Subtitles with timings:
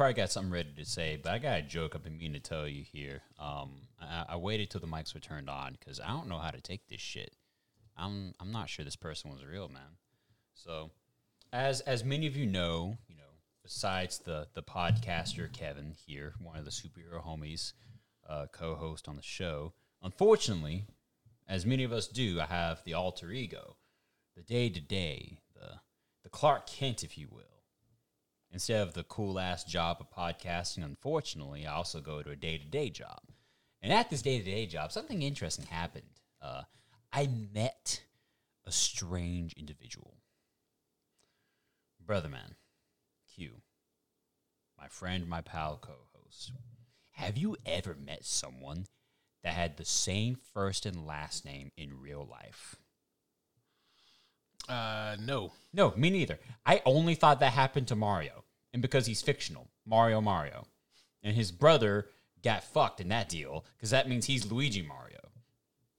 [0.00, 2.48] probably got something ready to say, but I got a joke I've been meaning to
[2.48, 3.20] tell you here.
[3.38, 6.50] Um, I, I waited till the mics were turned on because I don't know how
[6.50, 7.36] to take this shit.
[7.98, 9.98] I'm I'm not sure this person was real, man.
[10.54, 10.88] So,
[11.52, 16.56] as as many of you know, you know, besides the the podcaster Kevin here, one
[16.56, 17.74] of the superhero homies,
[18.26, 19.74] uh, co-host on the show.
[20.02, 20.86] Unfortunately,
[21.46, 23.76] as many of us do, I have the alter ego,
[24.34, 25.80] the day to day, the
[26.22, 27.59] the Clark Kent, if you will.
[28.52, 32.58] Instead of the cool ass job of podcasting, unfortunately, I also go to a day
[32.58, 33.20] to day job.
[33.80, 36.20] And at this day to day job, something interesting happened.
[36.42, 36.62] Uh,
[37.12, 38.02] I met
[38.66, 40.16] a strange individual.
[42.04, 42.56] Brother man,
[43.34, 43.62] Q,
[44.76, 46.52] my friend, my pal, co host.
[47.12, 48.86] Have you ever met someone
[49.44, 52.79] that had the same first and last name in real life?
[54.68, 55.52] Uh, no.
[55.72, 56.38] No, me neither.
[56.66, 58.44] I only thought that happened to Mario.
[58.72, 60.66] And because he's fictional, Mario Mario.
[61.22, 62.06] And his brother
[62.42, 65.18] got fucked in that deal because that means he's Luigi Mario.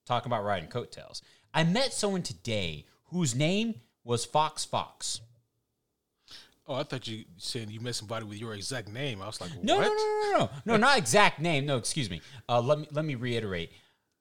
[0.06, 1.22] Talking about riding coattails.
[1.54, 5.22] I met someone today whose name was Fox Fox.
[6.68, 9.22] Oh, I thought you said you met somebody with your exact name.
[9.22, 11.66] I was like, No, no, no, no, no, no, not exact name.
[11.66, 12.22] No, excuse me.
[12.48, 13.72] Uh, let me let me reiterate.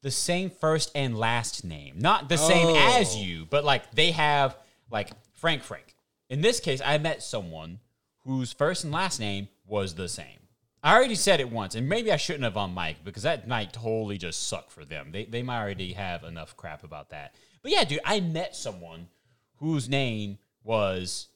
[0.03, 2.99] The same first and last name, not the same Oh.
[3.01, 4.57] as you, but like they have
[4.91, 5.95] like Frank Frank.
[6.29, 7.81] In this case, I met someone
[8.25, 10.39] whose first and last name was the same.
[10.83, 13.73] I already said it once, and maybe I shouldn't have on mic because that might
[13.75, 15.11] totally just suck for them.
[15.13, 17.35] They they might already have enough crap about that.
[17.63, 19.09] But yeah, dude, I met someone
[19.57, 21.29] whose name was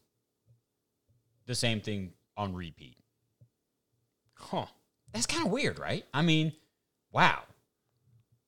[1.44, 2.96] the same thing on repeat.
[4.34, 4.66] Huh.
[5.12, 6.04] That's kind of weird, right?
[6.14, 6.52] I mean,
[7.12, 7.42] wow.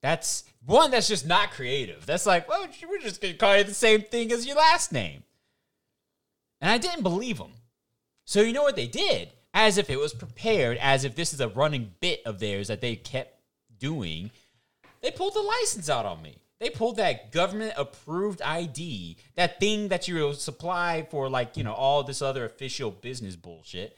[0.01, 2.05] That's one that's just not creative.
[2.05, 5.23] That's like, well, we're just to call you the same thing as your last name.
[6.61, 7.53] And I didn't believe them.
[8.25, 9.29] So you know what they did?
[9.53, 12.81] As if it was prepared, as if this is a running bit of theirs that
[12.81, 13.39] they kept
[13.79, 14.31] doing.
[15.01, 16.37] They pulled the license out on me.
[16.59, 21.73] They pulled that government approved ID, that thing that you supply for like, you know,
[21.73, 23.95] all this other official business bullshit.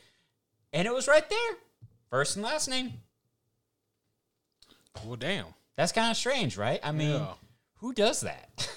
[0.73, 1.57] And it was right there.
[2.09, 2.93] First and last name.
[5.05, 5.45] Well, damn.
[5.79, 6.77] That's kind of strange, right?
[6.83, 7.33] I mean, Yeah.
[7.77, 8.69] who does that?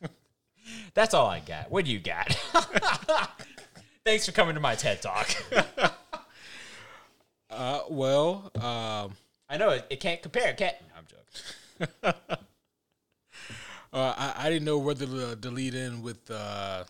[0.94, 1.68] That's all I got.
[1.68, 2.32] What do you got?
[4.04, 5.28] Thanks for coming to my TED Talk.
[7.50, 9.16] Uh, well, um,
[9.48, 10.50] I know it, it can't compare.
[10.50, 10.76] It can't.
[10.82, 12.14] No, I'm joking.
[13.92, 16.84] uh, I, I didn't know whether to, to lead in with uh,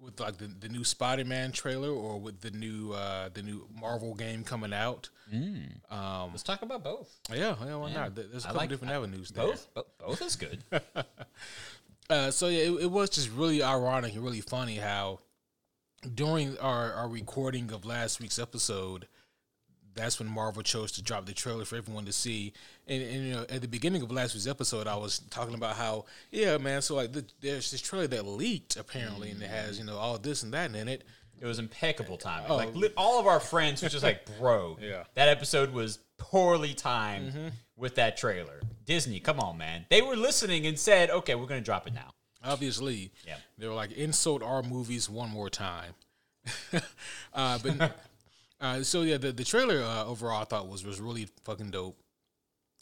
[0.00, 4.14] with like the, the new Spider-Man trailer or with the new uh, the new Marvel
[4.14, 5.10] game coming out.
[5.32, 7.14] Um, Let's talk about both.
[7.30, 8.14] yeah, yeah, why not?
[8.14, 9.46] There's a I couple like- different avenues there.
[9.46, 9.74] Both?
[9.74, 10.62] Bo- Both is good.
[12.08, 15.18] Uh, so yeah, it, it was just really ironic and really funny how
[16.14, 19.08] during our, our recording of last week's episode,
[19.92, 22.52] that's when Marvel chose to drop the trailer for everyone to see.
[22.86, 25.74] And, and you know, at the beginning of last week's episode, I was talking about
[25.74, 26.80] how yeah, man.
[26.80, 30.16] So like, the, there's this trailer that leaked apparently, and it has you know all
[30.16, 31.02] this and that in it.
[31.40, 32.50] It was impeccable timing.
[32.50, 32.56] Oh.
[32.56, 35.04] Like li- all of our friends were just like, "Bro, Yeah.
[35.14, 39.86] that episode was poorly timed with that trailer." Disney, come on, man.
[39.90, 42.12] They were listening and said, "Okay, we're gonna drop it now."
[42.44, 43.36] Obviously, Yeah.
[43.58, 45.94] they were like insult our movies one more time.
[47.34, 47.96] uh, but
[48.60, 51.98] uh, so yeah, the the trailer uh, overall I thought was was really fucking dope.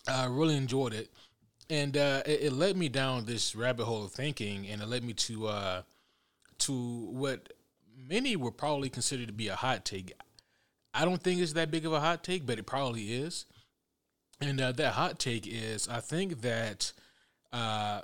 [0.07, 1.11] I really enjoyed it,
[1.71, 5.03] and uh, it, it led me down this rabbit hole of thinking, and it led
[5.03, 5.83] me to uh,
[6.59, 7.54] to what
[7.97, 10.13] many would probably consider to be a hot take.
[10.93, 13.47] I don't think it's that big of a hot take, but it probably is.
[14.41, 16.93] And uh, that hot take is, I think that
[17.53, 18.03] uh,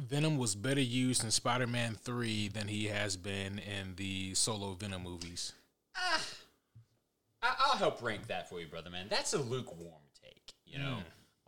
[0.00, 4.74] Venom was better used in Spider Man 3 than he has been in the solo
[4.74, 5.52] Venom movies.
[5.96, 6.20] I-
[7.42, 9.06] I'll help rank that for you, brother man.
[9.10, 10.98] That's a lukewarm take, you know.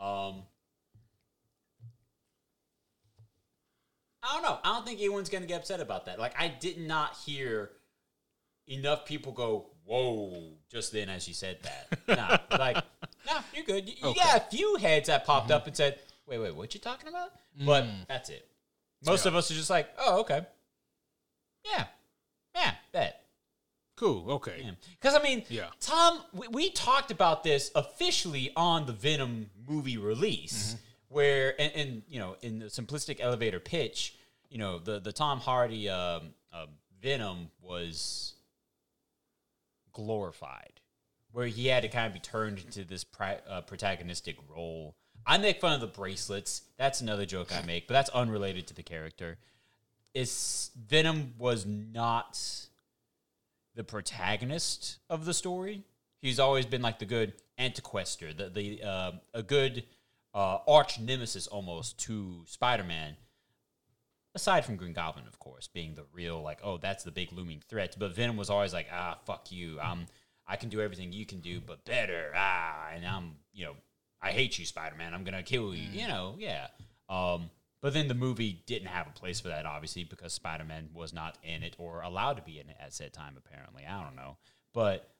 [0.04, 0.42] Um,
[4.22, 4.58] I don't know.
[4.64, 6.18] I don't think anyone's gonna get upset about that.
[6.18, 7.70] Like, I did not hear
[8.66, 11.98] enough people go, "Whoa!" just then as you said that.
[12.50, 12.76] nah, like,
[13.26, 13.88] no, you're good.
[13.88, 16.80] You, you got a few heads that popped up and said, "Wait, wait, what you
[16.80, 17.32] talking about?"
[17.64, 18.46] But that's it.
[19.06, 20.46] Most of us are just like, "Oh, okay,
[21.64, 21.84] yeah,
[22.54, 23.24] yeah, bet."
[23.96, 24.28] Cool.
[24.32, 24.68] Okay.
[25.00, 25.68] Because I mean, Yeah.
[25.80, 30.76] Tom, we, we talked about this officially on the Venom movie release,
[31.08, 34.16] where and, and you know in the simplistic elevator pitch,
[34.50, 36.66] you know the the Tom Hardy um, uh,
[37.00, 38.33] Venom was
[39.94, 40.80] glorified,
[41.32, 44.94] where he had to kind of be turned into this pri- uh, protagonistic role.
[45.26, 46.62] I make fun of the bracelets.
[46.76, 49.38] That's another joke I make, but that's unrelated to the character.
[50.12, 52.38] is Venom was not
[53.74, 55.84] the protagonist of the story.
[56.20, 59.84] He's always been like the good antiquester, the the uh, a good
[60.34, 63.16] uh, arch nemesis almost to Spider Man.
[64.34, 67.62] Aside from Green Goblin, of course, being the real like, oh, that's the big looming
[67.68, 67.96] threat.
[67.98, 69.78] But Venom was always like, ah, fuck you.
[69.80, 70.06] Um,
[70.46, 72.32] I can do everything you can do, but better.
[72.34, 73.74] Ah, and I'm, you know,
[74.20, 75.14] I hate you, Spider Man.
[75.14, 75.88] I'm gonna kill you.
[75.92, 76.68] You know, yeah.
[77.08, 77.50] Um,
[77.80, 81.12] but then the movie didn't have a place for that, obviously, because Spider Man was
[81.12, 83.34] not in it or allowed to be in it at said time.
[83.36, 84.38] Apparently, I don't know,
[84.72, 85.10] but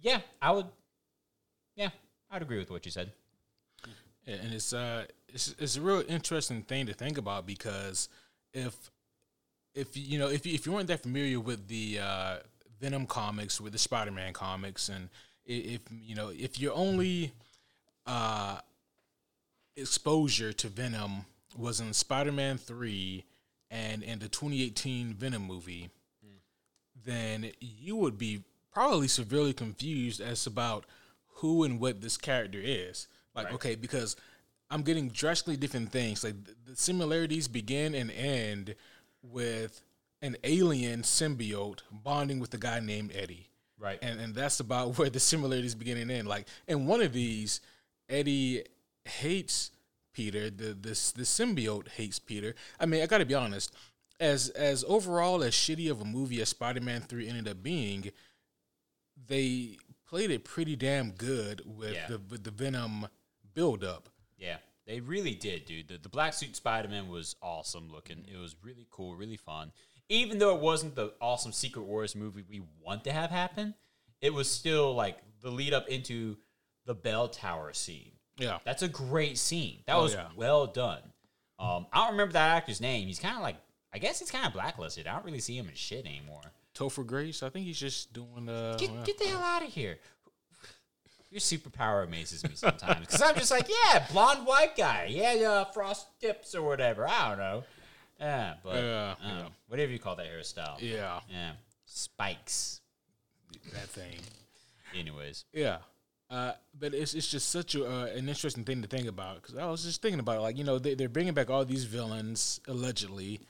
[0.00, 0.66] yeah, I would.
[1.74, 1.88] Yeah,
[2.30, 3.12] I'd agree with what you said.
[4.26, 8.08] Yeah, and it's uh it's it's a real interesting thing to think about because
[8.52, 8.90] if
[9.74, 12.36] if you know if you, if you weren't that familiar with the uh,
[12.80, 15.08] Venom comics with the Spider Man comics and
[15.46, 17.32] if you know if your only
[18.06, 18.58] uh,
[19.76, 21.24] exposure to Venom
[21.56, 23.24] was in Spider Man three
[23.70, 25.88] and in the 2018 Venom movie,
[27.04, 30.84] then you would be probably severely confused as about
[31.36, 33.08] who and what this character is.
[33.34, 34.14] Like, okay, because
[34.72, 36.24] I'm getting drastically different things.
[36.24, 36.36] Like
[36.66, 38.74] the similarities begin and end
[39.22, 39.82] with
[40.22, 43.48] an alien symbiote bonding with a guy named Eddie.
[43.78, 43.98] Right.
[44.00, 46.26] And and that's about where the similarities begin and end.
[46.28, 47.60] Like in one of these,
[48.08, 48.64] Eddie
[49.04, 49.72] hates
[50.14, 50.48] Peter.
[50.50, 52.54] The this the symbiote hates Peter.
[52.80, 53.74] I mean, I got to be honest.
[54.20, 58.10] As as overall as shitty of a movie as Spider Man Three ended up being,
[59.26, 59.76] they
[60.06, 62.06] played it pretty damn good with Yeah.
[62.08, 63.08] the with the Venom
[63.54, 64.08] build up.
[64.42, 64.56] Yeah,
[64.86, 65.88] they really did, dude.
[65.88, 68.26] The, the black suit Spider Man was awesome looking.
[68.32, 69.72] It was really cool, really fun.
[70.08, 73.74] Even though it wasn't the awesome Secret Wars movie we want to have happen,
[74.20, 76.36] it was still like the lead up into
[76.84, 78.12] the bell tower scene.
[78.36, 78.58] Yeah.
[78.64, 79.78] That's a great scene.
[79.86, 80.26] That Oh, was yeah.
[80.36, 81.00] well done.
[81.58, 83.06] Um, I don't remember that actor's name.
[83.06, 83.56] He's kind of like,
[83.94, 85.06] I guess he's kind of blacklisted.
[85.06, 86.40] I don't really see him in shit anymore.
[86.74, 89.98] Topher Grace, I think he's just doing uh Get, get the hell out of here.
[91.32, 95.64] Your superpower amazes me sometimes because I'm just like, yeah, blonde white guy, yeah, uh,
[95.64, 97.08] frost tips or whatever.
[97.08, 97.64] I don't know.
[98.20, 99.44] Yeah, but Yeah, um, yeah.
[99.66, 100.76] whatever you call that hairstyle.
[100.78, 101.52] yeah, Yeah,
[101.86, 102.82] spikes.
[103.72, 104.16] that thing.
[104.94, 105.78] Anyways, Yeah.
[106.30, 109.56] Uh, but it's it's just such a, uh, an interesting thing to think about because
[109.58, 110.40] I was just thinking about it.
[110.40, 113.40] Like you know they they're bringing back all these villains allegedly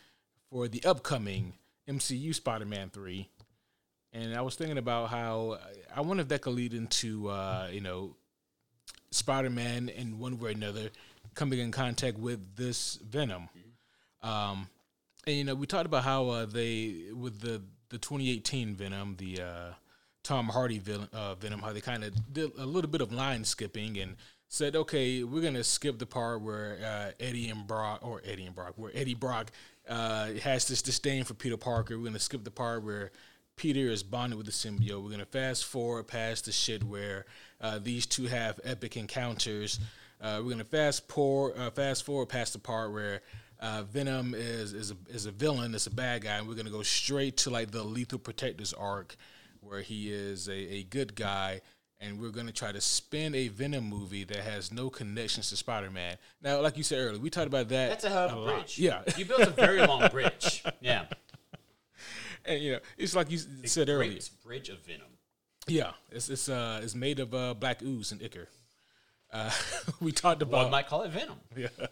[0.51, 1.53] for the upcoming
[1.89, 3.29] MCU Spider-Man three,
[4.13, 5.59] and I was thinking about how
[5.95, 8.17] I wonder if that could lead into uh, you know
[9.11, 10.91] Spider-Man in one way or another
[11.35, 13.49] coming in contact with this Venom.
[14.23, 14.69] Um,
[15.27, 19.41] and you know we talked about how uh, they with the the 2018 Venom the
[19.43, 19.73] uh,
[20.23, 23.45] Tom Hardy villain, uh, Venom, how they kind of did a little bit of line
[23.45, 24.17] skipping and
[24.49, 28.55] said, okay, we're gonna skip the part where uh, Eddie and Brock, or Eddie and
[28.55, 29.51] Brock, where Eddie Brock
[29.89, 31.99] uh, has this disdain for Peter Parker.
[31.99, 33.11] We're gonna skip the part where
[33.57, 35.03] Peter is bonded with the symbiote.
[35.03, 37.27] We're gonna fast forward past the shit where
[37.61, 39.79] uh, these two have epic encounters.
[40.21, 43.21] Uh, we're gonna fast pour, uh, fast forward past the part where
[43.61, 46.71] uh, Venom is is a, is a villain, it's a bad guy, and we're gonna
[46.71, 49.17] go straight to like the Lethal Protectors arc,
[49.61, 51.61] where he is a, a good guy,
[52.01, 55.91] and we're gonna try to spin a Venom movie that has no connections to Spider
[55.91, 56.17] Man.
[56.43, 57.91] Now, like you said earlier, we talked about that.
[57.91, 58.55] that's a hell of a, lot.
[58.57, 58.79] bridge.
[58.79, 60.65] Yeah, you built a very long bridge.
[60.81, 61.05] Yeah,
[62.47, 64.11] and you know, it's like you said earlier.
[64.11, 65.07] Great bridge of venom.
[65.69, 68.49] Yeah, it's it's uh it's made of uh, black ooze and ichor.
[69.33, 69.51] Uh,
[70.01, 71.39] we talked about One might call it venom.
[71.57, 71.69] yeah.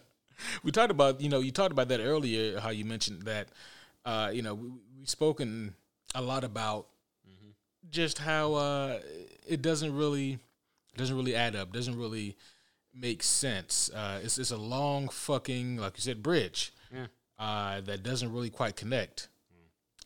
[0.63, 3.49] We talked about, you know, you talked about that earlier, how you mentioned that,
[4.05, 5.75] uh, you know, we, we've spoken
[6.15, 6.87] a lot about
[7.91, 8.99] just how uh,
[9.47, 10.39] it doesn't really
[10.97, 12.35] doesn't really add up, doesn't really
[12.93, 13.91] make sense.
[13.93, 17.05] Uh, it's it's a long fucking, like you said, bridge Yeah.
[17.37, 19.27] uh, that doesn't really quite connect.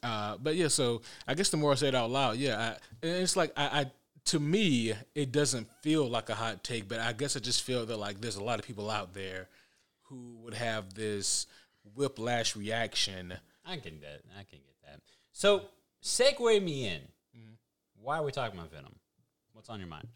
[0.05, 3.05] Uh, but yeah, so I guess the more I say it out loud, yeah, I,
[3.07, 3.85] it's like I, I
[4.25, 7.85] to me it doesn't feel like a hot take, but I guess I just feel
[7.87, 9.47] that like there's a lot of people out there
[10.03, 11.47] who would have this
[11.95, 13.33] whiplash reaction.
[13.65, 14.21] I can get that.
[14.39, 14.99] I can get that.
[15.33, 15.63] So,
[16.03, 17.01] segue me in.
[18.01, 18.93] Why are we talking about Venom?
[19.53, 20.07] What's on your mind?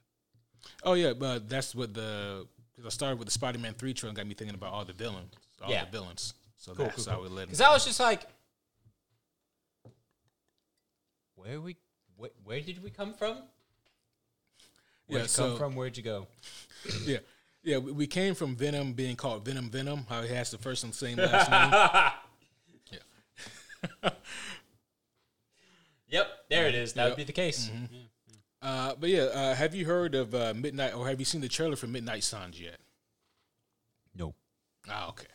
[0.84, 4.27] Oh yeah, but that's what the because I started with the Spider-Man three trailer, got
[4.27, 5.86] me thinking about all the villains, all Yeah.
[5.86, 6.36] the villains.
[6.58, 7.29] So Cool, that's cool, how cool.
[7.29, 7.48] we led.
[7.48, 8.27] Because I was just like,
[11.39, 11.77] where we,
[12.17, 13.38] where, where did we come from?
[15.08, 15.75] Where'd Yeah, you so- come from?
[15.75, 16.27] Where'd you go?
[17.05, 17.17] yeah,
[17.63, 17.77] yeah.
[17.77, 20.05] We we came from Venom being called Venom Venom.
[20.10, 22.12] How he has the first and same last name.
[26.12, 26.93] Yep, there it is.
[26.93, 27.12] That Yep.
[27.12, 27.69] would be the case.
[27.69, 28.00] Yeah.
[28.62, 31.48] Uh, but yeah, uh, have you heard of uh, Midnight, or have you seen the
[31.48, 32.77] trailer for Midnight Suns yet?
[34.15, 34.34] No.
[34.89, 35.27] Ah, okay.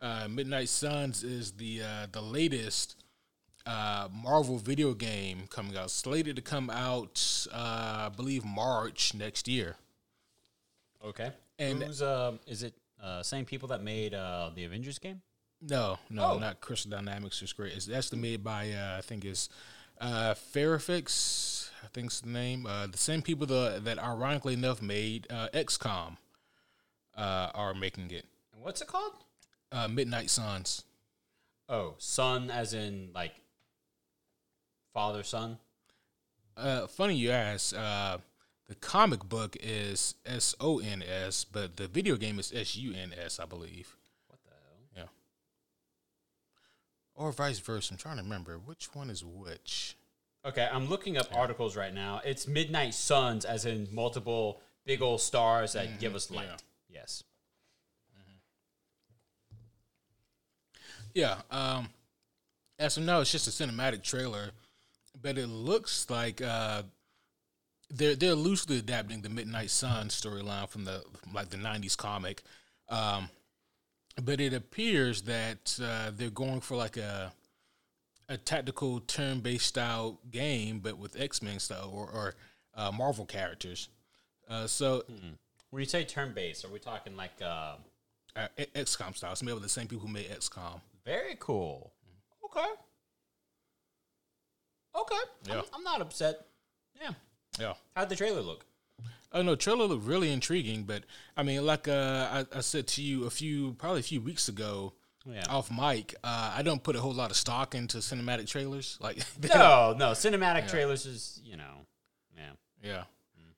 [0.00, 2.96] Uh, Midnight Suns is the uh, the latest
[3.66, 9.46] uh, Marvel video game coming out, slated to come out, uh, I believe March next
[9.48, 9.76] year.
[11.04, 11.32] Okay.
[11.58, 12.38] And- Who's um?
[12.46, 15.22] Is it uh same people that made uh the Avengers game?
[15.60, 16.38] No, no, Oh.
[16.38, 17.40] not Crystal Dynamics.
[17.42, 17.72] Is great.
[17.74, 19.48] It's actually made by uh, I think it's
[20.00, 21.70] uh, Firaxis.
[21.84, 22.66] I think's the name.
[22.66, 26.16] Uh, the same people that, that ironically enough made uh, XCOM
[27.16, 28.24] uh, are making it.
[28.52, 29.12] And what's it called?
[29.70, 30.82] Uh, Midnight Suns.
[31.68, 33.32] Oh, sun as in like
[34.92, 35.58] father son.
[36.56, 37.76] Uh, funny you ask.
[37.76, 38.18] Uh,
[38.68, 42.94] the comic book is S O N S, but the video game is S U
[42.94, 43.96] N S, I believe.
[44.28, 44.78] What the hell?
[44.96, 45.08] Yeah.
[47.14, 47.94] Or vice versa.
[47.94, 49.96] I'm trying to remember which one is which.
[50.44, 52.20] Okay, I'm looking up articles right now.
[52.24, 56.46] It's Midnight Suns, as in multiple big old stars that give us light.
[56.48, 56.56] yeah.
[56.88, 57.24] Yes.
[61.14, 61.36] Yeah.
[61.50, 61.88] Um,
[62.78, 64.50] as of now, it's just a cinematic trailer,
[65.20, 66.82] but it looks like uh,
[67.90, 71.02] they're they're loosely adapting the Midnight Sun storyline from the
[71.32, 72.42] like the '90s comic.
[72.88, 73.28] Um,
[74.22, 77.32] but it appears that uh, they're going for like a
[78.28, 82.34] a tactical turn-based style game, but with X-Men style or, or
[82.74, 83.88] uh, Marvel characters.
[84.48, 85.04] Uh, so
[85.70, 87.74] When you say turn based, are we talking like uh,
[88.36, 89.32] uh, XCOM style.
[89.32, 90.80] It's made with the same people who made XCOM.
[91.04, 91.92] very cool?
[92.44, 92.68] Okay.
[94.94, 95.14] Okay.
[95.50, 95.62] I'm, Yeah.
[95.72, 96.46] I'm not upset.
[97.00, 97.10] Yeah.
[97.58, 97.74] Yeah.
[97.96, 98.64] How'd the trailer look?
[99.32, 101.04] Oh no, trailer looked really intriguing, but
[101.36, 104.48] I mean, like uh, I, I said to you a few, probably a few weeks
[104.48, 104.92] ago,
[105.24, 105.44] Yeah.
[105.48, 108.98] off mic, uh, I don't put a whole lot of stock into cinematic trailers.
[109.00, 109.16] Like,
[109.54, 110.10] No, no.
[110.10, 111.86] Cinematic trailers is, you know,
[112.36, 112.50] yeah.
[112.82, 113.02] yeah,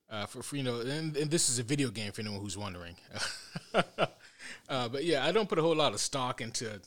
[0.09, 2.57] uh, for, for you know, and, and this is a video game for anyone who's
[2.57, 2.95] wondering.
[3.73, 6.79] uh, but yeah, I don't put a whole lot of stock into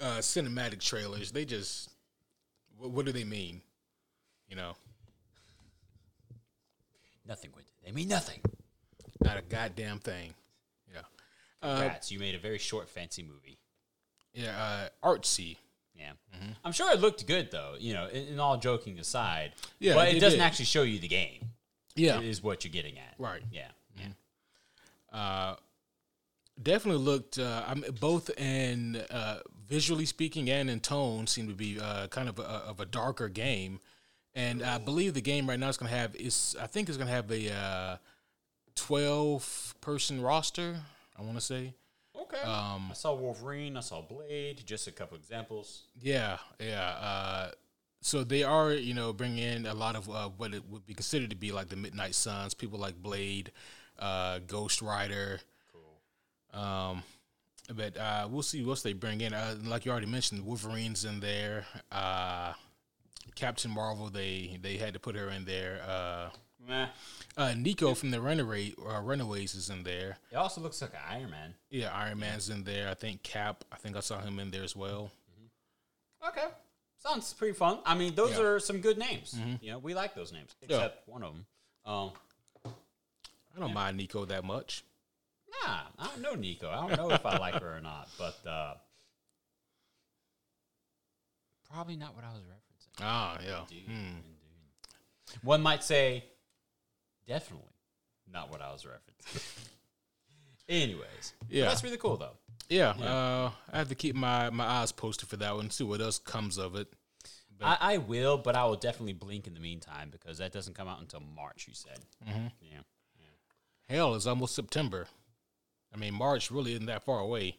[0.00, 1.32] uh, cinematic trailers.
[1.32, 1.90] They just,
[2.78, 3.60] what, what do they mean?
[4.48, 4.76] You know,
[7.28, 7.64] Nothing with.
[7.84, 8.40] They mean nothing.
[9.20, 10.32] not a goddamn thing.
[10.92, 11.00] Yeah,
[11.62, 13.58] uh, Rats, you made a very short, fancy movie.
[14.32, 15.56] yeah, uh, artsy.
[15.98, 16.12] Yeah.
[16.62, 19.52] I'm sure it looked good, though, you know, in, in all joking aside.
[19.78, 20.44] Yeah, But it it doesn't did.
[20.44, 21.40] actually show you the game,
[21.94, 23.14] Yeah, is what you're getting at.
[23.18, 23.40] Right.
[23.50, 23.68] Yeah.
[23.98, 25.18] Yeah.
[25.18, 25.56] uh,
[26.62, 27.38] definitely looked.
[27.38, 32.28] Uh, I'm both in uh, visually speaking and in tone seem to be uh, kind
[32.28, 33.80] of a, of a darker game,
[34.34, 36.98] and I believe the game right now is going to have is I think it's
[36.98, 37.96] going to have a uh,
[38.74, 40.76] twelve person roster.
[41.18, 41.74] I want to say.
[42.18, 42.40] Okay.
[42.40, 43.76] Um, I saw Wolverine.
[43.76, 44.62] I saw Blade.
[44.64, 45.82] Just a couple examples.
[46.00, 46.88] Yeah, yeah.
[46.88, 47.50] Uh,
[48.00, 50.94] so they are, you know, bringing in a lot of uh, what it would be
[50.94, 53.52] considered to be like the Midnight Suns, people like Blade,
[53.98, 55.40] uh, Ghost Rider.
[56.56, 57.02] Um,
[57.74, 59.34] but uh, we'll see what they bring in.
[59.34, 61.64] Uh, like you already mentioned, Wolverine's in there.
[61.90, 62.52] Uh,
[63.34, 65.80] Captain Marvel, they they had to put her in there.
[65.86, 66.28] Uh,
[66.66, 66.86] Meh.
[67.36, 70.16] uh, Nico from the Runaway uh, Runaways is in there.
[70.32, 71.54] It also looks like Iron Man.
[71.70, 72.88] Yeah, Iron Man's in there.
[72.88, 73.64] I think Cap.
[73.70, 75.10] I think I saw him in there as well.
[76.26, 76.46] Okay.
[76.98, 77.78] Sounds pretty fun.
[77.84, 78.44] I mean, those Yeah.
[78.44, 79.38] are some good names.
[79.60, 81.46] You know, we like those names, except one of them.
[81.84, 82.10] Um,
[83.56, 84.82] I don't mind Nico that much.
[85.64, 86.68] Nah, I don't know Nico.
[86.68, 88.74] I don't know if I like her or not, but uh,
[91.70, 93.00] probably not what I was referencing.
[93.00, 93.60] Ah, yeah.
[93.62, 93.92] Indeed, Hmm.
[93.92, 94.22] indeed.
[95.42, 96.24] One might say,
[97.26, 97.68] definitely
[98.30, 99.68] not what I was referencing.
[100.68, 101.68] Anyways, yeah, Yeah.
[101.68, 102.36] that's really cool though.
[102.68, 105.84] Yeah, uh, I have to keep my, my eyes posted for that one, and see
[105.84, 106.88] what else comes of it.
[107.62, 110.88] I, I will, but I will definitely blink in the meantime because that doesn't come
[110.88, 111.66] out until March.
[111.68, 111.98] You said,
[112.28, 112.46] Mm-hmm.
[112.60, 112.78] yeah.
[113.88, 115.06] Hell, it's almost September.
[115.96, 117.56] I mean, March really isn't that far away.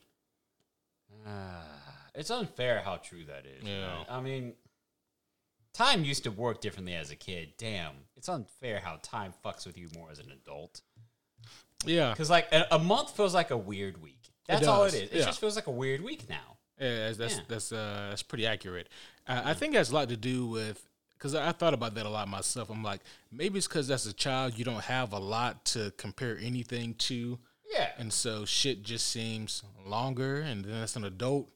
[1.25, 1.63] Ah,
[2.15, 3.63] it's unfair how true that is.
[3.67, 3.98] Yeah.
[3.98, 4.06] right?
[4.10, 4.53] I mean,
[5.74, 7.53] time used to work differently as a kid.
[7.58, 10.82] Damn, it's unfair how time fucks with you more as an adult.
[11.86, 14.32] Yeah, Because like a, a month feels like a weird week.
[14.48, 15.01] That's all it is.
[15.01, 15.25] It yeah.
[15.25, 16.58] just feels like a weird week now.
[16.79, 17.41] yeah that's that's Yeah.
[17.48, 18.89] that's, uh, that's pretty accurate.
[19.27, 22.06] Uh, I think that's a lot to do with because I, I thought about that
[22.06, 22.70] a lot myself.
[22.70, 23.01] I'm like,
[23.32, 27.38] maybe it's because as a child you don't have a lot to compare anything to,
[27.74, 27.89] Yeah.
[27.97, 30.38] and so shit just seems longer.
[30.41, 31.50] And then as an adult,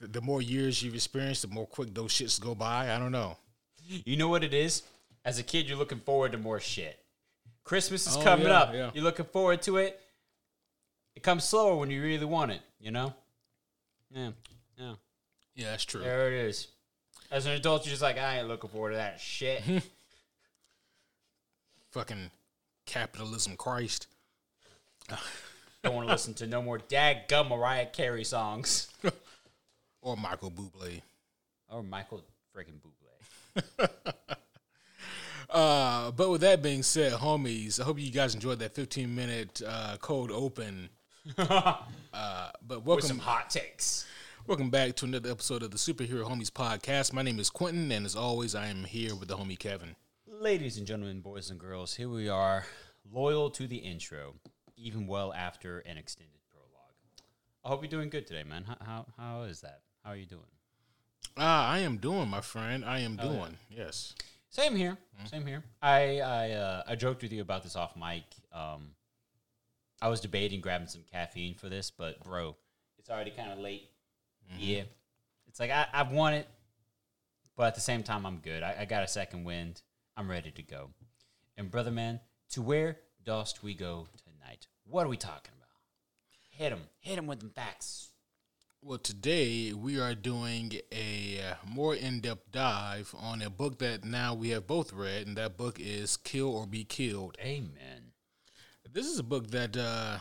[0.00, 2.94] the, more years you've experienced, the more quick those shits go by.
[2.94, 3.36] I don't know.
[3.86, 4.82] You know what it is?
[5.24, 6.98] As a kid, you're looking forward to more shit.
[7.64, 8.72] Christmas is Oh, coming yeah, up.
[8.74, 8.90] yeah.
[8.94, 10.00] You're looking forward to it.
[11.16, 13.12] It comes slower when you really want it, you know?
[14.14, 14.30] Yeah.
[14.78, 14.94] Yeah.
[15.54, 16.00] Yeah, that's true.
[16.00, 16.68] There it is.
[17.30, 19.62] As an adult, you're just like, I ain't looking forward to that shit.
[21.90, 22.30] Fucking
[22.86, 24.06] capitalism, Christ.
[25.82, 28.88] Don't want to listen to no more dadgum Mariah Carey songs.
[30.02, 31.00] or Michael Bublé.
[31.70, 32.22] Or Michael
[32.56, 33.88] freaking Bublé.
[35.48, 39.60] Uh, but with that being said, homies, I hope you guys enjoyed that 15 minute
[39.66, 40.88] uh, cold open.
[41.36, 41.74] uh,
[42.14, 44.06] but With welcome, some hot takes.
[44.46, 47.12] welcome back to another episode of the Superhero Homies podcast.
[47.12, 49.96] My name is Quentin, and as always, I am here with the homie Kevin.
[50.28, 52.64] Ladies and gentlemen, boys and girls, here we are,
[53.12, 54.36] loyal to the intro,
[54.80, 56.94] even well after an extended prologue.
[57.64, 58.64] I hope you're doing good today, man.
[58.64, 59.80] How, how, how is that?
[60.04, 60.42] How are you doing?
[61.36, 62.84] Ah, I am doing, my friend.
[62.84, 63.56] I am doing.
[63.70, 64.14] Yes.
[64.50, 64.98] Same here.
[65.26, 65.62] Same here.
[65.80, 68.24] I I uh, I joked with you about this off mic.
[68.52, 68.90] Um,
[70.02, 72.56] I was debating grabbing some caffeine for this, but bro,
[72.98, 73.90] it's already kind of late.
[74.58, 74.82] Yeah,
[75.46, 76.48] it's like I I want it,
[77.56, 78.64] but at the same time I'm good.
[78.64, 79.82] I, I got a second wind.
[80.16, 80.90] I'm ready to go.
[81.56, 82.18] And brother man,
[82.50, 84.29] to where dost we go tonight?
[84.90, 85.68] What are we talking about?
[86.50, 86.80] Hit him.
[86.98, 88.08] Hit him with them facts.
[88.82, 94.04] Well, today we are doing a uh, more in depth dive on a book that
[94.04, 97.36] now we have both read, and that book is Kill or Be Killed.
[97.40, 98.12] Amen.
[98.92, 100.18] This is a book that uh,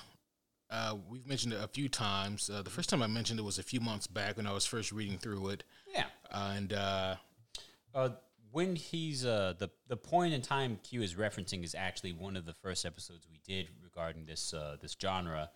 [0.70, 2.50] uh, we've mentioned it a few times.
[2.50, 4.66] Uh, the first time I mentioned it was a few months back when I was
[4.66, 6.06] first reading through it, Yeah.
[6.30, 7.16] and uh,
[7.96, 8.10] Uh,
[8.52, 12.46] when he's uh, the the point in time Q is referencing is actually one of
[12.46, 15.50] the first episodes we did regarding this uh, this genre.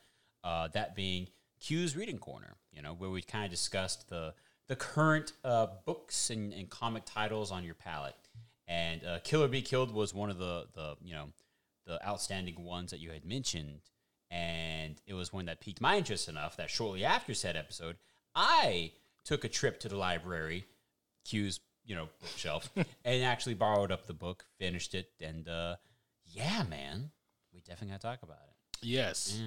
[0.44, 1.28] Uh, that being
[1.62, 4.34] Q's reading corner, you know, where we kind of discussed the
[4.68, 8.16] the current uh, books and, and comic titles on your palette.
[8.68, 11.30] And uh, Kill or Be Killed was one of the the you know
[11.86, 13.82] the outstanding ones that you had mentioned,
[14.30, 17.98] and it was one that piqued my interest enough that shortly after said episode,
[18.36, 18.92] I
[19.24, 20.66] took a trip to the library,
[21.26, 22.70] Q's you know bookshelf,
[23.06, 25.76] and actually borrowed up the book, finished it, and uh,
[26.26, 27.12] yeah, man,
[27.54, 28.86] we definitely got to talk about it.
[28.86, 29.42] yes.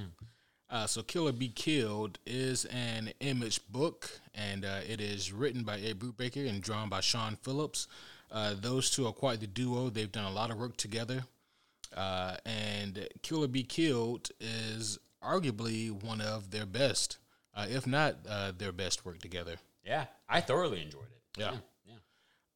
[0.68, 5.62] Uh, so, Kill or Be Killed is an image book, and uh, it is written
[5.62, 7.86] by Ed Brubaker and drawn by Sean Phillips.
[8.32, 9.90] Uh, those two are quite the duo.
[9.90, 11.24] They've done a lot of work together.
[11.96, 17.18] Uh, and Kill or Be Killed is arguably one of their best,
[17.54, 19.56] uh, if not uh, their best work together.
[19.84, 21.40] Yeah, I thoroughly enjoyed it.
[21.40, 21.52] Yeah.
[21.86, 21.94] yeah.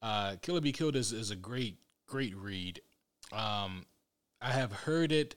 [0.03, 1.77] Uh, Kill or Be Killed is, is a great,
[2.09, 2.81] great read.
[3.33, 3.87] Um,
[4.41, 5.35] I have heard it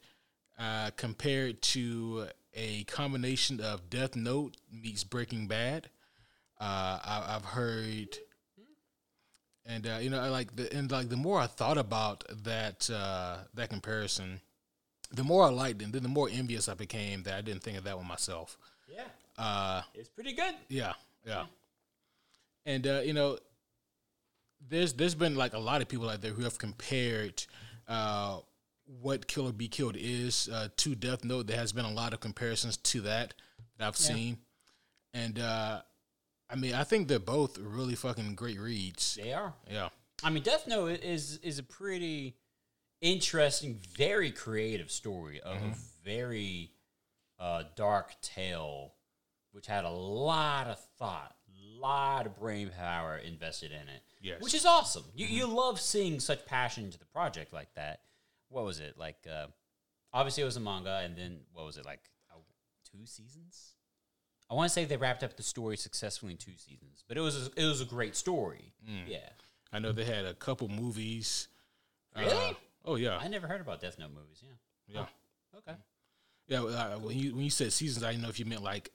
[0.60, 5.90] uh, compared to a combination of Death Note meets Breaking Bad.
[6.60, 8.16] Uh, I, I've heard,
[9.66, 12.90] and uh, you know, I like the and like the more I thought about that
[12.90, 14.40] uh, that comparison,
[15.12, 17.64] the more I liked it, and then the more envious I became that I didn't
[17.64, 18.58] think of that one myself.
[18.88, 19.04] yeah,
[19.38, 20.54] Uh, it's pretty good.
[20.70, 20.94] yeah,
[21.26, 21.46] yeah.
[22.66, 23.38] And uh, you know,
[24.70, 27.44] there's there's been like a lot of people out there who have compared
[27.90, 28.40] uh,
[28.86, 31.48] what Kill or Be Killed is uh, to Death Note.
[31.48, 33.34] There has been a lot of comparisons to that
[33.78, 34.38] that I've seen,
[35.14, 35.82] and uh,
[36.50, 39.18] I mean, I think they're both really fucking great reads.
[39.22, 39.54] They are.
[39.70, 39.90] Yeah,
[40.24, 42.36] I mean, Death Note is is a pretty
[43.02, 46.72] interesting, very creative story of a very
[47.40, 48.94] uh, dark tale,
[49.52, 54.02] which had a lot of thought, a lot of brain power invested in it.
[54.22, 54.42] Yes.
[54.42, 55.04] which is awesome.
[55.14, 58.00] You you love seeing such passion into the project like that.
[58.54, 59.18] What was it like?
[59.30, 59.48] Uh,
[60.14, 62.02] obviously, it was a manga, and then what was it like?
[62.32, 62.38] Uh,
[62.90, 63.74] two seasons.
[64.50, 67.22] I want to say they wrapped up the story successfully in two seasons, but it
[67.22, 68.74] was a, it was a great story.
[69.08, 69.18] Yeah.
[69.72, 71.48] I know they had a couple movies.
[72.16, 72.32] Really?
[72.32, 72.54] Uh,
[72.86, 74.44] oh yeah, I never heard about Death Note movies.
[74.88, 75.00] Yeah.
[75.00, 75.58] yeah.
[75.58, 75.78] Okay.
[76.48, 78.92] Yeah, uh, when you when you said seasons, I didn't know if you meant like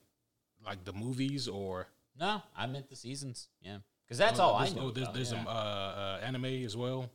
[0.64, 3.49] like the movies or No, I meant the seasons.
[3.61, 3.79] Yeah.
[4.07, 4.85] Because that's all I know.
[4.85, 5.38] Oh, there's, about, there's yeah.
[5.38, 7.11] some uh, uh, anime as well.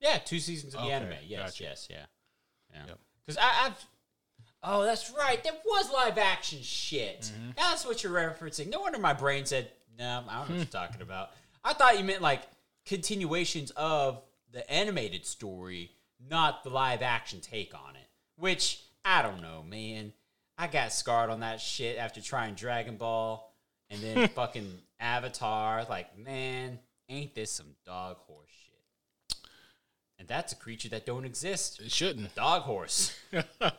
[0.00, 1.14] Yeah, two seasons of the Okay, anime.
[1.26, 1.64] Yes, gotcha.
[1.64, 2.06] yes, yeah,
[2.72, 2.86] yeah.
[2.86, 2.98] Yep.
[3.26, 3.86] Because I've.
[4.62, 5.42] Oh, that's right.
[5.42, 7.32] There was live action shit.
[7.32, 7.50] Mm-hmm.
[7.56, 8.70] That's what you're referencing.
[8.70, 10.70] No wonder my brain said, "No, I don't know what you're hmm.
[10.70, 11.30] talking about."
[11.64, 12.42] I thought you meant like
[12.86, 15.92] continuations of the animated story,
[16.28, 18.08] not the live action take on it.
[18.36, 20.12] Which I don't know, man.
[20.56, 23.54] I got scarred on that shit after trying Dragon Ball
[23.90, 25.84] and then fucking Avatar.
[25.88, 28.47] Like, man, ain't this some dog horse?
[30.18, 31.80] And that's a creature that don't exist.
[31.80, 32.34] It shouldn't.
[32.34, 33.16] Dog horse.
[33.60, 33.72] I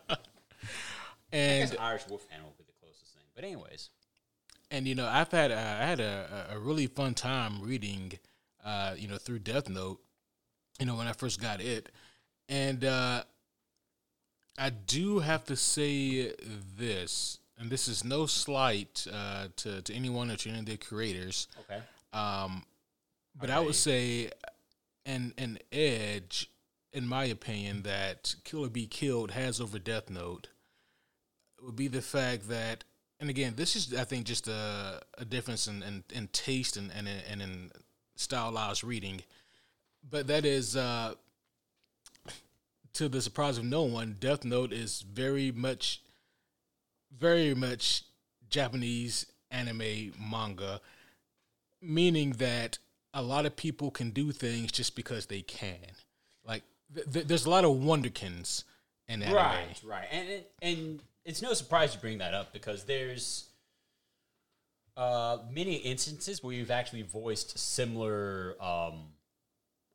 [1.31, 3.23] And guess Irish Wolfhound will be the closest thing.
[3.35, 3.89] But anyways,
[4.71, 8.13] and you know, I've had uh, I had a, a really fun time reading,
[8.63, 9.99] uh, you know, through Death Note.
[10.79, 11.89] You know, when I first got it,
[12.47, 13.23] and uh,
[14.57, 16.33] I do have to say
[16.77, 20.77] this, and this is no slight uh, to to anyone or to any of the
[20.77, 21.47] creators.
[21.69, 21.81] okay.
[22.13, 22.63] Um,
[23.39, 24.31] but I would say
[25.09, 26.49] an an edge,
[26.93, 30.49] in my opinion, that Kill or Be Killed has over Death Note
[31.61, 32.83] would be the fact that,
[33.19, 36.91] and again, this is I think just a, a difference in, in, in taste and
[36.95, 37.71] and, and in
[38.15, 39.21] stylized reading,
[40.07, 41.15] but that is uh,
[42.93, 46.01] to the surprise of no one, Death Note is very much,
[47.17, 48.03] very much
[48.49, 50.81] Japanese anime manga,
[51.81, 52.77] meaning that
[53.13, 55.77] a lot of people can do things just because they can.
[56.45, 58.63] Like th- th- there's a lot of wonderkins
[59.07, 59.35] in anime.
[59.35, 63.49] Right, right, and and it's no surprise you bring that up because there's
[64.97, 69.05] uh, many instances where you've actually voiced similar um,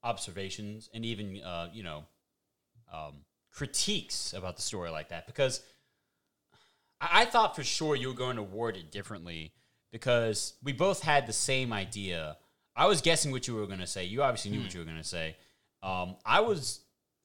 [0.03, 2.05] observations and even uh, you know
[2.92, 3.14] um,
[3.53, 5.61] critiques about the story like that because
[7.00, 9.53] I, I thought for sure you were going to word it differently
[9.92, 12.37] because we both had the same idea.
[12.76, 14.04] I was guessing what you were going to say.
[14.04, 15.37] You obviously knew what you were going to say.
[15.82, 16.80] Um, I was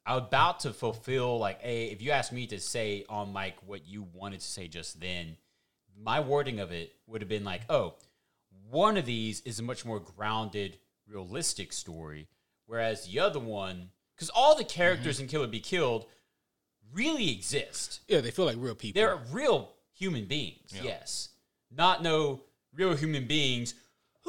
[0.05, 3.55] I was about to fulfill like a if you asked me to say on mic
[3.65, 5.37] what you wanted to say just then,
[5.97, 7.95] my wording of it would have been like, oh,
[8.69, 12.27] one of these is a much more grounded, realistic story,
[12.65, 16.05] whereas the other one, because all the characters in Kill or Be Killed
[16.93, 18.01] really exist.
[18.07, 19.01] Yeah, they feel like real people.
[19.01, 21.29] They're real human beings, yes.
[21.71, 22.41] Not no
[22.73, 23.73] real human beings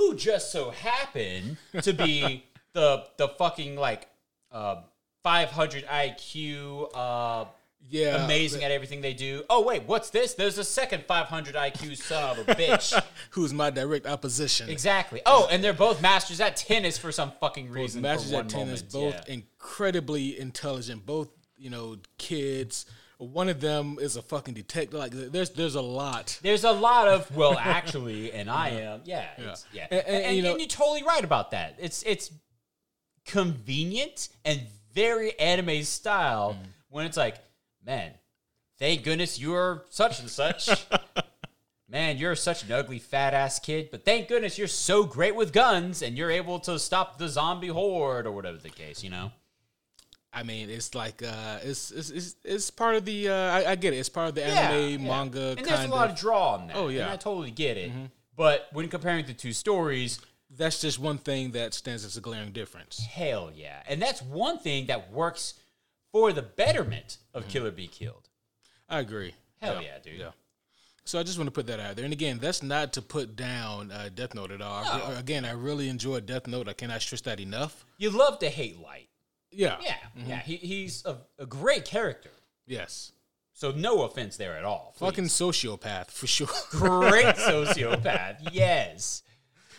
[0.01, 4.09] who just so happened to be the the fucking like
[4.51, 4.77] uh
[5.23, 7.45] 500 IQ uh
[7.89, 9.43] yeah, amazing at everything they do.
[9.51, 10.35] Oh wait, what's this?
[10.35, 13.03] There's a second 500 IQ son of a bitch.
[13.31, 14.69] who's my direct opposition?
[14.71, 15.21] exactly.
[15.27, 18.03] Oh, and they're both masters at tennis for some fucking reason.
[18.03, 18.93] Masters at tennis, moment.
[19.17, 19.35] both Yeah.
[19.35, 21.05] incredibly intelligent.
[21.07, 22.87] Both you know kids.
[23.21, 24.99] One of them is a fucking detective.
[24.99, 26.39] Like there's there's a lot.
[26.43, 29.03] There's a lot of well, actually, and I am.
[29.05, 29.87] Yeah, it's, yeah.
[29.91, 31.77] And- And, and, and, you know- and you're totally right about that.
[31.79, 32.31] It's it's
[33.27, 34.63] convenient and
[34.95, 36.67] very anime style Mm.
[36.89, 37.37] when it's like,
[37.85, 38.13] man,
[38.79, 40.69] thank goodness you're such and such.
[41.89, 45.53] man, you're such an ugly fat ass kid, but thank goodness you're so great with
[45.53, 49.05] guns and you're able to stop the zombie horde or whatever the case.
[49.05, 49.31] You know.
[50.33, 53.29] I mean, it's like uh, it's, it's it's it's part of the.
[53.29, 53.97] Uh, I, I get it.
[53.97, 55.09] It's part of the anime yeah.
[55.09, 56.77] manga and kind there's a lot of draw on that.
[56.77, 57.03] Oh, yeah.
[57.03, 57.91] and I totally get it.
[58.37, 60.21] But when comparing the two stories,
[60.57, 62.99] That's just one thing that stands as a glaring difference.
[62.99, 63.83] Hell yeah.
[63.89, 65.55] And that's one thing that works
[66.11, 67.51] for the betterment of Mm-hmm.
[67.53, 68.29] Kill or Be Killed.
[68.89, 69.35] I agree.
[69.63, 70.19] Hell yeah, dude.
[70.19, 70.31] Yeah.
[71.05, 72.05] So I just want to put that out there.
[72.05, 74.85] And again, that's not to put down uh, Death Note at all.
[74.85, 75.17] No.
[75.17, 76.69] again, I really enjoyed Death Note.
[76.69, 77.85] I cannot stress that enough.
[77.99, 79.09] You love to hate Light.
[79.51, 79.77] Yeah.
[79.83, 80.31] Yeah, Mm-hmm.
[80.31, 80.41] yeah.
[80.41, 82.31] He, he's a, a great character.
[82.67, 83.13] Yes.
[83.53, 84.95] So no offense there at all.
[84.97, 85.07] please.
[85.07, 86.47] Fucking sociopath for sure.
[86.71, 88.49] great sociopath.
[88.53, 89.23] Yes.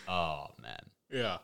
[0.08, 0.78] Oh man.
[1.10, 1.38] yeah.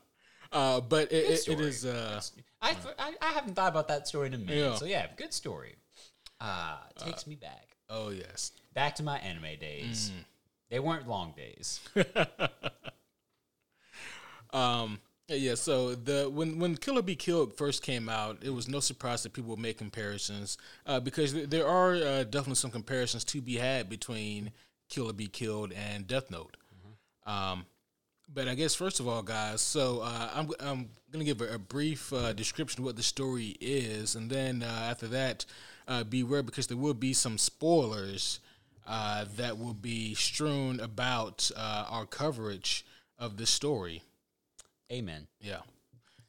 [0.52, 1.84] Uh, but it, it, it is.
[1.84, 2.20] Uh,
[2.62, 4.56] I, I I haven't thought about that story in a minute.
[4.56, 4.74] Yeah.
[4.76, 5.74] So yeah, good story.
[6.40, 7.76] Ah, takes me back.
[7.90, 8.52] oh yes.
[8.74, 10.10] Back to my anime days.
[10.14, 10.24] Mm.
[10.70, 11.80] They weren't long days.
[14.50, 18.68] Um, yeah, so the when when Kill or Be Killed first came out, it was
[18.68, 22.70] no surprise that people would make comparisons uh, because th- there are uh, definitely some
[22.70, 24.52] comparisons to be had between
[24.88, 26.56] Kill or Be Killed and Death Note.
[27.26, 27.66] Um,
[28.32, 31.58] but I guess first of all, guys, so uh, I'm I'm gonna give a, a
[31.58, 35.44] brief uh, description of what the story is, and then uh, after that,
[35.86, 38.40] uh, beware because there will be some spoilers
[38.86, 42.86] uh, that will be strewn about uh, our coverage
[43.18, 44.02] of this story.
[44.90, 45.27] Amen.
[45.40, 45.61] Yeah,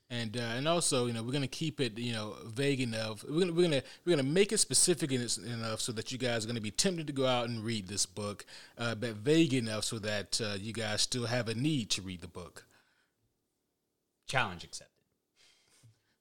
[0.10, 3.24] and uh, and also you know we're gonna keep it you know vague enough.
[3.24, 6.48] We're gonna we're gonna we're gonna make it specific enough so that you guys are
[6.48, 8.46] gonna be tempted to go out and read this book,
[8.78, 12.22] uh, but vague enough so that uh, you guys still have a need to read
[12.22, 12.66] the book.
[14.28, 14.94] Challenge accepted.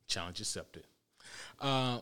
[0.07, 0.85] Challenge accepted.
[1.61, 2.01] Uh,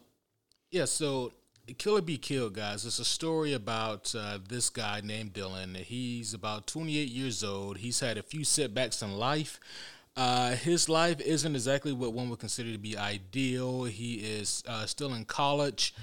[0.70, 1.33] yeah, so
[1.79, 2.87] Kill or Be Killed, guys.
[2.87, 5.77] It's a story about uh, this guy named Dylan.
[5.77, 7.79] He's about 28 years old.
[7.79, 9.59] He's had a few setbacks in life.
[10.16, 13.85] Uh, his life isn't exactly what one would consider to be ideal.
[13.85, 15.94] He is uh, still in college.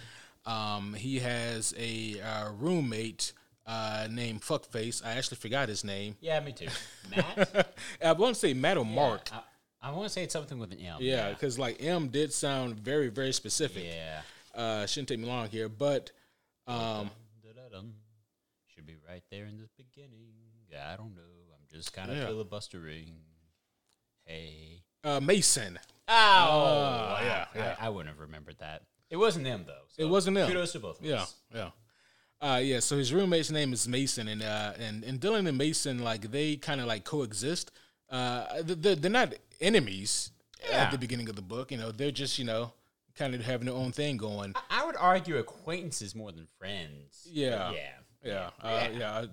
[0.45, 3.33] Um, he has a uh, roommate
[3.65, 5.03] uh, named Fuckface.
[5.03, 6.15] I actually forgot his name.
[6.21, 6.67] Yeah, me too.
[7.15, 7.75] Matt.
[8.03, 9.29] I want to say Matt or Mark.
[9.33, 9.39] I,
[9.81, 10.97] I want to say it's something with an M.
[10.99, 13.85] Yeah, because like M did sound very, very specific.
[13.85, 14.21] Yeah.
[14.53, 16.11] Uh, shouldn't take me long here, but
[16.67, 17.09] um.
[18.67, 20.33] Should be right there in the beginning.
[20.73, 21.21] I don't know.
[21.53, 22.25] I'm just kind of Yeah.
[22.25, 23.13] filibustering.
[24.25, 24.83] Hey.
[25.03, 25.79] uh, Mason.
[26.07, 27.75] Oh, Ah, yeah, yeah, yeah.
[27.79, 28.83] I, I wouldn't have remembered that.
[29.09, 29.83] It wasn't them though.
[29.89, 30.47] so It wasn't them.
[30.47, 31.35] Kudos to both of Yeah, us.
[31.53, 31.69] yeah,
[32.41, 32.79] uh, yeah.
[32.79, 36.55] So his roommate's name is Mason, and uh, and and Dylan and Mason like they
[36.55, 37.71] kind of like coexist.
[38.09, 40.31] Uh, they're, they're not enemies
[40.67, 40.83] Yeah.
[40.83, 41.71] at the beginning of the book.
[41.71, 42.73] You know, they're just you know
[43.15, 44.53] kind of having their own thing going.
[44.69, 47.27] I would argue acquaintances more than friends.
[47.31, 47.71] Yeah.
[47.71, 47.89] Yeah.
[48.25, 49.11] Yeah, uh, yeah.
[49.19, 49.27] I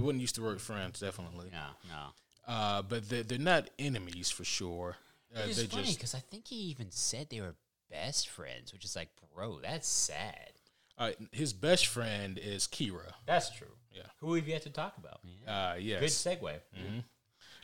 [0.00, 1.48] wouldn't used to work friends, definitely.
[1.52, 2.08] No, no.
[2.46, 4.96] Uh, but they're, they're not enemies for sure.
[5.34, 7.56] Uh, It's funny because I think he even said they were
[7.90, 10.52] best friends, which is like, bro, that's sad.
[10.98, 13.12] uh, his best friend is Kira.
[13.26, 13.74] That's true.
[13.92, 14.02] Yeah.
[14.20, 15.20] Who we've yet to talk about.
[15.24, 15.70] Yeah.
[15.70, 16.00] Uh, yes.
[16.24, 16.52] Good segue.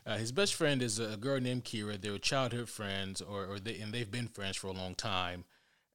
[0.04, 2.00] Uh, his best friend is a girl named Kira.
[2.00, 5.44] They were childhood friends, or, or they and they've been friends for a long time,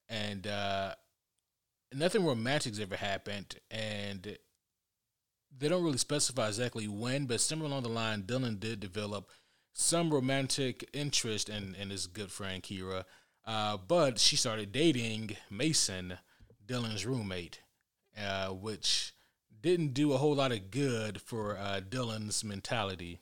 [0.07, 0.95] and uh,
[1.93, 4.37] nothing romantic's ever happened, and
[5.57, 9.29] they don't really specify exactly when, but somewhere along the line, Dylan did develop
[9.73, 13.03] some romantic interest in in his good friend Kira,
[13.45, 16.17] uh, but she started dating Mason,
[16.65, 17.61] Dylan's roommate,
[18.19, 19.13] uh, which
[19.61, 23.19] didn't do a whole lot of good for uh, Dylan's mentality,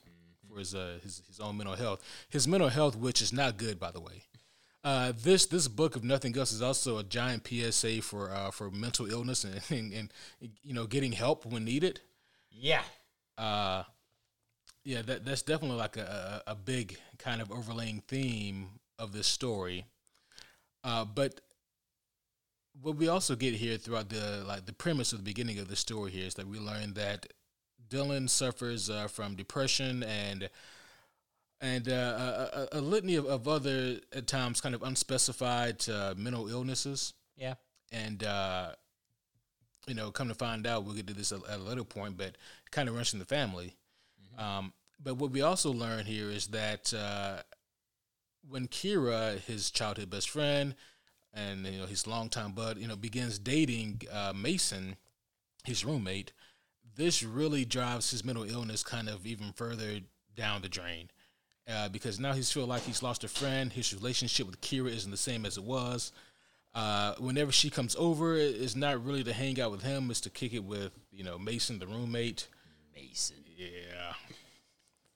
[0.48, 2.02] for his, uh, his his own mental health.
[2.28, 4.24] His mental health, which is not good, by the way.
[4.86, 8.70] Uh, this this book of nothing else is also a giant PSA for uh, for
[8.70, 10.10] mental illness and, and, and
[10.62, 12.00] you know getting help when needed.
[12.58, 12.82] Yeah.
[13.38, 13.82] Uh,
[14.84, 19.26] yeah, that that's definitely like a, a a big kind of overlaying theme of this
[19.26, 19.84] story.
[20.84, 21.40] Uh, but
[22.80, 25.76] what we also get here throughout the like the premise of the beginning of the
[25.76, 27.26] story here is that we learn that
[27.88, 30.48] Dylan suffers uh, from depression and
[31.60, 36.14] and uh, a, a, a litany of, of other at times kind of unspecified uh,
[36.16, 37.54] mental illnesses Yeah.
[37.90, 38.72] and uh,
[39.86, 42.16] you know, come to find out, we'll get to this at, at a later point,
[42.16, 42.36] but
[42.70, 43.76] kind of runs in the family.
[44.38, 44.72] Um,
[45.02, 47.42] but what we also learn here is that uh,
[48.48, 50.74] when Kira, his childhood best friend,
[51.32, 54.96] and you know his longtime bud, you know, begins dating uh, Mason,
[55.64, 56.32] his roommate,
[56.96, 60.00] this really drives his mental illness kind of even further
[60.34, 61.10] down the drain.
[61.68, 63.72] Uh, because now he's feel like he's lost a friend.
[63.72, 66.12] His relationship with Kira isn't the same as it was.
[66.76, 70.28] Uh, whenever she comes over, it's not really to hang out with him; it's to
[70.30, 72.48] kick it with you know Mason, the roommate.
[72.94, 73.36] Mason.
[73.56, 74.12] Yeah,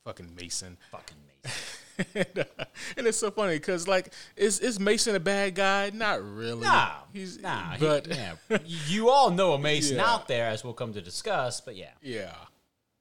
[0.05, 0.79] fucking Mason.
[0.91, 2.07] Fucking Mason.
[2.15, 2.65] and, uh,
[2.97, 5.91] and it's so funny because like, is is Mason a bad guy?
[5.93, 6.63] Not really.
[6.63, 6.93] Nah.
[7.13, 7.73] he's nah.
[7.75, 8.37] he- but yeah.
[8.89, 10.11] You all know a Mason Yeah.
[10.11, 11.91] out there, as we'll come to discuss, but yeah.
[12.01, 12.35] Yeah.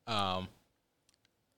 [0.06, 0.50] Um,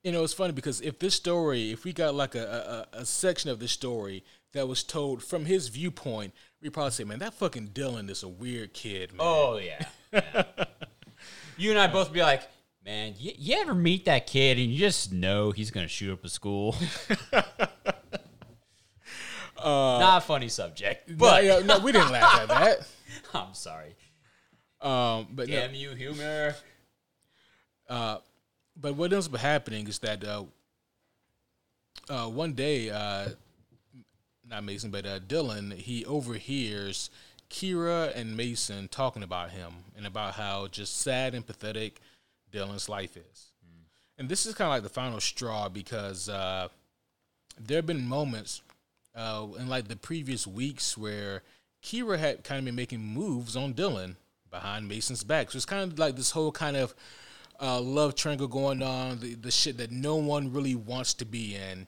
[0.04, 3.06] you know, it's funny because if this story, if we got like a, a, a
[3.06, 7.34] section of this story that was told from his viewpoint, we probably say, man, that
[7.34, 9.20] fucking Dylan is a weird kid, man.
[9.22, 9.86] Oh, yeah.
[10.14, 10.44] Yeah.
[11.58, 12.44] you and I both be like,
[12.86, 16.14] man, you, you ever meet that kid and you just know he's going to shoot
[16.14, 16.76] up a school?
[19.64, 22.88] Not a funny subject, but yeah, no, we didn't laugh at that.
[23.34, 23.96] I'm sorry.
[24.82, 26.56] Um, but no, you, humor.
[27.88, 28.24] but
[28.76, 30.46] what ends up happening is that uh,
[32.10, 33.30] uh, one day, uh,
[34.52, 37.10] not Mason, but uh, Dylan, he overhears
[37.50, 42.00] Kira and Mason talking about him and about how just sad and pathetic
[42.52, 43.52] Dylan's life is.
[44.18, 46.68] And this is kind of like the final straw because uh,
[47.60, 48.62] there have been moments
[49.16, 51.42] uh, in like the previous weeks where
[51.84, 54.16] Kira had kind of been making moves on Dylan
[54.52, 55.50] behind Mason's back.
[55.50, 56.94] So it's kind of like this whole kind of
[57.60, 61.56] uh, love triangle going on, the, the shit that no one really wants to be
[61.56, 61.88] in,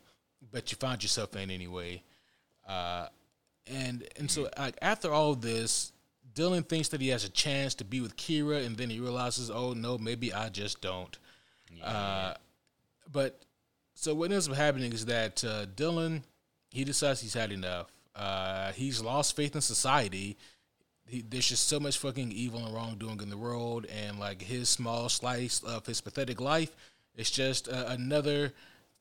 [0.51, 2.01] but you find yourself in anyway.
[2.67, 3.07] Uh,
[3.67, 5.91] and and so like after all this,
[6.35, 9.49] Dylan thinks that he has a chance to be with Kira, and then he realizes,
[9.49, 11.17] oh no, maybe I just don't.
[11.83, 12.33] Uh,
[13.11, 13.41] but
[13.93, 16.23] so what ends up happening is that uh, Dylan
[16.73, 17.87] he decides he's had enough.
[18.15, 20.37] Uh, he's lost faith in society.
[21.05, 24.69] He, there's just so much fucking evil and wrongdoing in the world, and like his
[24.69, 26.75] small slice of his pathetic life,
[27.15, 28.53] it's just uh, another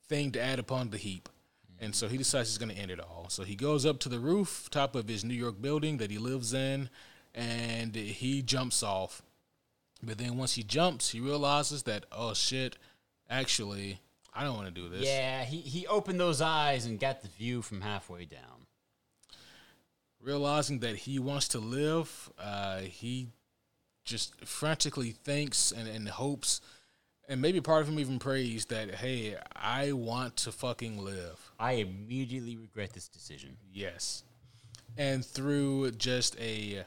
[0.09, 1.29] thing to add upon the heap.
[1.83, 3.27] And so he decides he's going to end it all.
[3.29, 6.17] So he goes up to the roof top of his New York building that he
[6.19, 6.89] lives in,
[7.35, 9.21] and he jumps off.
[10.01, 12.77] But then once he jumps, he realizes that oh shit,
[13.29, 13.99] actually,
[14.33, 15.05] I don't want to do this.
[15.05, 18.67] Yeah, he, he opened those eyes and got the view from halfway down.
[20.23, 23.29] realizing that he wants to live, uh, he
[24.05, 26.61] just frantically thinks and, and hopes,
[27.29, 31.52] and maybe part of him even prays that, hey, I want to fucking live.
[31.63, 33.57] I immediately regret this decision.
[33.73, 34.25] Yes.
[34.99, 36.85] And through just a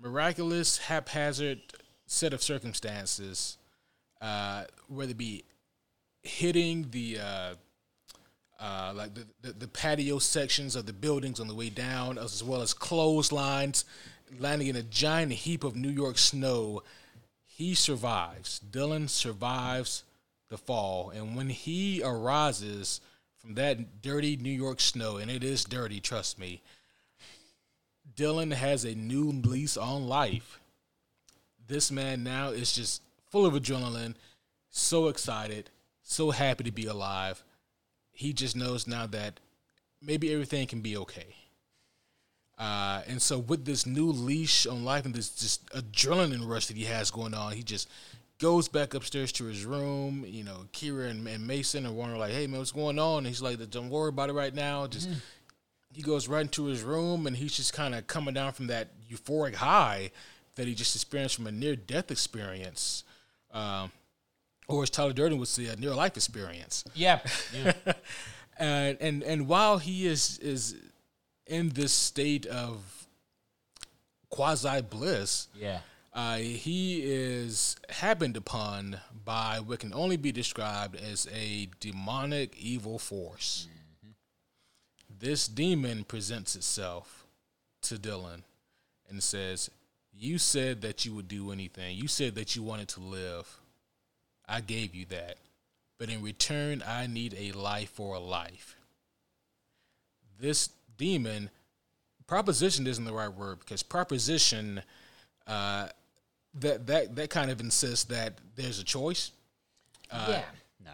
[0.00, 1.60] miraculous, haphazard
[2.06, 3.58] set of circumstances,
[4.22, 5.44] uh, whether it be
[6.22, 7.54] hitting the uh,
[8.58, 12.42] uh, like the, the, the patio sections of the buildings on the way down, as
[12.42, 13.84] well as clotheslines,
[14.38, 16.82] landing in a giant heap of New York snow.
[17.44, 18.58] He survives.
[18.70, 20.02] Dylan survives
[20.48, 23.02] the fall, and when he arises
[23.44, 26.62] from that dirty New York snow, and it is dirty, trust me,
[28.16, 30.60] Dylan has a new lease on life.
[31.66, 34.14] This man now is just full of adrenaline,
[34.70, 35.68] so excited,
[36.02, 37.44] so happy to be alive.
[38.12, 39.40] He just knows now that
[40.00, 41.36] maybe everything can be okay.
[42.56, 46.78] Uh, and so with this new leash on life and this just adrenaline rush that
[46.78, 47.90] he has going on, he just
[48.44, 50.22] goes back upstairs to his room.
[50.28, 53.26] You know, Kira and, and Mason are wondering like, "Hey man, what's going on?" And
[53.26, 54.86] he's like, "Don't worry about it right now.
[54.86, 55.08] Just."
[55.90, 58.88] He goes right into his room and he's just kind of coming down from that
[59.08, 60.10] euphoric high
[60.56, 63.04] that he just experienced from a near death experience.
[63.52, 63.92] Um,
[64.66, 66.82] or as Tyler Durden would say, a near life experience.
[66.94, 67.20] Yeah.
[67.54, 67.74] yeah.
[68.58, 70.74] and and and while he is is
[71.46, 73.06] in this state of
[74.30, 75.78] quasi bliss, yeah.
[76.14, 82.98] Uh, he is happened upon by what can only be described as a demonic evil
[82.98, 83.66] force.
[85.18, 87.26] This demon presents itself
[87.82, 88.42] to Dylan
[89.08, 89.70] and says,
[90.12, 91.96] "You said that you would do anything.
[91.96, 93.58] You said that you wanted to live.
[94.46, 95.38] I gave you that."
[95.98, 98.76] but in return, I need a life for a life.
[100.38, 101.50] This demon,
[102.26, 104.82] proposition isn't the right word because proposition,
[105.46, 105.88] uh,
[106.60, 109.32] that that that kind of insists that there's a choice.
[110.12, 110.42] yeah.
[110.84, 110.92] No.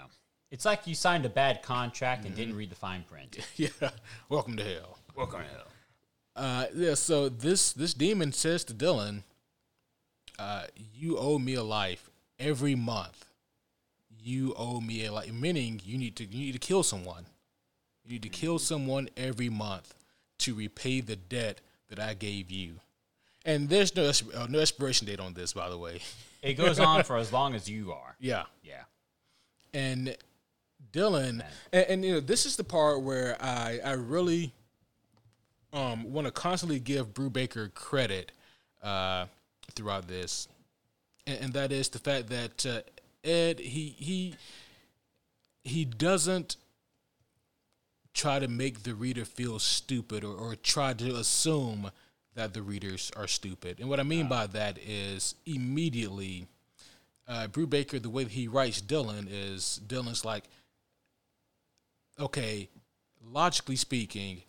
[0.51, 3.39] It's like you signed a bad contract and didn't read the fine print.
[3.57, 3.69] yeah,
[4.29, 4.99] welcome to hell.
[5.15, 5.67] Welcome to hell.
[6.37, 9.23] Uh, yeah, so this this demon says to Dylan,
[10.39, 13.27] uh, "You owe me a life every month.
[14.19, 17.27] You owe me a life." Meaning, you need to you need to kill someone.
[18.05, 19.95] You need to kill someone every month
[20.39, 22.77] to repay the debt that I gave you.
[23.45, 26.01] And there's no uh, no expiration date on this, by the way.
[26.43, 28.17] It goes on for as long as you are.
[28.19, 28.85] Yeah, Yeah.
[29.75, 30.17] and
[30.91, 34.51] Dylan, and, and you know this is the part where I I really
[35.75, 38.33] um want to constantly give Brubaker credit
[38.83, 39.27] uh
[39.75, 40.49] throughout this,
[41.27, 42.81] and, and that is the fact that uh,
[43.23, 44.35] Ed he he
[45.63, 46.57] he doesn't
[48.15, 51.91] try to make the reader feel stupid or, or try to assume
[52.41, 53.81] that the readers are stupid.
[53.81, 56.47] And what I mean by that is immediately
[57.29, 60.45] uh, Brubaker, the way that he writes Dylan is Dylan's like,
[62.19, 62.71] okay,
[63.23, 64.43] logically speaking,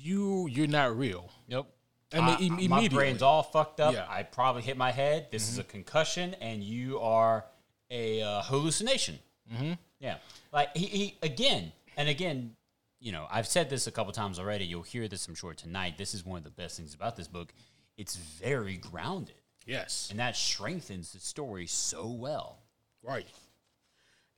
[0.00, 1.28] you you're not real.
[1.48, 1.66] Yep.
[2.14, 3.92] I mean, im- my brain's all fucked up.
[3.92, 4.02] Yeah.
[4.02, 4.12] Mm-hmm.
[4.12, 5.26] I probably hit my head.
[5.32, 7.44] This is a concussion, and you are
[7.90, 9.18] a uh, hallucination.
[9.52, 9.72] Mm-hmm.
[9.98, 10.18] Yeah,
[10.52, 12.54] like he, he again and again.
[13.00, 14.64] You know, I've said this a couple times already.
[14.64, 15.98] You'll hear this, I'm sure, tonight.
[15.98, 17.52] This is one of the best things about this book.
[17.96, 19.34] It's very grounded,
[19.66, 22.58] Yes, and that strengthens the story so well.
[23.02, 23.26] right.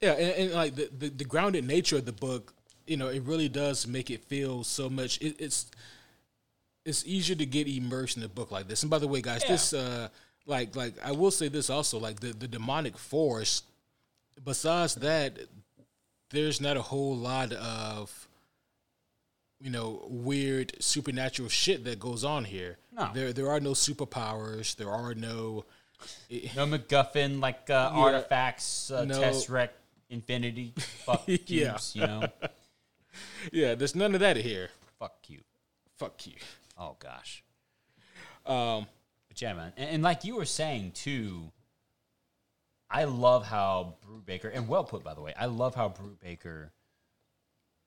[0.00, 2.54] Yeah, and, and like the, the the grounded nature of the book,
[2.86, 5.20] you know, it really does make it feel so much.
[5.20, 5.66] It, it's
[6.84, 8.82] it's easier to get immersed in a book like this.
[8.84, 9.52] And by the way, guys, Yeah.
[9.52, 10.08] this uh
[10.46, 13.62] like like I will say this also, like the, the demonic force,
[14.44, 15.36] besides that,
[16.30, 18.27] there's not a whole lot of
[19.60, 22.78] you know, weird supernatural shit that goes on here.
[22.92, 23.10] No.
[23.14, 25.64] There there are no superpowers, there are no
[26.54, 29.18] No MacGuffin like uh, artifacts, uh, No.
[29.20, 29.72] test wreck,
[30.10, 31.48] infinity, fuck cubes.
[31.50, 31.76] Yeah.
[31.94, 32.28] You know,
[33.52, 34.70] Yeah, there's none of that here.
[34.98, 35.40] fuck you.
[35.96, 36.34] Fuck you.
[36.76, 37.42] Oh gosh.
[38.46, 38.86] Um
[39.28, 41.50] But yeah, man, and, and like you were saying too,
[42.90, 46.70] I love how Brubaker and well put by the way, I love how Brubaker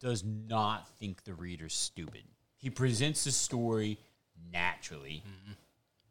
[0.01, 2.23] does not think the reader's stupid.
[2.57, 3.97] He presents the story
[4.51, 5.23] naturally,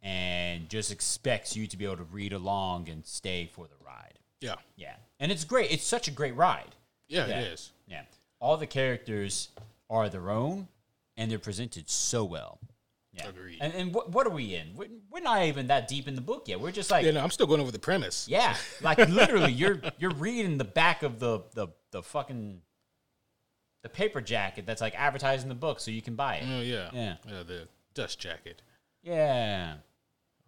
[0.02, 4.18] and just expects you to be able to read along and stay for the ride.
[4.40, 4.54] yeah.
[4.76, 5.70] Yeah, and it's great.
[5.70, 6.74] It's such a great ride.
[7.08, 7.40] Yeah, Yeah.
[7.40, 7.70] it is.
[7.86, 8.02] Yeah,
[8.40, 9.48] all the characters
[9.90, 10.68] are their own,
[11.16, 12.58] and they're presented so well.
[13.12, 13.28] Yeah.
[13.28, 13.58] Agreed.
[13.60, 14.68] And, and what, what are we in?
[14.76, 16.60] We're, we're not even that deep in the book yet.
[16.60, 18.26] We're just like, yeah, no, I'm still going over the premise.
[18.28, 22.62] Yeah, like literally, you're you're reading the back of the the the fucking
[23.82, 26.44] the paper jacket that's like advertising the book, so you can buy it.
[26.46, 26.90] Oh yeah.
[26.92, 27.16] Yeah.
[27.28, 28.62] Yeah, the dust jacket.
[29.02, 29.74] Yeah.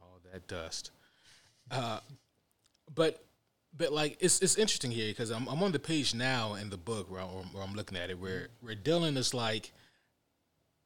[0.00, 0.90] All that dust.
[1.70, 2.00] Uh,
[2.94, 3.24] but
[3.76, 6.76] but like it's it's interesting here because I'm I'm on the page now in the
[6.76, 9.72] book where, I, where I'm looking at it where where Dylan is like,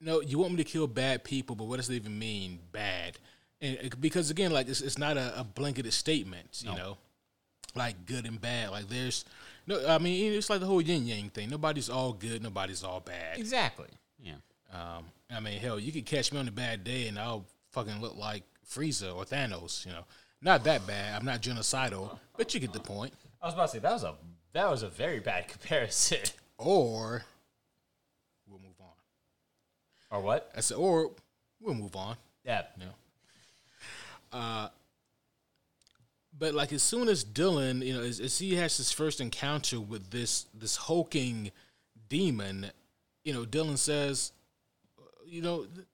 [0.01, 3.19] no, you want me to kill bad people, but what does it even mean bad?
[3.61, 6.99] And it- because again, like it's it's not a, a blanketed statement, you know,
[7.75, 8.71] like good and bad.
[8.71, 9.25] Like there's
[9.67, 11.51] no, I mean it's like the whole yin yang thing.
[11.51, 13.39] Nobody's all good, nobody's all bad.
[13.39, 13.89] Exactly.
[14.21, 14.35] Yeah.
[14.73, 18.01] Um, I mean, hell, you could catch me on a bad day and I'll fucking
[18.01, 19.85] look like Frieza or Thanos.
[19.87, 20.05] You know,
[20.43, 21.15] not that bad.
[21.19, 23.13] I'm not genocidal, but you get the point.
[23.43, 24.15] I was about to say that was a
[24.53, 26.19] that was a very bad comparison.
[26.59, 27.25] Or
[28.49, 30.17] we'll move on.
[30.17, 30.51] or what?
[30.57, 31.11] I said, or
[31.61, 32.17] we'll move on.
[32.45, 32.63] Yeah.
[34.33, 34.69] Uh,
[36.39, 39.81] but like as soon as Dylan, you know, as, as he has his first encounter
[39.81, 41.51] with this this hulking
[42.09, 42.71] demon,
[43.25, 44.33] you know, Dylan says,
[44.99, 45.87] uh, you know, th-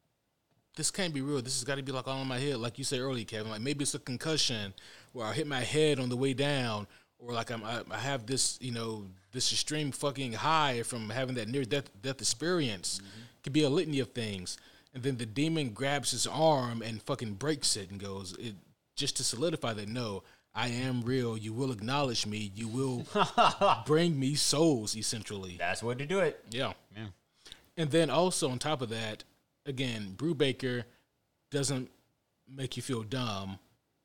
[0.76, 1.42] this can't be real.
[1.42, 3.50] This has got to be like all in my head, like you said earlier, Kevin.
[3.50, 4.74] Like maybe it's a concussion
[5.12, 6.86] where I hit my head on the way down,
[7.18, 11.34] or like I'm, I, I have this, you know, this extreme fucking high from having
[11.36, 12.98] that near death death experience.
[12.98, 13.22] Mm-hmm.
[13.44, 14.56] Could be a litany of things.
[14.94, 18.54] And then the demon grabs his arm and fucking breaks it and goes, it
[19.02, 20.22] just to solidify that no,
[20.54, 21.36] I am real.
[21.36, 22.52] You will acknowledge me.
[22.54, 23.04] You will
[23.84, 25.56] bring me souls, essentially.
[25.58, 26.38] That's what to do it.
[26.50, 26.74] Yeah.
[26.96, 27.06] Yeah.
[27.76, 29.24] And then also on top of that,
[29.66, 30.84] again, Brubaker
[31.50, 31.90] doesn't
[32.48, 33.58] make you feel dumb,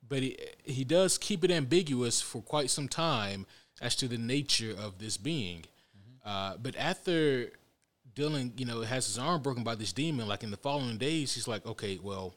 [0.10, 3.46] but he he does keep it ambiguous for quite some time
[3.80, 5.64] as to the nature of this being.
[6.26, 7.52] Uh, but after
[8.16, 11.36] Dylan, you know, has his arm broken by this demon, like in the following days,
[11.36, 12.34] he's like, okay, well,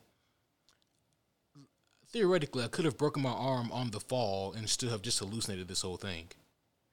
[2.12, 5.68] theoretically, I could have broken my arm on the fall and still have just hallucinated
[5.68, 6.28] this whole thing.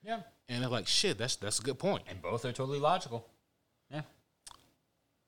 [0.03, 0.21] Yeah.
[0.49, 2.03] And I'm like, shit, that's that's a good point.
[2.07, 3.27] And both are totally logical.
[3.91, 4.01] Yeah.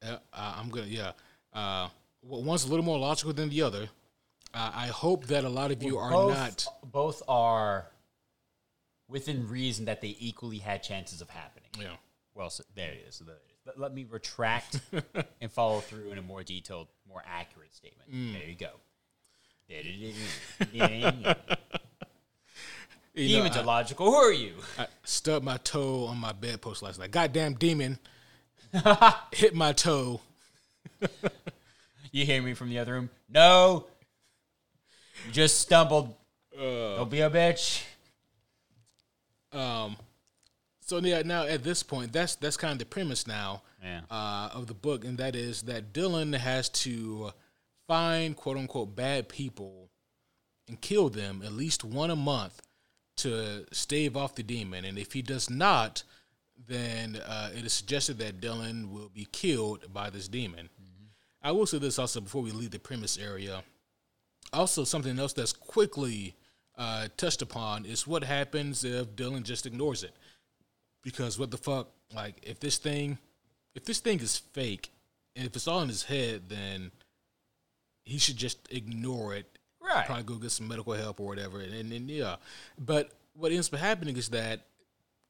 [0.02, 0.88] Uh, I'm gonna.
[0.88, 1.12] Yeah,
[1.54, 1.90] uh,
[2.22, 3.90] well, one's a little more logical than the other.
[4.54, 6.66] Uh, I hope that a lot of you are both, not.
[6.84, 7.88] Both are
[9.08, 11.70] within reason that they equally had chances of happening.
[11.80, 11.96] Yeah,
[12.34, 13.20] Well, so there it is.
[13.20, 13.58] There it is.
[13.66, 14.80] Let, let me retract
[15.42, 18.12] and follow through in a more detailed, more accurate statement.
[18.12, 18.34] Mm.
[18.34, 18.72] There you go.
[19.70, 20.14] You
[20.74, 21.36] know,
[23.16, 24.06] Demons are logical.
[24.08, 24.54] Who are you?
[24.78, 27.12] I stubbed my toe on my bedpost last night.
[27.12, 28.00] Goddamn demon
[29.34, 30.22] hit my toe.
[32.12, 33.10] You hear me from the other room?
[33.30, 33.88] No.
[35.26, 36.16] You just stumbled.
[36.58, 36.96] Uh.
[36.98, 37.84] Don't be a bitch.
[39.52, 39.98] Um,
[40.82, 44.02] so yeah, now at this point, that's that's kind of the premise now Yeah.
[44.10, 47.32] uh, of the book, and that is that Dylan has to
[47.90, 49.90] find quote unquote bad people
[50.68, 52.62] and kill them at least one a month
[53.18, 56.04] to stave off the demon, and if he does not,
[56.68, 60.70] then uh, it is suggested that Dylan will be killed by this demon.
[61.42, 63.64] I will say this also before we leave the premise area.
[64.54, 66.36] Also, something else that's quickly
[66.78, 70.16] uh, touched upon is what happens if Dylan just ignores it.
[71.04, 73.18] Because what the fuck, like if this thing,
[73.74, 74.92] if this thing is fake,
[75.36, 76.92] and if it's all in his head, then
[78.04, 79.46] he should just ignore it.
[79.82, 80.06] Right.
[80.06, 81.60] Probably go get some medical help or whatever.
[81.60, 82.36] And, and, and yeah,
[82.78, 84.66] but what ends up happening is that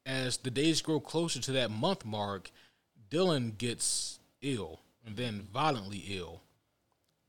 [0.05, 2.51] as the days grow closer to that month mark,
[3.09, 6.41] Dylan gets ill and then violently ill,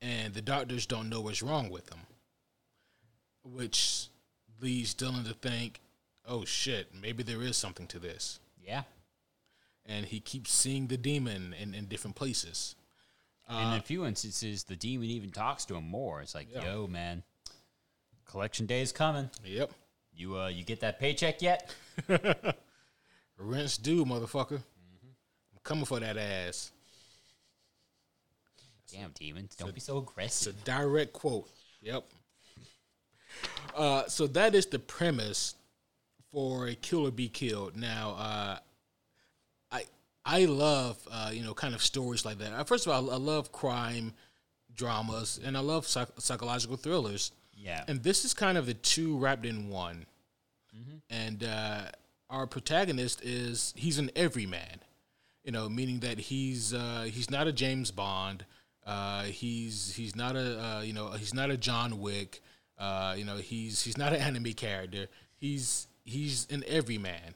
[0.01, 2.01] and the doctors don't know what's wrong with him,
[3.43, 4.07] which
[4.59, 5.79] leads Dylan to think,
[6.25, 8.83] "Oh shit, maybe there is something to this." Yeah.
[9.85, 12.75] And he keeps seeing the demon in, in different places.
[13.49, 16.21] In a few instances, the demon even talks to him more.
[16.21, 16.63] It's like, Yeah.
[16.63, 17.23] yo, man,
[18.25, 19.29] collection day is coming.
[19.43, 19.71] Yep,
[20.13, 21.73] You uh, you get that paycheck yet?
[23.37, 24.57] rent's due, motherfucker.
[24.61, 26.71] I'm coming for that ass.
[28.91, 30.55] Damn, demons, don't be so aggressive.
[30.59, 30.83] It's a aggressive.
[30.83, 31.49] direct quote.
[31.81, 32.03] Yep.
[33.75, 35.55] Uh, so that is the premise
[36.31, 37.75] for a kill or be killed.
[37.77, 38.59] Now, uh,
[40.25, 42.67] I love uh, you know kind of stories like that.
[42.67, 44.13] First of all, I love crime
[44.73, 47.31] dramas and I love psych- psychological thrillers.
[47.53, 47.83] Yeah.
[47.87, 50.05] And this is kind of the two wrapped in one.
[51.09, 51.81] And uh,
[52.29, 54.79] our protagonist is he's an everyman,
[55.43, 58.45] you know, meaning that he's uh, he's not a James Bond.
[58.85, 62.41] Uh, he's he's not a uh, you know he's not a John Wick.
[62.77, 65.07] Uh, you know he's he's not an anime character.
[65.35, 67.35] He's he's an everyman,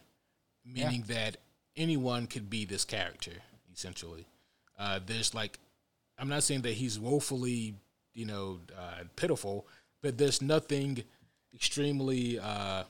[0.65, 1.37] meaning that
[1.77, 3.31] anyone could be this character
[3.73, 4.25] essentially.
[4.77, 5.59] Uh, there's like
[6.17, 7.75] I'm not saying that he's woefully,
[8.13, 9.67] you know, uh, pitiful,
[10.01, 11.03] but there's nothing
[11.53, 12.83] extremely, uh,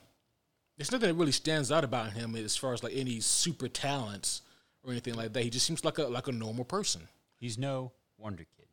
[0.76, 4.42] there's nothing that really stands out about him as far as like any super talents
[4.84, 5.42] or anything like that.
[5.42, 7.08] He just seems like a like a normal person.
[7.38, 8.66] He's no Wonder Kid.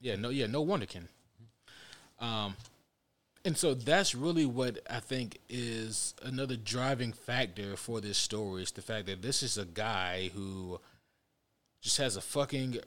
[0.00, 1.08] Yeah, no, yeah, no wonderkin.
[2.18, 2.56] Um,
[3.46, 8.72] and so that's really what I think is another driving factor for this story is
[8.72, 10.80] the fact that this is a guy who
[11.80, 12.78] just has a fucking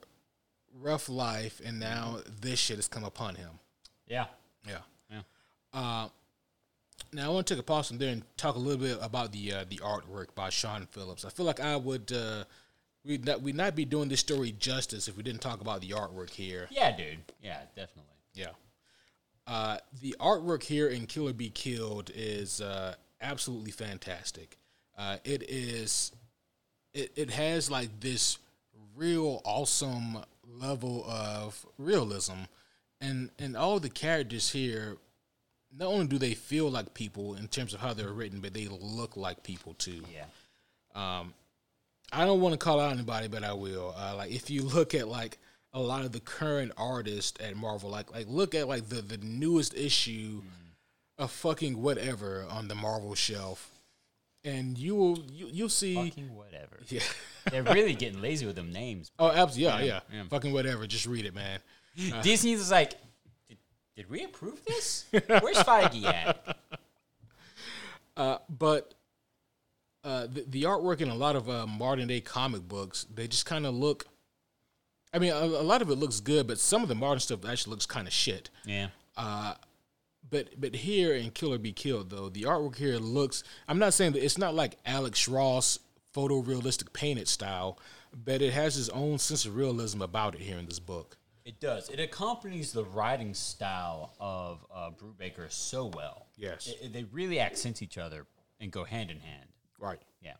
[0.78, 3.52] rough life, and now this shit has come upon him.
[4.06, 4.26] Yeah.
[4.68, 4.80] Yeah.
[5.10, 5.22] Yeah.
[5.74, 6.10] Uh,
[7.14, 9.32] now I want to take a pause from there and talk a little bit about
[9.32, 11.24] the uh, the artwork by Sean Phillips.
[11.24, 12.44] I feel like I would uh,
[13.06, 15.92] we'd not we'd not be doing this story justice if we didn't talk about the
[15.92, 16.68] artwork here.
[16.70, 17.20] Yeah, dude.
[17.42, 18.12] Yeah, definitely.
[18.34, 18.52] Yeah.
[19.50, 24.58] Uh, the artwork here in Kill or Be Killed is uh, absolutely fantastic.
[24.96, 26.12] Uh, it is,
[26.94, 28.38] it, it has like this
[28.96, 32.44] real awesome level of realism,
[33.02, 34.98] and and all the characters here
[35.76, 38.68] not only do they feel like people in terms of how they're written, but they
[38.68, 40.04] look like people too.
[40.14, 40.26] Yeah.
[40.96, 41.34] Um,
[42.12, 43.96] I don't want to call out anybody, but I will.
[43.98, 45.38] Uh, like if you look at like
[45.74, 49.18] a lot of the current artists at Marvel, like like look at like the the
[49.18, 50.42] newest issue
[51.18, 53.72] of fucking whatever on the Marvel shelf,
[54.44, 55.96] and you will you, you'll see.
[55.96, 56.80] Fucking whatever.
[56.88, 57.02] Yeah.
[57.52, 59.12] They're really getting lazy with them names.
[59.18, 59.88] Oh, absolutely.
[59.88, 60.24] Yeah, yeah, yeah.
[60.30, 60.86] Fucking whatever.
[60.88, 61.60] Just read it, man.
[62.22, 62.94] Disney's like,
[63.48, 63.58] did,
[63.96, 65.06] did we approve this?
[65.12, 66.58] Where's Feige at?
[68.50, 68.94] but
[70.04, 73.46] uh, the, the artwork in a lot of uh, modern day comic books, they just
[73.46, 74.06] kind of look.
[75.14, 77.46] I mean, a, a lot of it looks good, but some of the modern stuff
[77.46, 78.50] actually looks kind of shit.
[78.66, 78.88] Yeah.
[80.32, 83.44] But but here in Kill or Be Killed though, the artwork here looks.
[83.68, 85.80] I'm not saying that it's not like Alex Ross
[86.14, 87.80] photorealistic painted style,
[88.14, 91.18] but it has its own sense of realism about it here in this book.
[91.46, 91.90] It does.
[91.90, 96.28] It accompanies the writing style of uh, Brubaker so well.
[96.38, 96.68] Yes.
[96.68, 98.28] It- it- they really accent each other
[98.60, 99.50] and go hand in hand.
[99.80, 100.02] Right.
[100.22, 100.34] Yeah.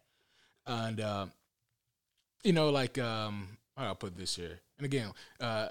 [0.68, 1.26] and uh,
[2.44, 4.60] you know, like um, how I put this here?
[4.78, 5.70] And again, uh,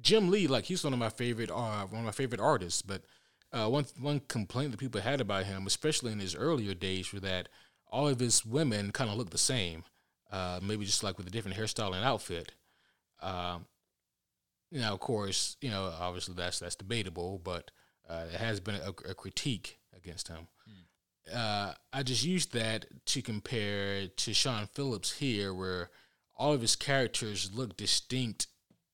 [0.00, 2.82] Jim Lee, like he's one of my favorite, uh, one of my favorite artists.
[2.82, 3.02] But
[3.52, 7.20] uh, one one complaint that people had about him, especially in his earlier days, were
[7.20, 7.48] that
[7.86, 9.84] all of his women kind of look the same,
[10.30, 12.52] uh, maybe just like with a different hairstyle and outfit.
[13.20, 13.66] Um,
[14.70, 17.70] now, of course, you know, obviously that's that's debatable, but
[18.08, 20.48] uh, it has been a, a critique against him
[21.32, 25.90] uh, I just used that to compare to Sean Phillips here, where
[26.36, 28.46] all of his characters look distinct,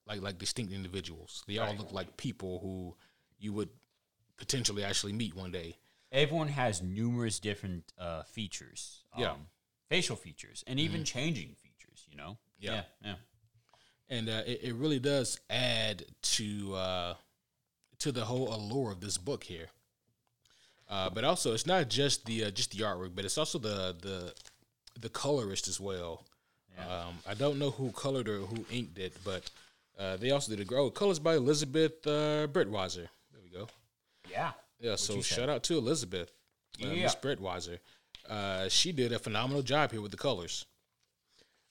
[0.07, 1.45] like like distinct individuals.
[1.47, 2.97] They all look like people who
[3.39, 3.71] you would
[4.37, 5.77] potentially actually meet one day.
[6.11, 9.05] Everyone has numerous different uh, features.
[9.17, 9.33] Yeah.
[9.33, 9.47] Um,
[9.89, 12.39] facial features and even changing features, you know?
[12.59, 12.73] Yeah.
[12.73, 12.83] Yeah.
[13.05, 13.15] yeah.
[14.11, 17.15] and uh, it, it really does add to uh,
[17.99, 19.69] to the whole allure of this book here.
[20.89, 23.95] Uh, but also, it's not just the uh, just the artwork, but it's also the
[24.01, 24.35] the
[24.99, 26.25] the colorist as well.
[26.79, 29.51] Um, I don't know who colored or who inked it, but
[29.99, 33.09] uh, they also did a grow colors by Elizabeth uh, Breitweiser.
[33.33, 33.69] There we go.
[34.31, 34.53] Yeah.
[34.81, 35.37] Yeah, so you say?
[35.37, 36.31] shout out to Elizabeth,
[36.83, 37.03] uh, Yeah.
[37.03, 37.79] Miss Breitweiser.
[38.29, 40.67] Uh, she did a phenomenal job here with the colors.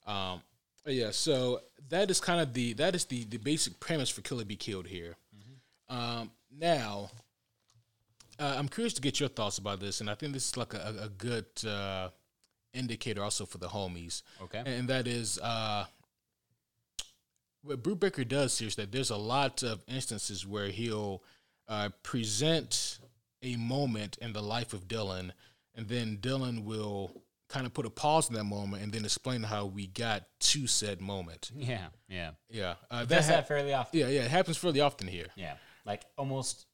[0.06, 0.42] Um,
[0.86, 4.42] yeah, so that is kind of the that is the the basic premise for Kill
[4.42, 5.16] or Be Killed here.
[5.90, 7.12] Um, now,
[8.40, 10.74] uh, I'm curious to get your thoughts about this, and I think this is like
[10.74, 12.10] a, a a good uh,
[12.74, 14.22] indicator also for the homies.
[14.42, 14.62] Okay.
[14.66, 15.86] and that is uh,
[17.64, 21.24] what Brubaker does here is that there's a lot of instances where he'll
[21.68, 23.00] uh, present
[23.44, 25.32] a moment in the life of Dylan,
[25.76, 29.42] and then Dylan will kind of put a pause in that moment and then explain
[29.44, 31.52] how we got to said moment.
[31.56, 31.88] Yeah.
[32.10, 32.32] Yeah.
[32.50, 34.00] Yeah, uh, that Does ha- that fairly often.
[34.00, 35.28] yeah, yeah, it happens fairly often here.
[35.36, 35.54] Yeah.
[35.86, 36.66] Like almost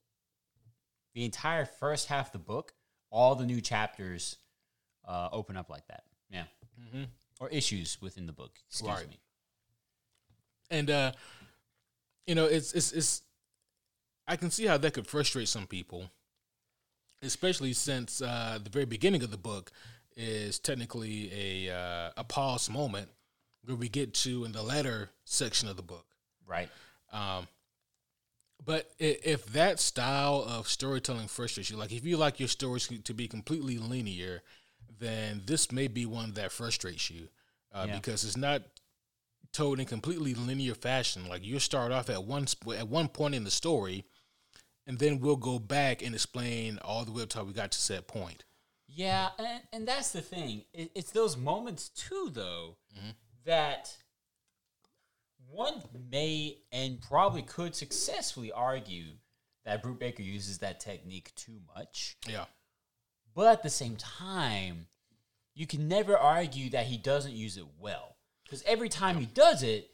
[1.14, 2.74] the entire first half of the book,
[3.12, 4.38] all the new chapters
[5.08, 6.04] uh, open up like that.
[6.30, 6.46] Yeah.
[7.40, 8.52] Or issues within the book.
[8.70, 9.08] Excuse Right.
[9.10, 9.20] me.
[10.72, 11.12] and uh
[12.26, 13.22] you know it's it's it's
[14.28, 16.10] i can see how that could frustrate some people
[17.22, 19.72] especially since uh the very beginning of the book
[20.16, 23.10] is technically a uh, a pause moment
[23.66, 26.06] where we get to in the letter section of the book
[26.48, 26.70] Right.
[27.12, 27.48] um
[28.66, 33.14] but if that style of storytelling frustrates you like if you like your stories to
[33.14, 34.42] be completely linear
[35.00, 37.28] then this may be one that frustrates you
[37.74, 37.96] uh, Yeah.
[37.96, 38.62] because it's not
[39.52, 41.28] told in completely linear fashion.
[41.30, 44.06] Like you start off at one sp- at one point in the story,
[44.88, 47.72] and then we'll go back and explain all the way up to how we got
[47.72, 48.44] to said point.
[48.88, 50.66] Yeah, and, and that's the thing.
[50.74, 52.78] It, it's those moments too, though,
[53.46, 53.96] that
[55.50, 55.82] one
[56.12, 59.06] may and probably could successfully argue
[59.66, 62.18] that Brubaker uses that technique too much.
[62.28, 62.46] Yeah,
[63.36, 64.88] But at the same time,
[65.56, 68.16] you can never argue that he doesn't use it well.
[68.44, 69.90] Because every time he does it,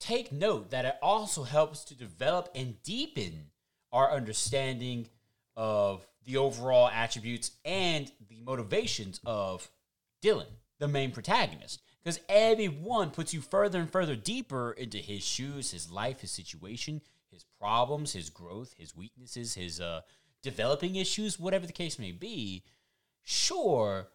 [0.00, 3.46] take note that it also helps to develop and deepen
[3.92, 5.08] our understanding
[5.56, 9.70] of the overall attributes and the motivations of
[10.22, 10.46] Dylan,
[10.78, 11.82] the main protagonist.
[12.02, 16.32] Because every one puts you further and further deeper into his shoes, his life, his
[16.32, 20.00] situation, his problems, his growth, his weaknesses, his uh,
[20.42, 22.64] developing issues, whatever the case may be.
[23.22, 24.08] Sure,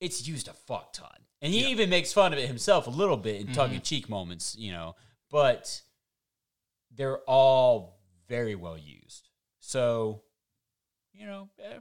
[0.00, 1.08] it's used a fuck ton.
[1.42, 4.08] And he even makes fun of it himself a little bit in tongue in cheek
[4.08, 4.96] moments, you know,
[5.30, 5.82] but
[6.94, 9.28] they're all very well used.
[9.60, 10.22] So,
[11.12, 11.78] you know, eh,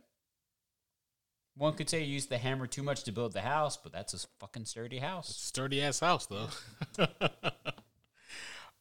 [1.55, 4.13] one could say he used the hammer too much to build the house, but that's
[4.13, 5.34] a fucking sturdy house.
[5.36, 6.49] sturdy ass house though.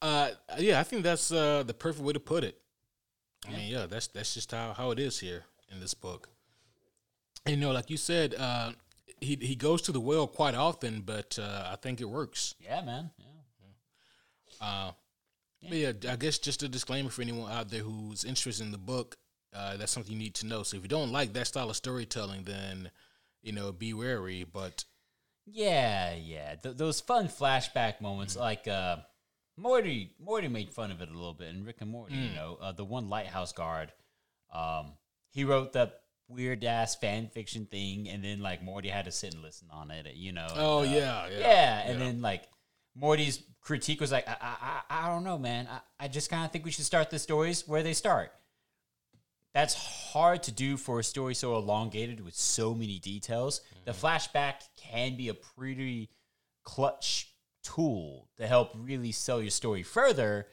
[0.02, 2.58] uh, yeah, I think that's uh, the perfect way to put it.
[3.46, 6.28] I mean, yeah, that's that's just how how it is here in this book.
[7.46, 8.72] You know, like you said, uh,
[9.20, 12.54] he he goes to the well quite often, but uh, I think it works.
[12.58, 13.10] Yeah, man.
[13.18, 14.66] Yeah.
[14.66, 14.90] Uh,
[15.68, 18.78] but yeah, I guess just a disclaimer for anyone out there who's interested in the
[18.78, 19.16] book.
[19.54, 20.62] Uh, that's something you need to know.
[20.62, 22.90] So if you don't like that style of storytelling, then
[23.42, 24.44] you know be wary.
[24.44, 24.84] But
[25.46, 26.54] Yeah, yeah.
[26.56, 28.96] Th- those fun flashback moments, like uh,
[29.56, 30.12] Morty.
[30.18, 32.14] Morty made fun of it a little bit, and Rick and Morty.
[32.14, 33.92] You know, uh, the one lighthouse guard.
[34.52, 34.92] Um,
[35.30, 39.34] he wrote that weird ass fan fiction thing, and then like Morty had to sit
[39.34, 40.06] and listen on it.
[40.14, 40.46] You know.
[40.50, 42.44] and, oh uh, yeah, yeah, yeah, and then like
[42.94, 44.56] Morty's critique was like, I, I,
[44.90, 45.68] I, I don't know, man.
[45.70, 48.30] I, I just kind of think we should start the stories where they start.
[49.52, 53.60] That's hard to do for a story so elongated with so many details.
[53.84, 56.10] The flashback can be a pretty
[56.64, 60.48] clutch tool to help really sell your story further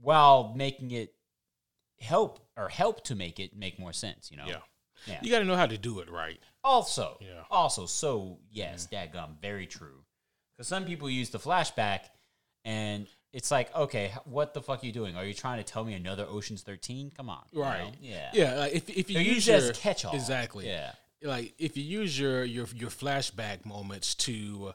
[0.00, 1.12] while making it
[1.98, 4.46] help or help to make it make more sense, you know?
[4.46, 4.58] yeah.
[5.06, 5.18] Yeah.
[5.22, 6.40] You got to know how to do it right.
[6.62, 7.42] Also, Yeah.
[7.50, 10.04] also, so yes, dadgum, very true.
[10.56, 12.00] Because some people use the flashback,
[12.64, 15.16] and it's like, okay, what the fuck are you doing?
[15.16, 17.10] Are you trying to tell me another Ocean's Thirteen?
[17.16, 17.84] Come on, you Right.
[17.84, 17.92] know?
[18.00, 20.14] Yeah, Yeah, like if if you They're use your, catch-all.
[20.14, 20.66] exactly.
[20.66, 20.92] Yeah,
[21.22, 24.74] like if you use your your your flashback moments to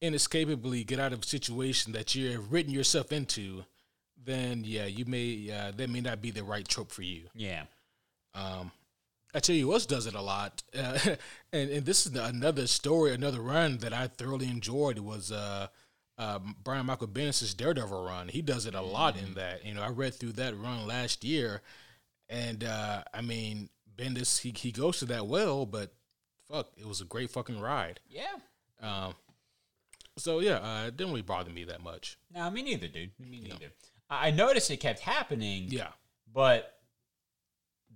[0.00, 3.64] inescapably get out of a situation that you've written yourself into,
[4.16, 7.28] then yeah, you may uh, that may not be the right trope for you.
[7.34, 7.64] yeah,
[8.34, 8.70] Um,
[9.34, 10.98] I tell you us does it a lot, uh,
[11.52, 15.68] and and this is another story, another run that I thoroughly enjoyed was uh,
[16.18, 18.28] uh, Brian Michael Bendis' Daredevil run.
[18.28, 19.64] He does it a lot in that.
[19.64, 21.62] You know, I read through that run last year,
[22.28, 25.92] and uh, I mean Bendis he he goes to that well, but
[26.50, 28.00] fuck, it was a great fucking ride.
[28.08, 28.36] yeah.
[28.82, 29.14] Um,
[30.16, 32.18] so yeah, uh, it didn't really bother me that much.
[32.34, 33.10] No, me neither, dude.
[33.18, 33.72] Me neither.
[34.08, 35.66] I I noticed it kept happening.
[35.68, 35.88] Yeah,
[36.32, 36.80] but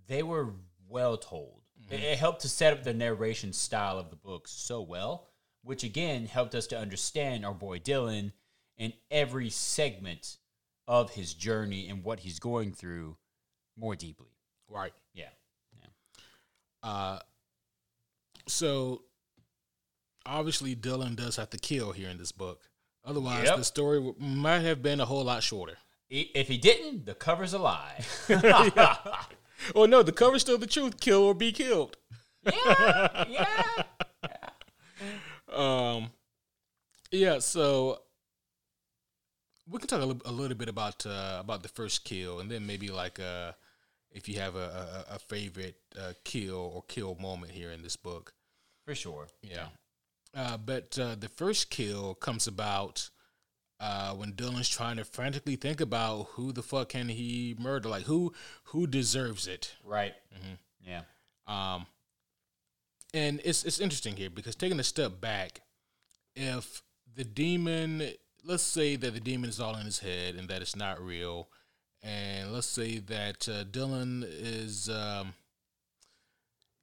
[0.07, 0.51] they were
[0.95, 1.61] well told.
[1.90, 5.26] It, it helped to set up the narration style of the book so well,
[5.62, 8.32] which again helped us to understand our boy Dylan
[8.78, 10.38] in every segment
[10.86, 13.16] of his journey and what he's going through
[13.76, 14.28] more deeply.
[14.68, 14.92] right.
[15.14, 15.28] Yeah.
[16.82, 17.18] Uh,
[18.47, 19.03] so
[20.26, 22.68] obviously Dylan does have to kill here in this book.
[23.05, 23.57] Otherwise, Yep.
[23.57, 25.76] the story w- might have been a whole lot shorter.
[26.11, 28.05] If he didn't, the cover's a lie.
[29.74, 31.96] Oh no, the cover's still the truth: kill or be killed.
[32.44, 33.82] yeah, yeah.
[35.52, 36.10] Um,
[37.10, 37.38] yeah.
[37.38, 38.00] So
[39.70, 42.50] we can talk a, li- a little bit about uh, about the first kill, and
[42.50, 43.52] then maybe like uh,
[44.10, 47.96] if you have a a, a favorite uh, kill or kill moment here in this
[47.96, 48.34] book.
[48.84, 49.28] For sure.
[49.42, 49.68] Yeah.
[50.34, 53.08] Uh, but uh, the first kill comes about
[53.85, 58.05] uh, when Dylan's trying to frantically think about who the fuck can he murder, like
[58.05, 58.32] who
[58.64, 59.74] who deserves it.
[59.85, 60.14] Right.
[60.87, 61.03] Yeah.
[61.47, 61.85] Um,
[63.12, 65.61] and it's it's interesting here because taking a step back,
[66.35, 66.82] if
[67.14, 68.09] the demon,
[68.43, 71.51] let's say that the demon is all in his head and that it's not real,
[72.03, 75.35] and let's say that uh, Dylan is um,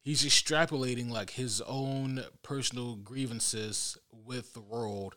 [0.04, 5.16] he's extrapolating like his own personal grievances with the world.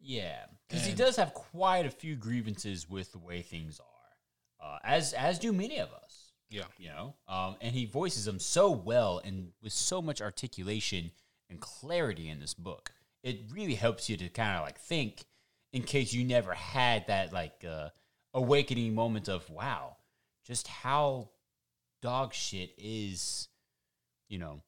[0.00, 4.78] Yeah, because he does have quite a few grievances with the way things are, uh,
[4.84, 6.32] as as do many of us.
[6.48, 11.12] Yeah, You know, um, and he voices them so well and with so much articulation
[11.48, 12.90] and clarity in this book.
[13.22, 15.24] It really helps you to kind of like think,
[15.72, 17.90] in case you never had that like uh,
[18.34, 19.96] awakening moment of wow,
[20.44, 21.30] just how
[22.02, 23.46] dog shit is,
[24.28, 24.62] you know,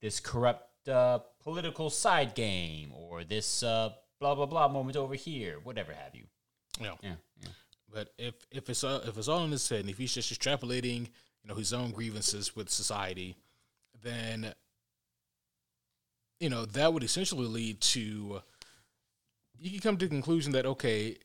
[0.00, 3.90] this corrupt uh, political side game or this uh,
[4.22, 6.24] blah blah blah moment over here, whatever have you.
[6.80, 6.94] yeah.
[7.02, 7.48] Yeah, yeah.
[7.92, 10.32] But if if it's all, if it's all in his head, and if he's just
[10.32, 11.08] extrapolating,
[11.42, 13.36] you know, his own grievances with society,
[14.02, 14.54] then
[16.40, 18.40] you know that would essentially lead to
[19.58, 21.16] you can come to the conclusion that okay,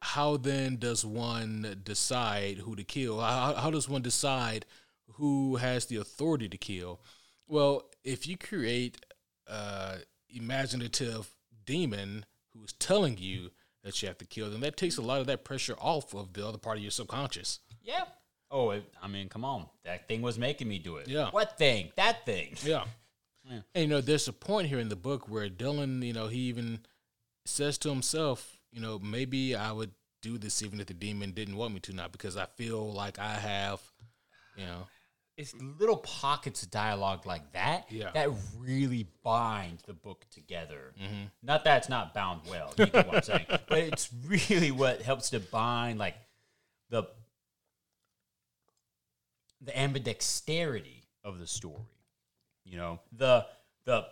[0.00, 3.20] how then does one decide who to kill?
[3.20, 4.66] How, how does one decide
[5.14, 7.00] who has the authority to kill?
[7.48, 8.98] Well, if you create
[9.46, 9.98] a
[10.30, 11.35] imaginative
[11.66, 13.50] demon who's telling you
[13.84, 16.32] that you have to kill them, that takes a lot of that pressure off of
[16.32, 17.60] the other part of your subconscious.
[17.82, 18.04] Yeah.
[18.50, 19.66] Oh, it, I mean, come on.
[19.84, 21.08] That thing was making me do it.
[21.08, 21.30] Yeah.
[21.30, 21.90] What thing?
[21.96, 22.54] That thing.
[22.64, 22.84] Yeah.
[23.48, 23.60] Yeah.
[23.76, 26.40] And you know, there's a point here in the book where Dylan, you know, he
[26.40, 26.80] even
[27.44, 31.56] says to himself, you know, maybe I would do this even if the demon didn't
[31.56, 33.80] want me to now because I feel like I have,
[34.56, 34.88] you know,
[35.36, 38.10] It's little pockets of dialogue like that Yeah.
[38.12, 40.94] that really bind the book together.
[41.42, 45.02] Not that it's not bound well, you get what I'm saying, but it's really what
[45.02, 46.16] helps to bind like
[46.88, 47.04] the
[49.60, 51.82] the ambidexterity of the story.
[52.64, 53.46] You know, the
[53.84, 54.06] the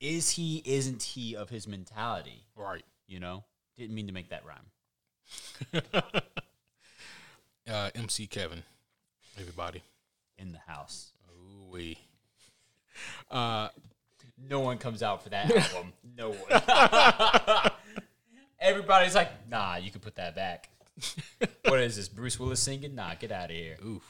[0.00, 2.46] is he isn't he of his mentality.
[2.56, 2.84] Right.
[3.06, 3.44] You know,
[3.76, 5.82] didn't mean to make that rhyme.
[7.66, 8.62] Uh, MC Kevin,
[9.40, 9.82] everybody.
[10.38, 11.98] In the house, Ooh wee.
[13.30, 13.68] Uh,
[14.48, 15.92] no one comes out for that album.
[16.16, 17.70] No one.
[18.58, 20.70] Everybody's like, nah, you can put that back.
[21.66, 22.08] what is this?
[22.08, 22.94] Bruce Willis singing?
[22.94, 23.76] Nah, get out of here.
[23.84, 24.02] oof.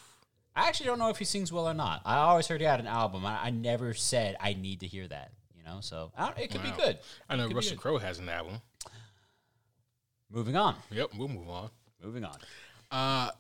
[0.57, 2.03] I actually don't know if he sings well or not.
[2.05, 3.27] I always heard he had an album.
[3.27, 5.33] I, I never said I need to hear that.
[5.57, 6.71] You know, so I don't, it could Wow.
[6.77, 6.99] be good.
[7.29, 7.77] I know Russell.
[7.77, 8.55] Crowe has an album.
[10.31, 10.77] Moving on.
[10.93, 11.71] Yep, we'll move on.
[12.03, 12.37] Moving on.
[12.91, 13.31] Uh,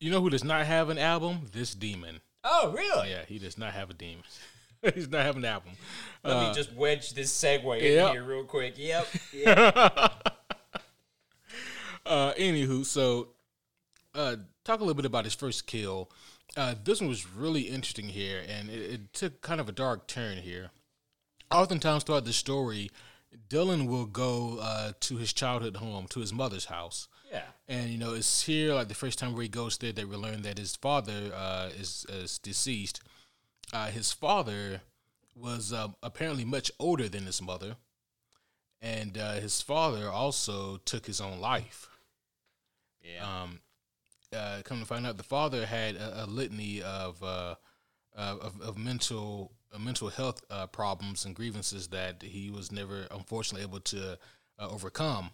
[0.00, 1.42] you know who does not have an album?
[1.52, 2.20] This demon.
[2.44, 3.10] Oh, really?
[3.10, 4.22] Yeah, he does not have a demon.
[4.94, 5.72] He's not having an album.
[6.22, 8.74] Let Uh, me just wedge this segue in here real quick.
[8.76, 9.06] Yep.
[9.32, 10.32] yep.
[12.04, 13.30] Uh, anywho, so
[14.14, 16.08] uh, talk a little bit about his first kill.
[16.56, 20.06] Uh, this one was really interesting here, and it, it took kind of a dark
[20.06, 20.70] turn here.
[21.50, 22.92] Oftentimes throughout the story,
[23.48, 27.08] Dylan will go uh, to his childhood home, to his mother's house.
[27.68, 30.16] And you know, it's here like the first time where he goes there that we
[30.16, 33.00] learn that his father uh, is, is deceased.
[33.72, 34.82] Uh, his father
[35.34, 37.76] was uh, apparently much older than his mother,
[38.80, 41.88] and uh, his father also took his own life.
[43.02, 43.42] Yeah.
[43.42, 43.60] Um,
[44.32, 47.56] uh, come to find out, the father had a, a litany of uh,
[48.16, 53.06] uh, of, of mental uh, mental health uh, problems and grievances that he was never,
[53.10, 54.18] unfortunately, able to
[54.58, 55.30] uh, overcome,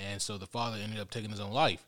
[0.00, 1.84] and so the father ended up taking his own life.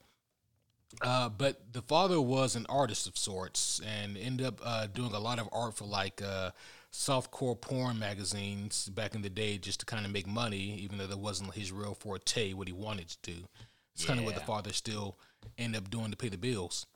[1.01, 5.19] Uh, but the father was an artist of sorts and ended up uh, doing a
[5.19, 6.51] lot of art for like uh,
[6.93, 11.07] softcore porn magazines back in the day just to kind of make money, even though
[11.07, 13.49] that wasn't his real forte, what he wanted to do.
[13.95, 15.19] It's kind of what the father still
[15.59, 16.87] ended up doing to pay the bills.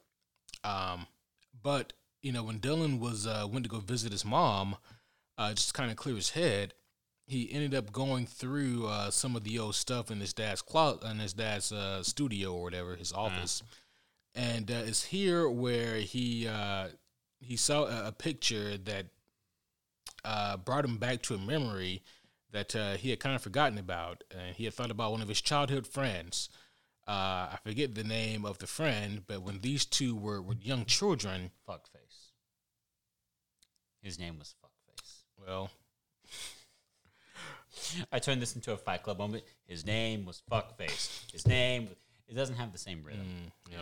[0.65, 1.07] Um,
[1.63, 1.93] but
[2.23, 4.77] you know, when Dylan was uh, went to go visit his mom,
[5.39, 6.75] uh, just kind of clear his head,
[7.27, 11.09] he ended up going through uh, some of the old stuff in his dad's closet,
[11.11, 13.63] in his dad's uh, studio or whatever, his office,
[14.35, 16.89] and uh, it's here where he uh,
[17.41, 19.07] he saw a, a picture that
[20.25, 22.03] uh, brought him back to a memory
[22.53, 25.29] that uh, he had kind of forgotten about, and he had thought about one of
[25.29, 26.49] his childhood friends.
[27.09, 30.85] Uh, I forget the name of the friend, but when these two were, were young
[30.85, 32.33] children, Fuckface.
[34.03, 35.23] His name was Fuckface.
[35.47, 35.71] well,
[38.13, 39.45] I turned this into a Fight Club moment.
[39.67, 41.31] His name was Fuckface.
[41.33, 41.89] His name.
[42.29, 43.27] It doesn't have the same rhythm.
[43.27, 43.79] Mm, yeah.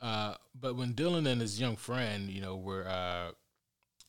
[0.00, 3.30] Uh, but when Dylan and his young friend, you know, were uh,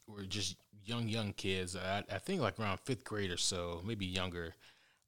[0.08, 4.06] were just young young kids, I, I think like around fifth grade or so, maybe
[4.06, 4.56] younger.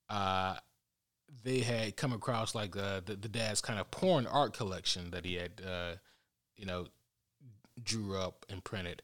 [0.10, 0.56] Uh,
[1.44, 5.26] they had come across like uh, the the dad's kind of porn art collection that
[5.26, 5.92] he had, uh,
[6.56, 6.88] you know,
[7.84, 9.02] drew up and printed,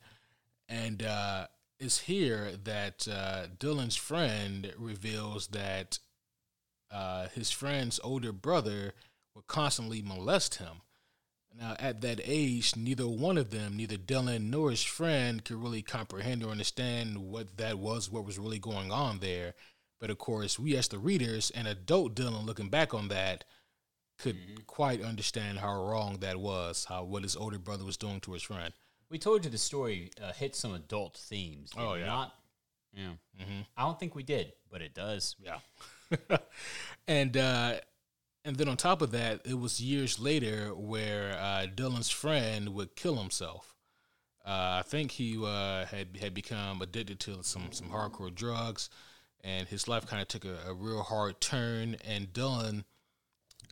[0.70, 1.48] and uh,
[1.80, 6.00] it's here that uh, Dylan's friend reveals that
[6.92, 8.94] uh, his friend's older brother
[9.36, 10.82] would constantly molest him.
[11.56, 15.84] Now, at that age, neither one of them, neither Dylan nor his friend, could really
[15.84, 19.54] comprehend or understand what that was, what was really going on there.
[20.00, 23.44] But of course, we as the readers and adult Dylan looking back on that
[24.18, 28.34] could quite understand how wrong that was, how what his older brother was doing to
[28.34, 28.74] his friend.
[29.14, 31.70] We told you the story uh, hit some adult themes.
[31.72, 32.08] did Oh, we yeah.
[32.08, 32.34] Not.
[32.96, 33.12] Yeah.
[33.40, 33.62] Mm-hmm.
[33.78, 35.36] I don't think we did, but it does.
[35.40, 35.60] Yeah.
[37.08, 37.76] and uh
[38.44, 42.96] and then on top of that, it was years later where uh, Dylan's friend would
[42.96, 43.76] kill himself.
[44.44, 48.90] Uh, I think he uh, had had become addicted to some some hardcore drugs,
[49.44, 51.98] and his life kind of took a, a real hard turn.
[52.04, 52.86] And Dylan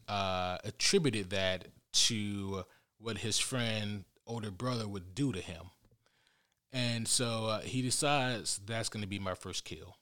[0.07, 2.65] uh, attributed that to
[2.99, 5.65] what his friend older brother would do to him,
[6.73, 9.97] and so uh, he decides that's going to be my first kill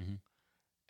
[0.00, 0.18] Mhm.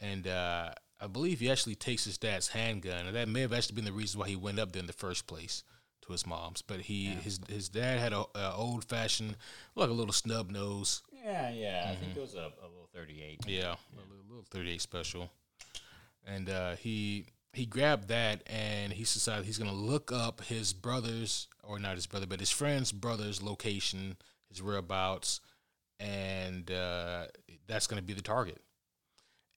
[0.01, 0.71] and uh,
[1.01, 3.93] I believe he actually takes his dad's handgun, and that may have actually been the
[3.93, 5.63] reason why he went up there in the first place
[6.03, 6.61] to his mom's.
[6.63, 9.37] But he his his dad had a, a old fashioned
[9.77, 11.91] like a little snub nose, Yeah, yeah.
[11.93, 13.41] I think it was a, a little 38.
[13.47, 15.31] yeah, a little, little thirty eight special,
[16.27, 21.49] and uh, he he grabbed that and he decided he's gonna look up his brother's
[21.63, 24.17] or not his brother, but his friend's brother's location,
[24.49, 25.41] his whereabouts,
[25.99, 27.27] and uh,
[27.67, 28.61] that's gonna be the target.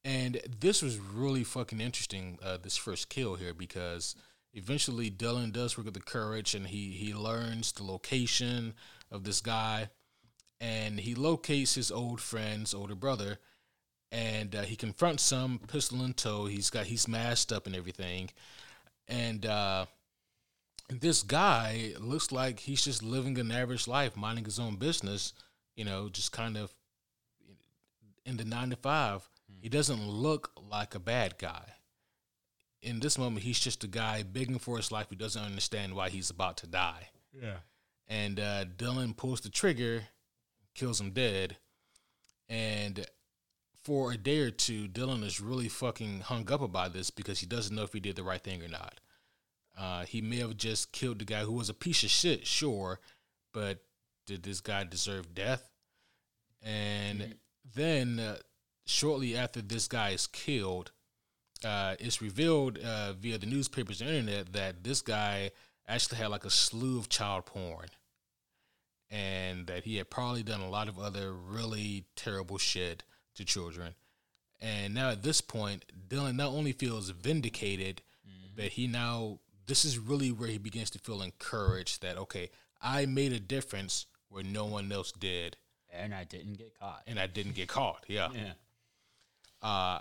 [0.03, 2.39] And this was really fucking interesting.
[2.41, 4.15] Uh, this first kill here because
[4.53, 8.73] eventually Dylan does work with the courage and he he learns the location
[9.11, 9.89] of this guy,
[10.59, 13.39] and he locates his old friend's older brother,
[14.11, 16.45] and uh, he confronts some pistol in tow.
[16.45, 18.29] He's got he's masked up and everything,
[19.07, 19.85] and uh,
[20.89, 25.33] this guy looks like he's just living an average life, minding his own business,
[25.75, 26.73] you know, just kind of
[28.25, 29.27] in the nine to five.
[29.61, 31.63] He doesn't look like a bad guy.
[32.81, 36.09] In this moment, he's just a guy begging for his life who doesn't understand why
[36.09, 37.09] he's about to die.
[37.31, 37.57] Yeah.
[38.07, 40.03] And uh, Dylan pulls the trigger,
[40.73, 41.57] kills him dead.
[42.49, 43.05] And
[43.83, 47.45] for a day or two, Dylan is really fucking hung up about this because he
[47.45, 48.99] doesn't know if he did the right thing or not.
[49.77, 52.99] Uh, he may have just killed the guy who was a piece of shit, sure,
[53.53, 53.79] but
[54.27, 55.69] did this guy deserve death?
[56.61, 57.35] And
[57.73, 58.35] then, uh,
[58.85, 60.91] shortly after this guy is killed,
[61.63, 65.51] uh, it's revealed uh, via the newspapers and internet that this guy
[65.87, 67.87] actually had like a slew of child porn
[69.09, 73.03] and that he had probably done a lot of other really terrible shit
[73.35, 73.95] to children.
[74.59, 78.01] And now at this point, Dylan not only feels vindicated,
[78.55, 82.49] but he now this is really where he begins to feel encouraged that okay,
[82.81, 85.57] I made a difference where no one else did,
[85.91, 87.03] And I didn't get caught.
[87.07, 88.05] and I didn't get caught.
[88.07, 88.29] Yeah.
[88.33, 88.53] Yeah.
[89.61, 89.99] Uh,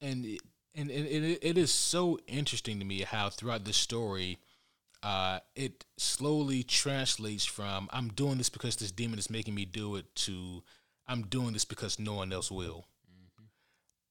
[0.00, 0.40] and it-
[0.76, 4.38] and, and it, it is so interesting to me how throughout this story,
[5.02, 9.96] uh, it slowly translates from I'm doing this because this demon is making me do
[9.96, 10.62] it to
[11.10, 12.86] I'm doing this because no one else will.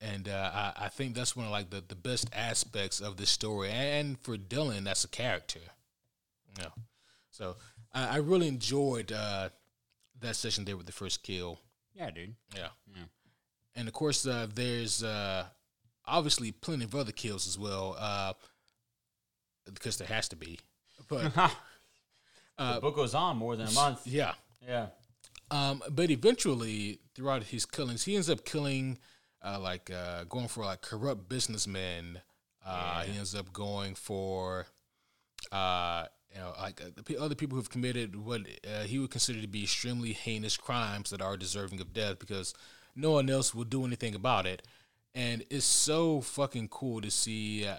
[0.01, 3.29] And uh, I, I think that's one of like the, the best aspects of this
[3.29, 5.59] story, and for Dylan, that's a character.
[6.57, 6.69] Yeah.
[7.31, 7.55] So
[7.93, 9.49] I, I really enjoyed uh,
[10.21, 11.59] that session there with the first kill.
[11.93, 12.35] Yeah, dude.
[12.55, 12.69] Yeah.
[12.95, 13.03] Yeah.
[13.75, 15.45] And of course, uh, there's uh,
[16.05, 18.33] obviously plenty of other kills as well, uh,
[19.73, 20.59] because there has to be.
[21.09, 21.33] But
[22.57, 24.07] the book goes on more than a month.
[24.07, 24.33] yeah,
[24.65, 24.87] Yeah.
[25.51, 28.97] Um, but eventually, throughout his killings, he ends up killing,
[29.43, 32.21] uh, like uh, going for like corrupt businessmen.
[32.65, 34.67] Uh, He ends up going for,
[35.51, 39.47] uh, you know, like uh, other people who've committed what uh, he would consider to
[39.47, 42.53] be extremely heinous crimes that are deserving of death because
[42.95, 44.61] no one else will do anything about it.
[45.15, 47.77] And it's so fucking cool to see uh,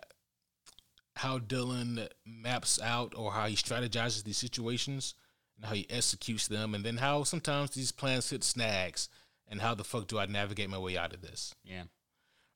[1.16, 5.14] how Dylan maps out or how he strategizes these situations
[5.60, 9.08] and how he executes them, and then how sometimes these plans hit snags,
[9.46, 11.54] and how the fuck do I navigate my way out of this?
[11.64, 11.84] Yeah.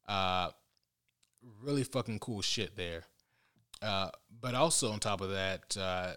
[0.09, 0.51] Uh,
[1.63, 3.05] really fucking cool shit there.
[3.83, 4.09] Uh,
[4.41, 6.13] but also on top of that, uh,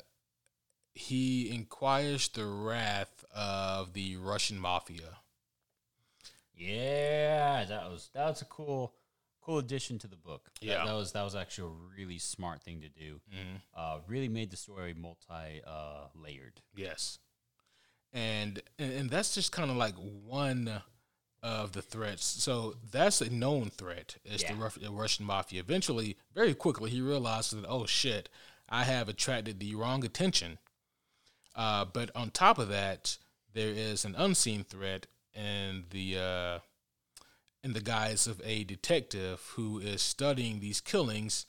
[0.94, 5.18] he inquires the wrath of the Russian mafia.
[6.56, 8.94] Yeah, that was that was a cool
[9.48, 10.50] cool addition to the book.
[10.62, 10.86] Yeah.
[10.86, 13.22] that, was that was actually a really smart thing to do.
[13.76, 16.62] Uh, really made the story multi uh, layered.
[16.76, 17.20] Yes,
[18.14, 20.82] and and, and that's just kind of like one
[21.42, 22.26] of the threats.
[22.26, 24.18] So that's a known threat.
[24.26, 25.62] It's the, Ruf- the Russian mafia.
[25.62, 28.30] Eventually, very quickly, he realizes that oh shit,
[28.70, 30.58] I have attracted the wrong attention.
[31.56, 33.18] Uh, but on top of that,
[33.54, 36.60] there is an unseen threat in the uh,
[37.68, 41.46] in the guise of a detective who is studying these killings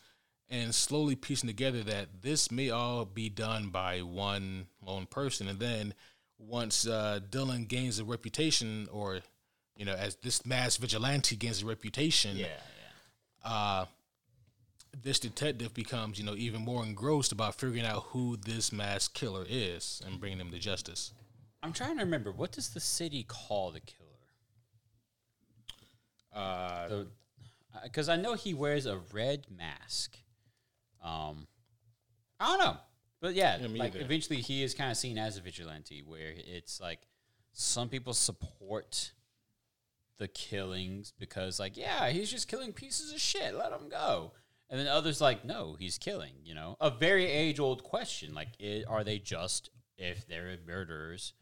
[0.50, 5.46] and slowly piecing together that this may all be done by one lone person.
[5.46, 5.94] And then
[6.36, 9.20] once uh, Dylan gains a reputation, or
[9.76, 12.46] you know, as this mass vigilante gains a reputation, yeah.
[13.44, 13.48] yeah.
[13.48, 13.84] uh,
[15.00, 19.46] this detective becomes you know even more engrossed about figuring out who this mass killer
[19.48, 21.12] is and bringing him to justice.
[21.62, 24.07] I'm trying to remember what does the city call the killer?
[26.32, 27.04] Uh,
[27.82, 30.18] Because I know he wears a red mask.
[31.02, 31.46] Um,
[32.40, 32.76] I don't know,
[33.20, 34.00] but yeah, like either.
[34.04, 37.00] eventually he is kind of seen as a vigilante, where it's like
[37.52, 39.12] some people support
[40.18, 43.54] the killings because, like, yeah, he's just killing pieces of shit.
[43.54, 44.32] Let him go.
[44.70, 46.34] And then others like, no, he's killing.
[46.44, 48.34] You know, a very age old question.
[48.34, 51.32] Like, i are they just if they're murderers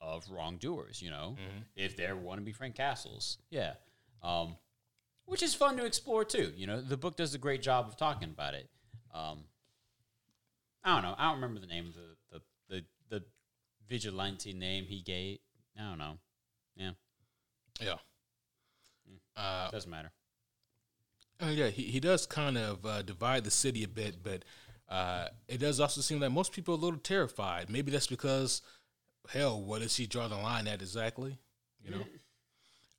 [0.00, 1.00] of wrongdoers?
[1.00, 1.36] You know,
[1.76, 3.74] if they're wannabe Frank Castles, yeah.
[4.22, 4.56] Um,
[5.24, 6.52] which is fun to explore too.
[6.56, 8.68] You know, the book does a great job of talking about it.
[9.14, 9.44] Um,
[10.84, 11.14] I don't know.
[11.16, 13.24] I don't remember the name of the the the, the
[13.88, 15.38] vigilante name he gave.
[15.78, 16.18] I don't know.
[16.76, 16.90] Yeah,
[17.80, 17.94] yeah.
[19.36, 20.12] Uh, doesn't matter.
[21.40, 24.44] Uh, yeah, he, he does kind of uh, divide the city a bit, but
[24.88, 27.68] uh, it does also seem like most people are a little terrified.
[27.68, 28.62] Maybe that's because,
[29.28, 31.38] hell, what does he draw the line at exactly?
[31.82, 32.04] You know,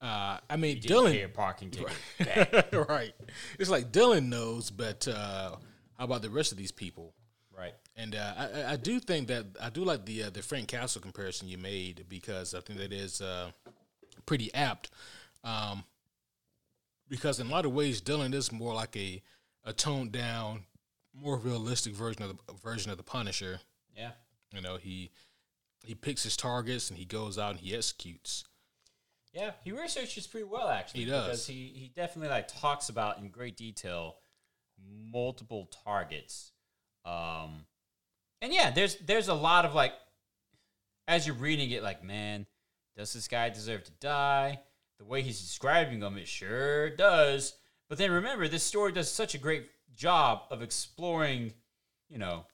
[0.04, 2.88] uh, I mean, Didn't pay a Dylan, parking ticket.
[2.90, 3.14] right?
[3.58, 5.56] It's like Dylan knows, but uh,
[5.98, 7.14] how about the rest of these people?
[7.58, 7.74] right.
[7.96, 10.68] And uh, I- I, I do think that I do like the uh, the Frank
[10.68, 13.52] Castle comparison you made because I think that is uh,
[14.26, 14.90] pretty apt.
[15.44, 15.84] Um,
[17.10, 19.22] because in a lot of ways, Dylan is more like a
[19.64, 20.64] a toned down,
[21.14, 23.60] more realistic version of the version of the Punisher.
[23.96, 24.12] Yeah.
[24.52, 25.12] You know, he
[25.86, 28.44] he picks his targets and he goes out and he executes.
[29.34, 31.06] Yeah, he researches pretty well actually.
[31.06, 31.26] He does.
[31.26, 34.16] because he he definitely like talks about in great detail
[35.12, 36.52] multiple targets.
[37.06, 37.66] Um,
[38.42, 39.94] and yeah, there's there's a lot of like
[41.08, 42.46] as you're reading it, like man,
[42.96, 44.60] does this guy deserve to die?
[45.00, 47.56] The way he's describing them, it sure does.
[47.90, 51.54] But then remember, this story does such a great job of exploring,
[52.10, 52.46] you know,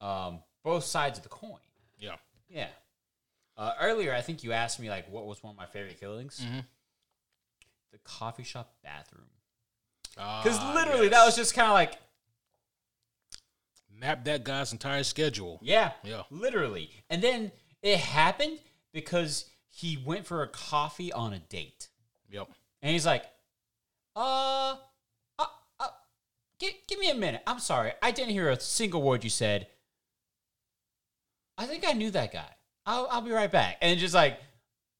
[0.00, 1.58] um, both sides of the coin.
[1.98, 2.16] Yeah.
[2.48, 2.68] Yeah.
[3.58, 6.40] Uh, earlier, I think you asked me like what was one of my favorite killings.
[6.40, 6.64] Mhm.
[7.90, 9.28] The coffee shop bathroom.
[10.14, 11.98] Because Because literally, that was just kind of like,
[13.90, 15.58] map that guy's entire schedule.
[15.62, 16.22] yeah, Yeah.
[16.30, 16.90] literally.
[17.10, 17.50] And then
[17.82, 18.60] it happened
[18.92, 21.88] because he went for a coffee on a date,
[22.28, 22.48] Yep.
[22.82, 23.24] and he's like,
[24.14, 24.76] "Uh,
[25.38, 25.46] uh,
[25.80, 25.90] uh
[26.60, 27.42] give, give me a minute.
[27.46, 29.68] I'm sorry, I didn't hear a single word you said.
[31.56, 32.54] I think I knew that guy.
[32.88, 34.40] I'll, I'll be right back." And just like,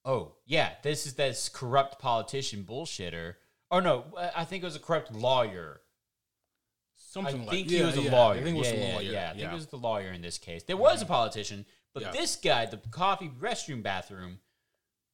[0.04, 3.34] oh yeah, this is this corrupt politician bullshitter.
[3.70, 5.80] Or no, I think it was a corrupt lawyer.
[6.96, 8.40] Something I like think yeah, he was a yeah, lawyer.
[8.40, 9.12] I think it was yeah, a lawyer.
[9.12, 10.62] Yeah, I think it was the lawyer in this case.
[10.62, 14.38] There was a politician, but this guy, the coffee restroom bathroom,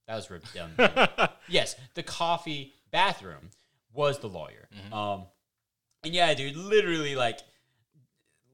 [0.07, 1.31] that was ripped redundant.
[1.49, 3.51] yes, the coffee bathroom
[3.93, 4.69] was the lawyer.
[4.75, 4.95] Mm-hmm.
[4.95, 5.27] Um,
[6.03, 7.41] and yeah, dude, literally like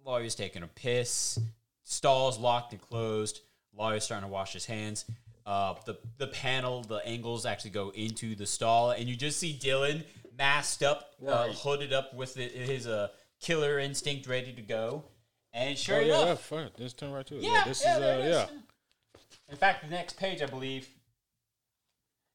[0.05, 1.39] lawyer's taking a piss,
[1.85, 3.41] stalls locked and closed.
[3.77, 5.05] Lawyer's starting to wash his hands.
[5.47, 9.59] Uh, the the panel, the angles actually go into the stall, and you just see
[9.59, 10.05] Dylan
[10.37, 13.09] masked up, uh, hooded up with it, his uh,
[13.41, 15.05] killer instinct ready to go.
[15.53, 16.71] And sure Oh, yeah, enough, fine.
[16.79, 17.43] Let's turn right to it.
[17.43, 18.35] yeah, this yeah, is uh, is.
[18.35, 18.47] yeah.
[19.49, 20.89] In fact, the next page, I believe.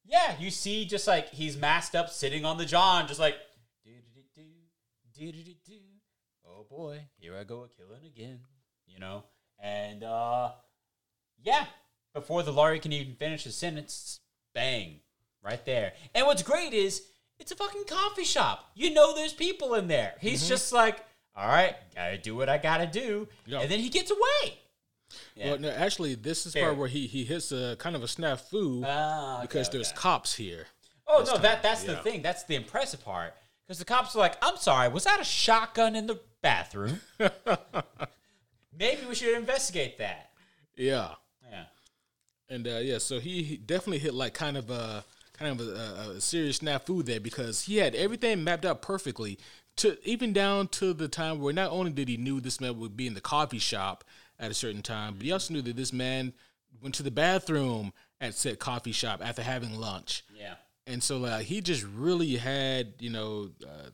[0.03, 3.35] Yeah, you see, just like he's masked up, sitting on the John, just like.
[6.47, 8.39] Oh boy, here I go a killing again,
[8.87, 9.23] you know.
[9.59, 10.51] And uh,
[11.45, 11.67] yeah,
[12.13, 14.19] before the lawyer can even finish his sentence,
[14.53, 14.99] bang,
[15.41, 15.93] right there.
[16.13, 17.03] And what's great is
[17.39, 18.71] it's a fucking coffee shop.
[18.75, 20.15] You know, there's people in there.
[20.19, 20.99] He's just like,
[21.35, 23.59] all right, gotta do what I gotta do, Yeah.
[23.61, 24.57] and then he gets away.
[25.35, 25.51] Yeah.
[25.51, 26.65] Well, no, actually, this is Fair.
[26.65, 29.97] part where he he hits a kind of a snafu Ah, okay, because there's okay.
[29.97, 30.65] cops here.
[31.07, 32.21] Oh no, time, that that's the thing.
[32.23, 33.35] That's the impressive part.
[33.67, 37.01] Because the cops are like, "I'm sorry, was that a shotgun in the bathroom?
[38.77, 40.31] Maybe we should investigate that."
[40.75, 41.15] Yeah, Yeah,
[42.49, 46.21] and uh, yeah, so he, definitely hit like kind of a kind of a, a,
[46.21, 49.37] serious snafu there because he had everything mapped out perfectly
[49.75, 52.95] to even down to the time where not only did he knew this man would
[52.95, 54.05] be in the coffee shop
[54.39, 56.31] at a certain time, but he also knew that this man
[56.81, 57.91] went to the bathroom
[58.21, 60.23] at said coffee shop after having lunch.
[60.37, 60.55] yeah,
[60.87, 63.89] and so like he just really had you know uh,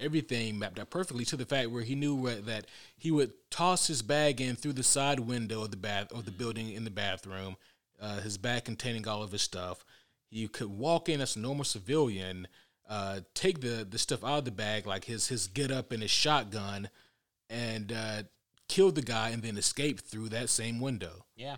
[0.00, 4.02] everything mapped out perfectly to the fact where he knew that he would toss his
[4.02, 7.56] bag in through the side window of the bath of the building in the bathroom,
[8.00, 9.84] uh, his bag containing all of his stuff.
[10.30, 12.48] You could walk in as a normal civilian,
[12.88, 16.02] uh, take the the stuff out of the bag like his his get up and
[16.02, 16.88] his shotgun,
[17.48, 18.22] and uh,
[18.68, 21.24] kill the guy and then escape through that same window.
[21.36, 21.56] yeah.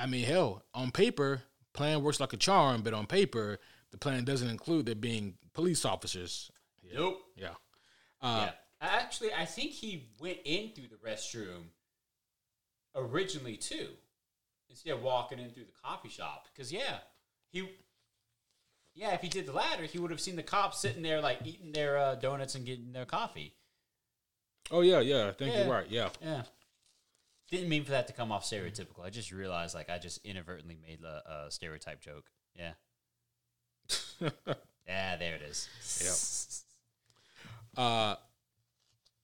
[0.00, 1.42] I mean, hell, on paper,
[1.72, 3.58] plan works like a charm, but on paper,
[3.90, 6.52] the plan doesn't include there being police officers.
[6.94, 7.20] Nope.
[7.36, 7.54] Yeah.
[8.22, 8.50] Uh, yeah.
[8.80, 11.70] Actually, I think he went in through the restroom
[12.94, 13.88] originally too,
[14.68, 16.46] instead of walking in through the coffee shop.
[16.52, 16.98] Because yeah,
[17.50, 17.68] he.
[18.94, 21.38] Yeah, if he did the latter, he would have seen the cops sitting there like
[21.44, 23.54] eating their uh, donuts and getting their coffee.
[24.70, 25.28] Oh yeah, yeah.
[25.28, 25.60] I think Yeah.
[25.62, 25.86] you're right.
[25.88, 26.08] Yeah.
[26.20, 26.42] Yeah.
[27.50, 29.04] Didn't mean for that to come off stereotypical.
[29.04, 32.24] I just realized like I just inadvertently made a, a stereotype joke.
[32.54, 32.72] Yeah.
[34.86, 36.64] yeah, there it is.
[37.76, 38.16] Uh,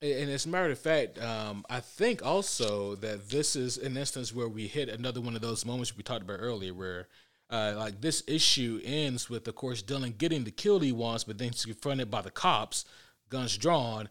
[0.03, 4.34] and as a matter of fact, um, I think also that this is an instance
[4.34, 7.09] where we hit another one of those moments we talked about earlier, where
[7.51, 11.38] uh, like this issue ends with, of course, Dylan getting the kill he wants, but
[11.38, 12.84] then he's confronted by the cops,
[13.28, 14.09] guns drawn.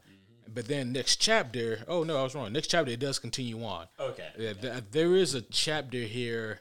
[0.52, 2.52] But then next chapter, oh no, I was wrong.
[2.52, 3.88] Next chapter, it does continue on.
[4.00, 4.28] Okay.
[4.38, 6.60] Yeah, th- there is a chapter here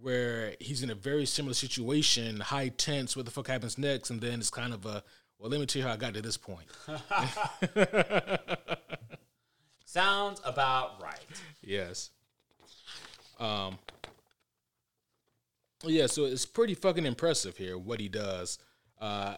[0.00, 3.16] where he's in a very similar situation, high tense.
[3.16, 4.10] What the fuck happens next?
[4.10, 5.02] And then it's kind of a
[5.38, 5.50] well.
[5.50, 6.66] Let me tell you how I got to this point.
[9.84, 11.20] Sounds about right.
[11.62, 12.10] Yes.
[13.38, 13.78] Um.
[15.84, 18.58] Yeah, so it's pretty fucking impressive here what he does.
[19.00, 19.34] Uh,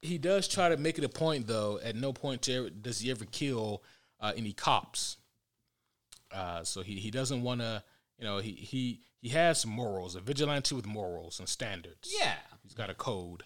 [0.00, 1.78] he does try to make it a point though.
[1.82, 2.48] At no point
[2.82, 3.82] does he ever kill
[4.20, 5.16] uh, any cops.
[6.32, 7.82] Uh, so he, he doesn't want to.
[8.18, 12.14] You know, he he he has morals, a vigilante with morals and standards.
[12.18, 12.34] Yeah.
[12.62, 13.44] he's got a code.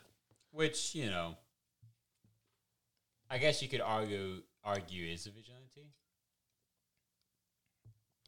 [0.51, 1.37] Which, you know,
[3.33, 5.91] I guess you could argue argue is a vigilante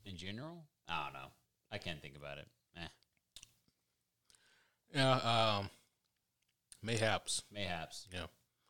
[0.06, 0.64] in general.
[0.88, 1.28] I don't know.
[1.70, 2.46] I can't think about it.
[2.76, 2.88] Eh,
[4.94, 5.68] Yeah, um,
[6.82, 7.42] mayhaps.
[7.52, 8.06] mayhaps.
[8.12, 8.26] Yeah.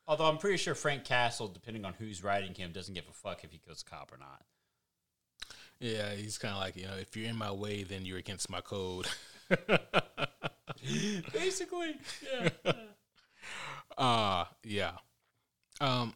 [0.08, 3.44] Although I'm pretty sure Frank Castle, depending on who's writing him, doesn't give a fuck
[3.44, 4.42] if he kills a cop or not.
[5.78, 8.50] Yeah, he's kind of like you know, if you're in my way, then you're against
[8.50, 9.06] my code.
[11.32, 11.94] Basically,
[12.32, 12.48] yeah.
[13.96, 14.92] Uh yeah.
[15.80, 16.14] Um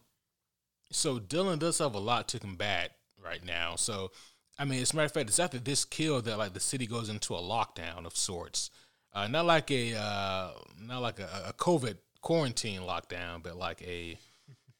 [0.90, 3.76] so Dylan does have a lot to combat right now.
[3.76, 4.10] So
[4.58, 6.86] I mean as a matter of fact, it's after this kill that like the city
[6.86, 8.70] goes into a lockdown of sorts.
[9.12, 14.18] Uh not like a uh not like a, a COVID quarantine lockdown, but like a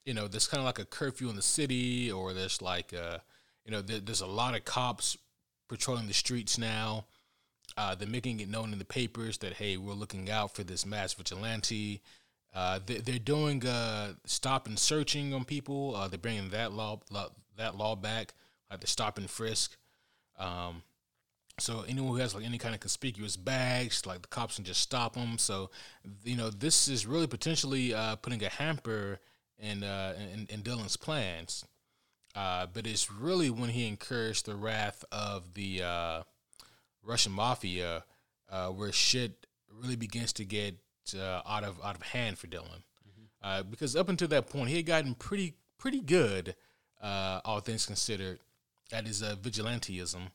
[0.05, 3.19] you know, there's kind of like a curfew in the city or there's like uh
[3.65, 5.17] you know, there, there's a lot of cops
[5.69, 7.05] patrolling the streets now.
[7.77, 10.87] Uh, they're making it known in the papers that hey, we're looking out for this
[10.87, 12.01] mass vigilante.
[12.55, 15.95] Uh, they, they're doing uh, stop and searching on people.
[15.95, 18.35] Uh, they're bringing that law, law that law back,
[18.71, 19.77] like the stop and frisk.
[20.39, 20.83] Um,
[21.59, 24.81] so anyone who has like any kind of conspicuous bags, like the cops can just
[24.81, 25.39] stop them.
[25.39, 25.71] So
[26.25, 29.19] you know this is really potentially uh, putting a hamper
[29.59, 31.65] in, uh, in in Dylan's plans.
[32.35, 36.23] Uh, but it's really when he incurs the wrath of the uh,
[37.03, 38.05] Russian mafia,
[38.49, 40.77] uh, where shit really begins to get
[41.15, 42.83] uh, out of out of hand for Dylan.
[43.43, 46.57] Uh, because up until that point, he had gotten pretty pretty good,
[47.01, 48.41] uh, all things considered,
[48.93, 50.31] at his uh, vigilanteism.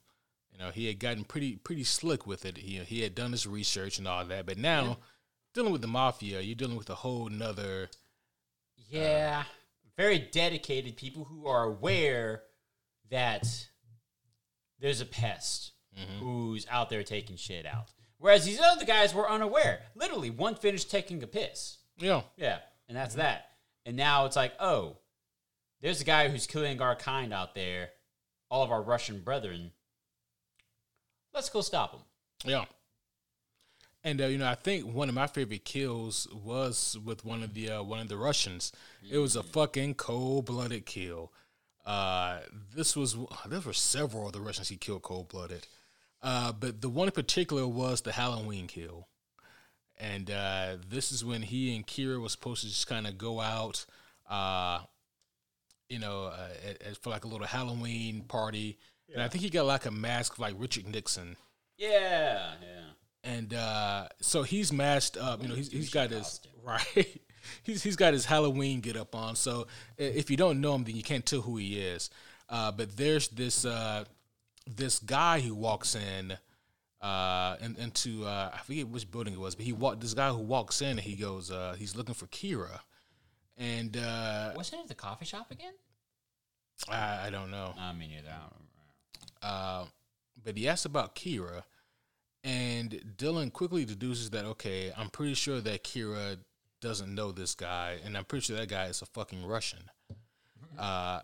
[0.51, 2.57] You know, he had gotten pretty pretty slick with it.
[2.57, 4.45] He he had done his research and all that.
[4.45, 4.97] But now,
[5.53, 7.89] dealing with the mafia, you're dealing with a whole nother.
[8.89, 9.43] Yeah.
[9.97, 12.43] Very dedicated people who are aware
[13.11, 13.67] that
[14.80, 15.71] there's a pest
[16.19, 17.91] who's out there taking shit out.
[18.24, 19.82] Whereas these other guys were unaware.
[19.95, 21.80] Literally, one finished taking a piss.
[21.97, 22.21] Yeah.
[22.38, 22.59] Yeah.
[22.88, 23.49] And that's that.
[23.86, 24.95] And now it's like, oh,
[25.82, 27.89] there's a guy who's killing our kind out there,
[28.49, 29.74] all of our Russian brethren.
[31.34, 31.99] Let's go stop him.
[32.45, 32.63] Yeah.
[34.05, 37.53] And uh, you know, I think one of my favorite kills was with one of
[37.53, 38.71] the uh, one of the Russians.
[39.11, 41.34] It was a fucking cold blooded kill.
[41.86, 42.39] Uh,
[42.74, 43.17] this was
[43.49, 45.67] there were several of the Russians he killed cold blooded,
[46.24, 49.07] uh, but the one in particular was the Halloween kill.
[49.97, 53.39] And uh, this is when he and Kira was supposed to just kind of go
[53.39, 53.86] out,
[54.30, 54.80] uh,
[55.89, 58.80] you know, uh, at, at- for like a little Halloween party.
[59.13, 61.36] And I think he got like a mask like Richard Nixon
[61.78, 62.86] Yeah, yeah.
[63.24, 65.43] and uh, so he's masked up.
[65.43, 67.21] You know, he's he's got his right.
[67.61, 69.36] he's he's got his Halloween get up on.
[69.36, 69.67] So
[69.97, 72.09] if you don't know him, then you can't tell who he is.
[72.49, 74.05] Uh, but there's this uh,
[74.66, 76.38] this guy who walks in
[77.01, 80.30] uh, in, into uh, I forget which building it was, but he walked this guy
[80.30, 82.80] who walks in and he goes uh, he's looking for Kira,
[83.57, 85.74] and uh, Wasn't it the coffee shop again?
[86.89, 87.74] I, I don't know.
[87.78, 88.30] Nah, me neither.
[88.30, 89.41] I don't remember.
[89.41, 89.86] Uh,
[90.43, 91.64] but he asks about Kira,
[92.43, 96.38] and Dylan quickly deduces that okay, I'm pretty sure that Kira
[96.80, 99.89] doesn't know this guy, and I'm pretty sure that guy is a fucking Russian.
[100.78, 101.20] Uh,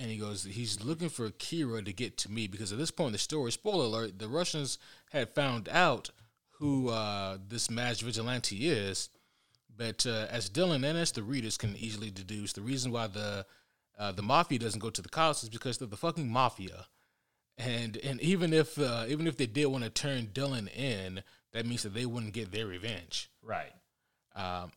[0.00, 3.08] and he goes, he's looking for Kira to get to me because at this point
[3.08, 4.78] in the story, spoiler alert, the Russians
[5.12, 6.08] had found out
[6.52, 9.10] who uh, this mass vigilante is.
[9.76, 13.44] But uh, as Dylan and as the readers can easily deduce, the reason why the
[13.98, 16.86] uh, the mafia doesn't go to the cops is because they're the fucking mafia.
[17.58, 21.22] And and even if uh, even if they did want to turn Dylan in,
[21.52, 23.30] that means that they wouldn't get their revenge.
[23.42, 23.72] Right.
[24.34, 24.72] Um,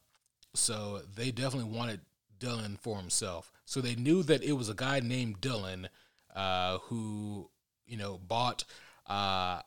[0.54, 2.02] so they definitely wanted
[2.40, 3.53] Dylan for himself.
[3.66, 5.88] So they knew that it was a guy named Dylan
[6.36, 7.50] uh, who,
[7.86, 8.66] you know, bought
[9.08, 9.62] uh,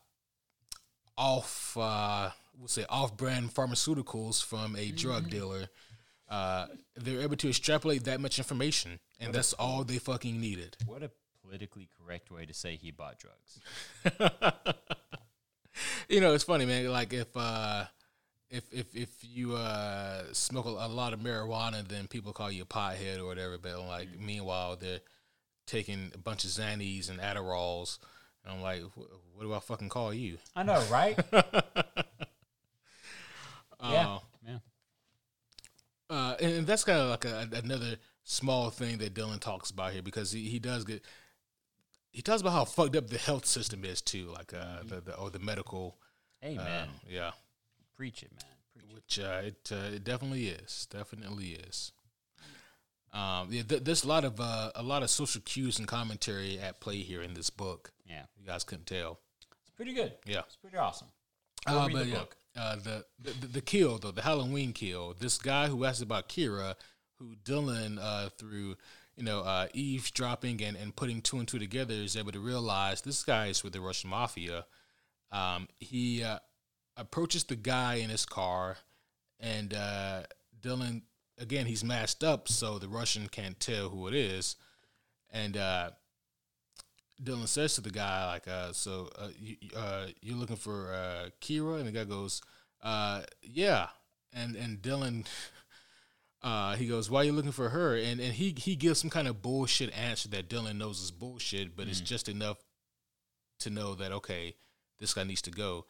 [1.17, 5.69] off, uh, we'll say, off-brand pharmaceuticals from a drug dealer.
[6.29, 6.67] Uh,
[6.97, 10.77] they were able to extrapolate that much information, and that's all they fucking needed.
[10.87, 11.11] What a
[11.43, 13.61] politically correct way to say he bought drugs.
[16.09, 16.91] you know, it's funny, man.
[16.91, 17.85] Like if uh,
[18.51, 22.63] if if if you uh, smoke a, a lot of marijuana, then people call you
[22.63, 23.59] a pothead or whatever.
[23.59, 25.01] But like, meanwhile, they're
[25.67, 27.99] taking a bunch of Xannies and Adderalls,
[28.45, 28.83] and I'm like,
[29.35, 30.39] what do I fucking call you?
[30.55, 31.19] I know, right?
[31.33, 31.49] yeah.
[33.81, 34.59] Uh, yeah.
[36.09, 39.93] Uh, and, and that's kind of like a, another small thing that Dylan talks about
[39.93, 41.03] here because he, he does get
[42.17, 45.17] he talks about how fucked up the health system is too, like uh, the, the
[45.17, 45.99] or the medical.
[46.43, 46.65] Amen.
[46.65, 46.89] Man.
[47.07, 47.33] yeah,
[47.97, 48.53] Preach it, man.
[48.77, 51.93] Preach which uh, it uh, it definitely is, definitely is.
[53.13, 56.59] Um, yeah, th- there's a lot of uh, a lot of social cues and commentary
[56.59, 57.93] at play here in this book.
[58.05, 58.23] Yeah.
[58.39, 59.21] You guys couldn't tell.
[59.63, 60.13] It's pretty good.
[60.27, 60.41] Yeah.
[60.47, 61.09] It's pretty awesome.
[61.67, 62.37] Go Uh, but the yeah, book.
[62.57, 65.15] uh, the, the the kill though, the Halloween kill.
[65.19, 66.75] This guy who asked about Kira
[67.19, 68.77] who Dylan uh, through
[69.17, 73.01] you know uh, eavesdropping and, and putting two and two together is able to realize
[73.01, 74.67] this guy is with the Russian mafia.
[75.33, 76.41] Um, he uh,
[76.97, 78.79] approaches the guy in his car,
[79.39, 80.23] and uh,
[80.61, 81.03] Dylan
[81.39, 84.57] again he's masked up, so the Russian can't tell who it is,
[85.31, 85.91] and uh,
[87.23, 91.31] Dylan says to the guy like, uh, "So uh, you, uh, you're looking for uh,
[91.41, 92.43] Kira?" And the guy goes,
[92.83, 93.89] uh, "Yeah."
[94.33, 95.27] And and Dylan,
[96.43, 99.11] uh, he goes, "Why are you looking for her?" And and he he gives some
[99.11, 102.59] kind of bullshit answer that Dylan knows is bullshit, but it's just enough
[103.61, 104.57] to know that okay,
[104.99, 105.87] this guy needs to go.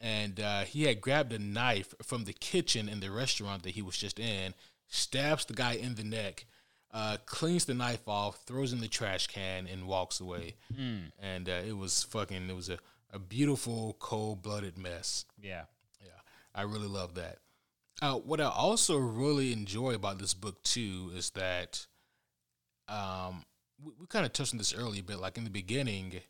[0.00, 3.82] And uh, he had grabbed a knife from the kitchen in the restaurant that he
[3.82, 4.54] was just in,
[4.86, 6.46] stabs the guy in the neck,
[6.92, 10.54] uh, cleans the knife off, throws in the trash can, and walks away.
[11.20, 12.48] And uh, it was fucking.
[12.48, 12.78] It was a,
[13.12, 15.24] a beautiful, cold blooded mess.
[15.42, 15.64] Yeah.
[16.00, 16.20] Yeah,
[16.54, 17.38] I really love that.
[18.00, 21.86] Uh, what I also really enjoy about this book too is that,
[22.88, 23.44] um,
[23.84, 26.20] we, we kind of touched on this earlier, but like in the beginning,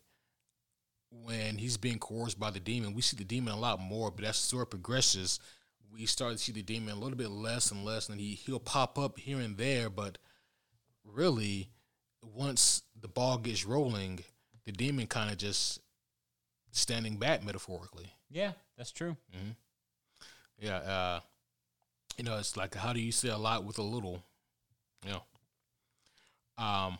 [1.11, 4.11] when he's being coerced by the demon, we see the demon a lot more.
[4.11, 5.39] But as the story progresses,
[5.91, 8.59] we start to see the demon a little bit less and less, and he he'll
[8.59, 9.89] pop up here and there.
[9.89, 10.17] But
[11.03, 11.69] really,
[12.23, 14.19] once the ball gets rolling,
[14.65, 15.79] the demon kind of just
[16.71, 18.13] standing back metaphorically.
[18.29, 19.17] Yeah, that's true.
[20.59, 21.19] Yeah, uh,
[22.17, 24.23] you know, it's like how do you say a lot with a little?
[25.05, 25.23] You know.
[26.63, 26.99] Um.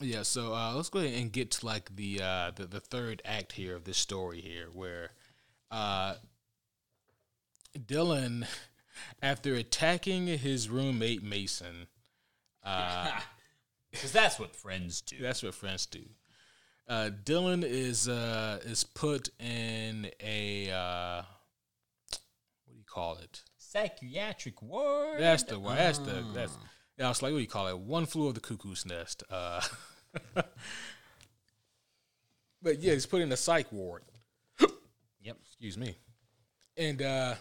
[0.00, 3.22] Yeah, so uh, let's go ahead and get to like the uh, the the third
[3.24, 5.12] act here of this story here, where
[5.70, 6.14] uh,
[7.78, 8.46] Dylan,
[9.22, 11.86] after attacking his roommate Mason,
[12.62, 13.20] uh,
[13.90, 15.16] Because that's what friends do.
[15.20, 16.02] that's what friends do.
[16.88, 21.22] Uh, Dylan is uh, is put in a uh,
[22.66, 23.42] what do you call it?
[23.56, 25.18] Psychiatric ward.
[25.18, 25.76] That's the one.
[25.76, 26.56] That's the that's.
[26.98, 27.78] Yeah, I was like, what do you call it?
[27.78, 29.22] One flew of the cuckoo's nest.
[29.30, 29.60] Uh,
[32.62, 34.02] but yeah, he's put in a psych ward.
[35.22, 35.36] Yep.
[35.42, 35.96] Excuse me.
[36.76, 37.34] And uh,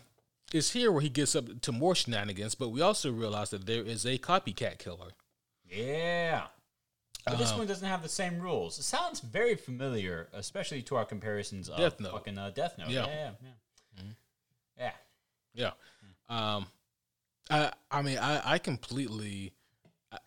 [0.51, 2.55] it's here where he gets up to more shenanigans.
[2.55, 5.09] But we also realize that there is a copycat killer.
[5.69, 6.47] Yeah.
[7.25, 8.77] But this one doesn't have the same rules.
[8.79, 12.11] It sounds very familiar, especially to our comparisons of Death Note.
[12.11, 12.89] fucking uh, Death Note.
[12.89, 13.05] Yeah.
[13.05, 14.01] Yeah, yeah,
[14.77, 14.91] yeah.
[15.55, 15.71] Yeah.
[16.29, 16.55] Yeah.
[16.55, 16.67] Um,
[17.49, 19.53] I I mean I I completely.
[20.11, 20.17] I,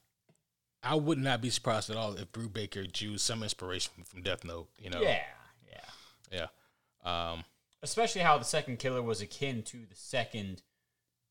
[0.82, 4.68] I would not be surprised at all if Brubaker drew some inspiration from, Death Note.
[4.78, 5.00] You know.
[5.00, 5.22] Yeah,
[5.70, 6.46] yeah.
[7.04, 7.32] Yeah.
[7.32, 7.44] Um.
[7.82, 10.62] Especially how the second killer was akin to the second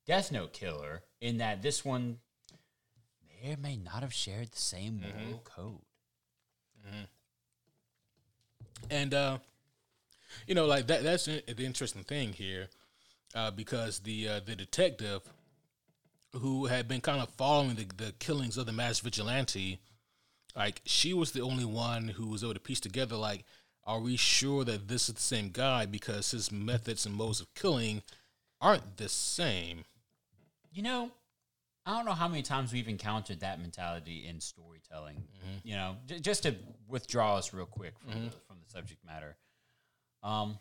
[0.06, 2.20] Death Note killer, in that this one
[3.44, 5.82] may or may not have shared the same moral code.
[8.90, 9.40] And uh,
[10.46, 12.68] you know, like that that's the the interesting thing here,
[13.36, 15.22] uh, because the uh, the detective
[16.40, 19.80] who had been kind of following the, the killings of the mass vigilante,
[20.56, 23.44] like she was the only one who was able to piece together like,
[23.86, 27.54] are we sure that this is the same guy because his methods and modes of
[27.54, 28.02] killing
[28.60, 29.86] aren't the same.
[30.72, 31.12] You know,
[31.86, 35.24] I don't know how many times we've encountered that mentality in storytelling.
[35.64, 36.56] You know, j- just to
[36.88, 39.38] withdraw us real quick from the, from the subject matter,
[40.22, 40.58] um,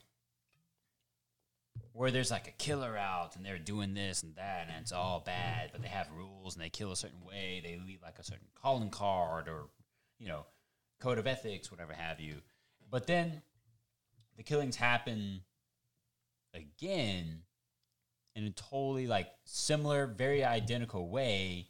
[1.93, 5.23] where there's like a killer out and they're doing this and that and it's all
[5.24, 7.61] bad, but they have rules and they kill a certain way.
[7.62, 9.69] They leave like a certain calling card or
[10.19, 10.47] you know
[11.01, 12.36] code of ethics, whatever have you.
[12.90, 13.43] But then
[14.36, 15.40] the killings happen
[16.55, 17.43] again
[18.35, 21.69] in a totally like similar, very identical way,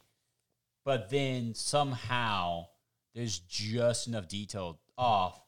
[0.83, 2.67] but then somehow
[3.15, 5.41] there's just enough detail off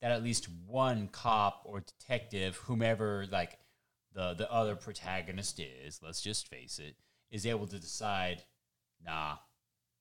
[0.00, 3.58] that at least one cop or detective, whomever like
[4.14, 6.96] the the other protagonist is, let's just face it,
[7.30, 8.42] is able to decide,
[9.04, 9.36] nah,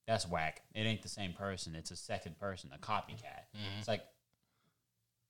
[0.07, 0.61] that's whack.
[0.73, 1.75] It ain't the same person.
[1.75, 3.47] It's a second person, a copycat.
[3.55, 3.79] Mm-hmm.
[3.79, 4.01] It's like,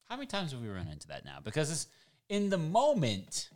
[0.06, 1.38] how many times have we run into that now?
[1.44, 1.88] Because it's
[2.30, 3.50] in the moment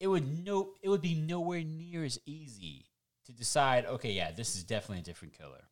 [0.00, 2.84] it would no it would be nowhere near as easy
[3.24, 5.62] to decide okay yeah this is definitely a different killer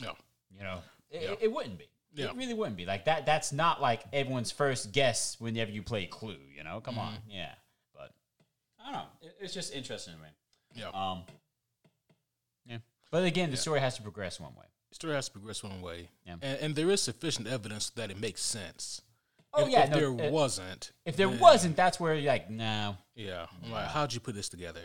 [0.00, 0.14] No.
[0.56, 0.78] you know
[1.10, 1.34] it, Yeah.
[1.40, 2.26] it wouldn't be Yeah.
[2.30, 6.06] it really wouldn't be like that that's not like everyone's first guess whenever you play
[6.06, 7.30] clue you know come on Mm-hmm.
[7.30, 7.52] yeah
[7.94, 8.10] but
[8.80, 10.28] i don't know it, it's just interesting to me
[10.74, 10.88] Yeah.
[10.88, 11.22] um
[12.66, 12.78] yeah
[13.10, 16.08] but again the story has to progress one way story has to progress one way.
[16.26, 16.34] Yeah.
[16.42, 19.02] And, and there is sufficient evidence that it makes sense.
[19.54, 22.50] oh if, yeah if no, there wasn't, if there then- wasn't that's where you're like
[22.50, 24.80] no yeah, like, how'd you put this together?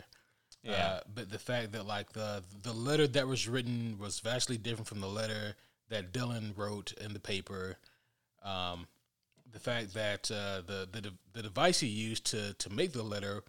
[0.62, 0.72] Yeah.
[0.74, 4.88] Uh, but the fact that like the the letter that was written was vastly different
[4.88, 5.56] from the letter
[5.90, 7.78] that Dylan wrote in the paper.
[8.44, 8.88] Um,
[9.52, 13.44] the fact that uh, the the the device he used to to make the letter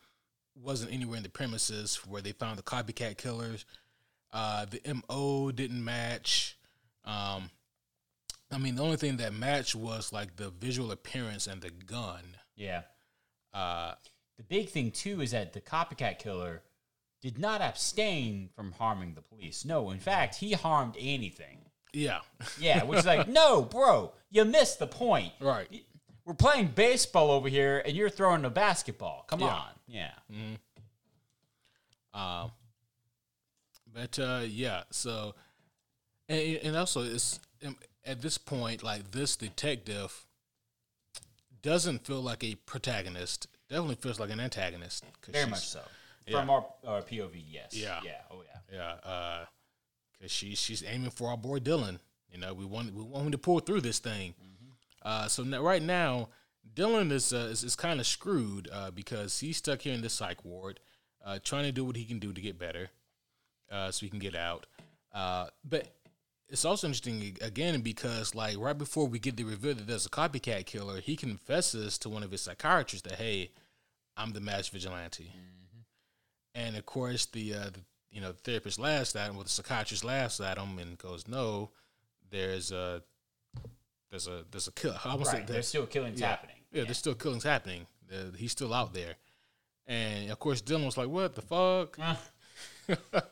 [0.55, 3.65] wasn't anywhere in the premises where they found the copycat killers.
[4.33, 6.59] Uh, the mo didn't match.
[7.05, 7.51] Um,
[8.51, 12.23] I mean, the only thing that matched was like the visual appearance and the gun.
[12.55, 12.83] Yeah.
[13.53, 13.95] Uh,
[14.39, 16.63] The big thing too is that the copycat killer
[17.23, 19.65] did not abstain from harming the police.
[19.65, 21.66] No, in fact, he harmed anything.
[21.97, 22.21] Yeah,
[22.59, 25.33] Yeah, which is like, no, bro, you missed the point.
[25.41, 25.69] right.
[26.25, 29.25] We're playing baseball over here, and you're throwing a basketball.
[29.29, 29.47] Come Yeah.
[29.47, 30.11] on, yeah.
[32.15, 32.51] Um,
[33.95, 35.35] but uh, yeah, so
[36.29, 40.27] and, and also it's um, at this point like this detective
[41.63, 43.47] doesn't feel like a protagonist.
[43.69, 45.05] Definitely feels like an antagonist.
[45.29, 45.81] Very much so.
[46.27, 46.39] yeah.
[46.41, 47.73] From our, our POV, yes.
[47.73, 48.01] Yeah.
[48.05, 48.13] Yeah.
[48.31, 48.43] Oh
[48.73, 48.77] yeah.
[49.05, 49.45] Yeah,
[50.19, 51.99] because she's she's aiming for our boy Dylan.
[52.31, 54.35] You know, we want we want him to pull through this thing.
[55.03, 56.29] Uh, so now, right now,
[56.75, 60.15] Dylan is uh, is, is kind of screwed uh, because he's stuck here in this
[60.15, 60.81] psych ward,
[61.25, 62.91] uh, trying to do what he can do to get better,
[63.71, 64.67] uh, so he can get out.
[65.13, 65.89] Uh, but
[66.49, 70.11] it's also interesting again because like right before we get the reveal that there's a
[70.11, 73.51] copycat killer, he confesses to one of his psychiatrists that hey,
[74.17, 75.31] I'm the mass vigilante.
[76.55, 77.81] And of course, the, uh, the
[78.17, 81.29] you know the therapist laughs at him, well, the psychiatrist laughs at him and goes,
[81.29, 81.71] "No,
[82.31, 83.03] there's a
[84.11, 84.97] there's a there's a kill.
[85.05, 85.47] I almost Right.
[85.47, 86.57] There's still killings yeah, happening.
[86.73, 87.87] Yeah, there's still killings happening.
[88.11, 89.17] Uh, he's still out there."
[89.87, 91.99] And of course, Dylan was like, "What the fuck?"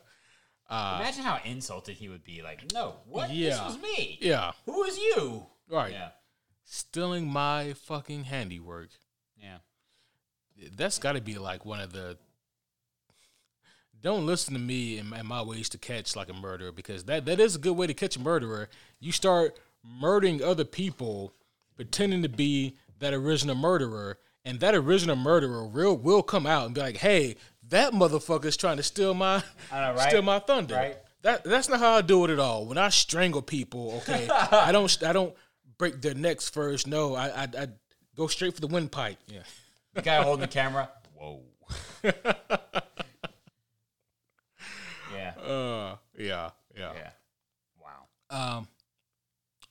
[0.67, 2.41] Uh, Imagine how insulted he would be.
[2.41, 3.29] Like, no, what?
[3.29, 4.17] This was me.
[4.19, 5.45] Yeah, Who is you?
[5.69, 5.91] right.
[5.91, 6.09] Yeah.
[6.63, 8.89] Stealing my fucking handiwork.
[9.37, 9.57] Yeah.
[10.75, 12.17] That's got to be like one of the.
[14.05, 17.25] Don't listen to me and, and my ways to catch like a murderer because that
[17.25, 18.69] that is a good way to catch a murderer.
[18.99, 21.33] You start murdering other people,
[21.75, 26.75] pretending to be that original murderer, and that original murderer will will come out and
[26.75, 27.35] be like, "Hey,
[27.69, 29.41] that motherfucker is trying to steal my
[29.71, 30.09] I know, right?
[30.09, 30.97] steal my thunder." Right.
[31.23, 32.67] That that's not how I do it at all.
[32.67, 35.33] When I strangle people, okay, I don't I don't
[35.79, 36.85] break their necks first.
[36.85, 37.67] No, I I, I
[38.15, 39.17] go straight for the windpipe.
[39.25, 39.39] Yeah.
[39.95, 40.91] The guy holding the camera.
[41.15, 41.41] Whoa.
[45.47, 45.53] yeah.
[45.53, 46.93] Uh, yeah, yeah.
[46.93, 47.09] Yeah.
[47.81, 48.57] Wow.
[48.57, 48.67] Um,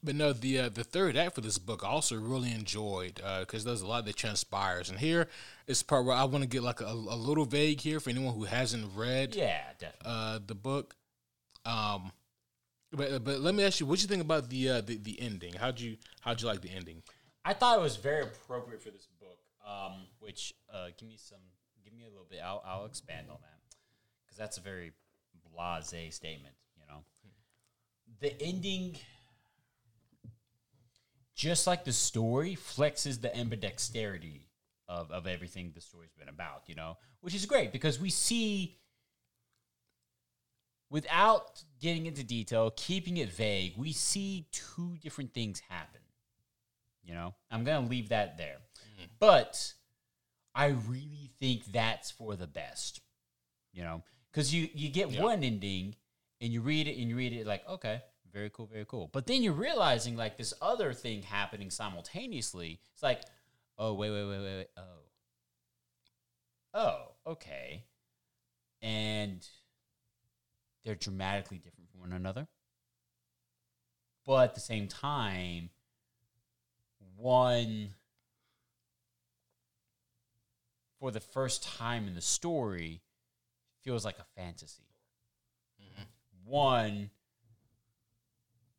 [0.02, 3.64] but no, the uh, the third act for this book I also really enjoyed because
[3.64, 5.28] there's a lot that transpires, and here
[5.66, 8.10] is the part where I want to get like a, a little vague here for
[8.10, 10.06] anyone who hasn't read Yeah, definitely.
[10.12, 10.94] uh, the book.
[11.64, 12.12] Um,
[12.92, 15.54] but but let me ask you, what you think about the uh, the the ending?
[15.54, 17.02] How'd you how'd you like the ending?
[17.44, 19.38] I thought it was very appropriate for this book.
[19.66, 21.38] Um, which uh, give me some,
[21.82, 22.40] give me a little bit.
[22.44, 23.58] I'll I'll expand on that
[24.26, 24.92] because that's a very
[25.56, 26.54] blasé statement.
[26.76, 27.04] You know,
[28.20, 28.96] the ending,
[31.34, 34.42] just like the story, flexes the ambidexterity
[34.88, 36.62] of of everything the story's been about.
[36.66, 38.78] You know, which is great because we see.
[40.90, 46.00] Without getting into detail, keeping it vague, we see two different things happen.
[47.02, 48.58] You know, I'm gonna leave that there.
[49.00, 49.08] Mm.
[49.18, 49.74] But
[50.54, 53.00] I really think that's for the best.
[53.72, 54.02] You know,
[54.34, 55.22] because you you get Yeah.
[55.22, 55.94] one ending
[56.40, 58.02] and you read it and you read it like okay,
[58.32, 59.08] very cool, very cool.
[59.12, 62.80] But then you're realizing like this other thing happening simultaneously.
[62.92, 63.22] It's like,
[63.78, 64.68] oh wait, wait, wait, wait, wait.
[64.76, 64.98] oh,
[66.74, 67.84] oh, okay,
[68.82, 69.46] and
[70.84, 72.48] they're dramatically different from one another.
[74.26, 75.70] But at the same time,
[77.16, 77.90] one
[80.98, 83.03] for the first time in the story
[83.84, 84.82] feels like a fantasy.
[86.44, 87.10] One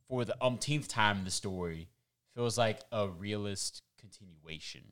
[0.08, 1.88] for the umpteenth time in the story
[2.36, 4.92] feels like a realist continuation.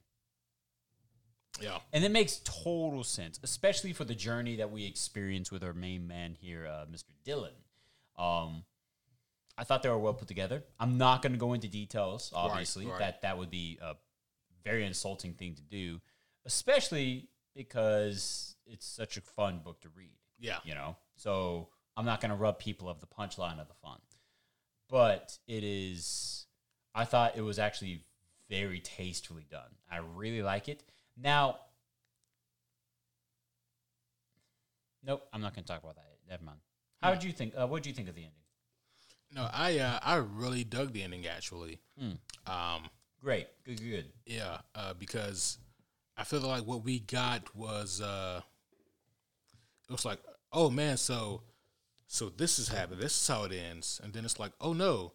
[1.62, 5.74] Yeah, And it makes total sense, especially for the journey that we experience with our
[5.74, 7.12] main man here, uh, Mr.
[7.24, 7.54] Dylan.
[8.18, 8.64] Um,
[9.56, 10.64] I thought they were well put together.
[10.80, 12.88] I'm not going to go into details, obviously.
[12.88, 12.98] right.
[12.98, 13.94] That that would be a
[14.64, 16.02] very insulting thing to do,
[16.46, 20.18] especially because it's such a fun book to read.
[20.40, 23.74] yeah, You know, so I'm not going to rub people of the punchline of the
[23.82, 24.00] fun,
[24.90, 26.46] but it is.
[26.96, 28.06] I thought it was actually
[28.50, 29.72] very tastefully done.
[29.92, 30.84] I really like it.
[31.18, 31.58] Now,
[35.04, 36.06] nope, I'm not going to talk about that.
[36.30, 36.60] Never mind.
[37.02, 37.54] How did you think?
[37.58, 38.38] Uh, what did you think of the ending?
[39.36, 41.80] no, I uh, I really dug the ending actually.
[42.00, 42.12] Hmm.
[42.52, 42.90] Um,
[43.22, 44.06] Great, good, good, good.
[44.26, 45.58] Yeah, uh, because
[46.18, 48.42] I feel like what we got was uh,
[49.90, 50.20] it was like,
[50.52, 51.42] oh man, so
[52.08, 53.00] so this is happening.
[53.00, 55.14] This is how it ends, and then it's like, oh no,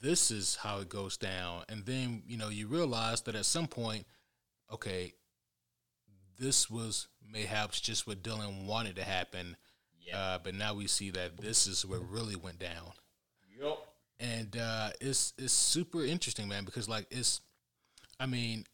[0.00, 3.66] this is how it goes down, and then you know you realize that at some
[3.66, 4.06] point,
[4.72, 5.12] okay,
[6.38, 9.56] this was mayhaps just what Dylan wanted to happen.
[10.00, 10.18] Yeah.
[10.18, 12.92] Uh, but now we see that this is what really went down.
[13.62, 13.78] Yep.
[14.18, 17.40] and uh, it's it's super interesting, man, because like it's,
[18.18, 18.64] I mean,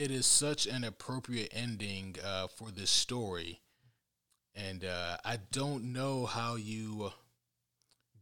[0.00, 3.60] it is such an appropriate ending uh, for this story,
[4.54, 7.12] and uh, I don't know how you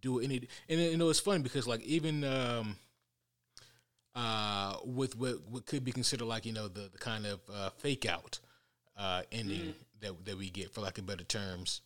[0.03, 0.49] do any.
[0.69, 2.77] And you know, it's funny because like even um,
[4.15, 7.71] uh, with what what could be considered like you know the the kind of uh,
[7.79, 8.41] fake out
[8.97, 11.81] uh, ending that that we get for lack of better terms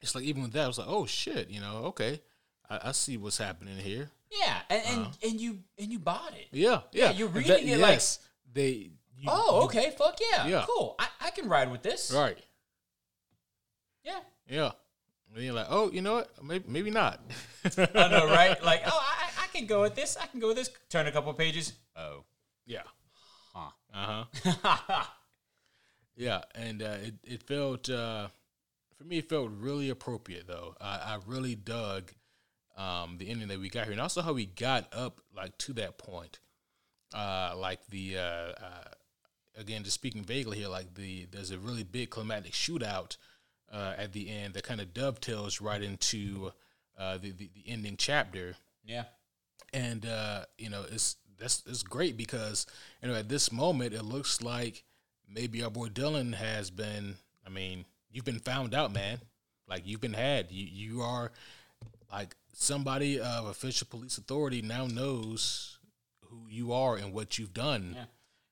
[0.00, 2.20] it's like even with that, I was like, oh shit, you know, okay,
[2.70, 4.08] I, I see what's happening here.
[4.30, 6.46] Yeah, and and, and you and you bought it.
[6.52, 8.20] Yeah, yeah, you're And reading it like- yes,
[8.52, 8.90] they.
[9.20, 10.64] You, Oh, you- okay, fuck yeah, Yeah.
[10.68, 10.94] cool.
[10.98, 12.12] I, I can ride with this.
[12.14, 12.38] right.
[14.04, 14.70] Yeah, Yeah,
[15.34, 16.30] and you're like, oh, you know what?
[16.42, 17.20] Maybe, maybe not.
[17.76, 18.62] I know, right?
[18.62, 20.16] Like, oh, I, I can go with this.
[20.16, 20.70] I can go with this.
[20.88, 21.72] Turn a couple pages.
[21.96, 22.24] Oh,
[22.64, 22.82] yeah.
[23.54, 23.70] huh.
[23.92, 25.04] Uh huh.
[26.16, 28.26] Yeah, and uh, it it felt uh,
[28.96, 30.74] for me it felt really appropriate though.
[30.80, 32.10] I, I really dug
[32.76, 35.72] um, the ending that we got here, and also how we got up like to
[35.74, 36.40] that point.
[37.14, 38.88] Uh, like the uh, uh,
[39.56, 43.16] again, just speaking vaguely here, like the there's a really big climatic shootout
[43.72, 46.52] uh, at the end that kind of dovetails right into
[46.98, 48.56] uh, the, the the ending chapter
[48.88, 49.04] yeah,
[49.72, 52.66] and uh, you know it's that's it's great because
[53.02, 54.82] you know at this moment it looks like
[55.28, 57.16] maybe our boy Dylan has been.
[57.46, 59.18] I mean, you've been found out, man.
[59.68, 60.50] Like you've been had.
[60.50, 61.30] You you are
[62.10, 65.77] like somebody of official police authority now knows
[66.30, 67.92] who you are and what you've done.
[67.94, 68.04] yeah.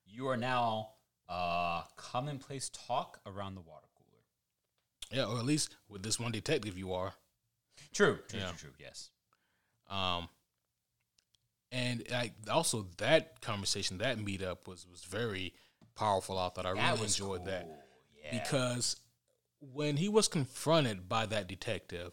[0.07, 0.91] You are now
[1.29, 4.23] uh, commonplace talk around the water cooler.
[5.21, 7.13] Yeah, or at least with this one detective you are.
[7.93, 8.47] True, true, Yeah.
[8.49, 8.71] true, true.
[8.79, 9.11] Yes.
[9.91, 10.29] Um,
[11.73, 15.53] and like also that conversation, that meetup was was very
[15.95, 16.39] powerful.
[16.39, 17.69] I thought I That really enjoyed that.
[18.25, 18.39] Yeah.
[18.43, 18.97] because
[19.61, 22.13] when he was confronted by that detective,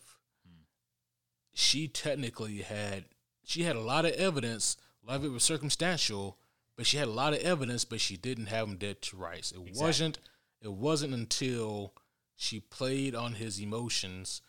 [1.53, 3.05] she technically had
[3.45, 4.75] she had a lot of evidence.
[5.03, 6.37] A lot of it was circumstantial,
[6.75, 9.51] but she had a lot of evidence, but she didn't have him dead to rights.
[9.51, 9.81] It Exactly.
[9.81, 10.19] wasn't.
[10.61, 11.93] It wasn't until
[12.35, 14.41] she played on his emotions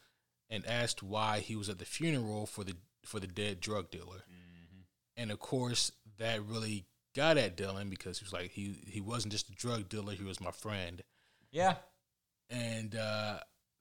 [0.49, 4.25] and asked why he was at the funeral for the for the dead drug dealer,
[4.31, 4.81] Mm-hmm.
[5.17, 9.33] and of course that really got at Dylan because he was like he he wasn't
[9.33, 11.03] just a drug dealer; he was my friend
[11.51, 11.75] yeah.
[12.49, 13.41] and uh,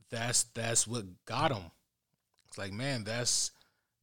[0.09, 1.71] that's that's what got him.
[2.47, 3.51] It's like, man, that's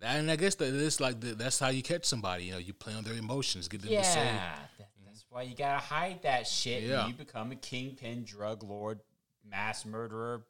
[0.02, 2.44] and I guess that is like the, that's how you catch somebody.
[2.44, 4.70] You know, you play on their emotions, get them Yeah, to say, that-
[5.06, 6.84] that's why you gotta hide that shit.
[6.84, 7.04] Yeah.
[7.04, 9.00] And you become a kingpin, drug lord,
[9.48, 10.42] mass murderer,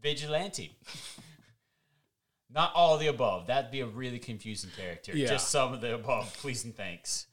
[0.00, 0.76] vigilante.
[2.50, 3.46] Not all of the above.
[3.46, 5.12] That'd be a really confusing character.
[5.16, 5.28] Yeah.
[5.28, 7.26] Just some of the above, please and thanks.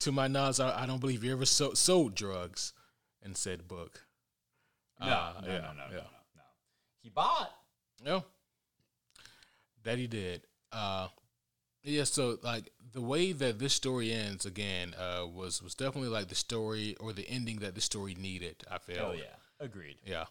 [0.00, 2.72] to my knowledge, I, I don't believe you ever so, sold drugs
[3.22, 4.06] in said book.
[5.00, 5.96] No, Uh, no, yeah, no, no, no, no,
[6.36, 6.42] no.
[7.02, 7.50] He bought.
[8.04, 8.24] No,
[9.82, 10.46] that he did.
[10.72, 11.08] Uh,
[11.82, 16.28] yeah, so like the way that this story ends again uh, was was definitely like
[16.28, 18.56] the story or the ending that the story needed.
[18.70, 19.10] I feel.
[19.10, 19.96] Oh yeah, agreed.
[20.04, 20.24] Yeah,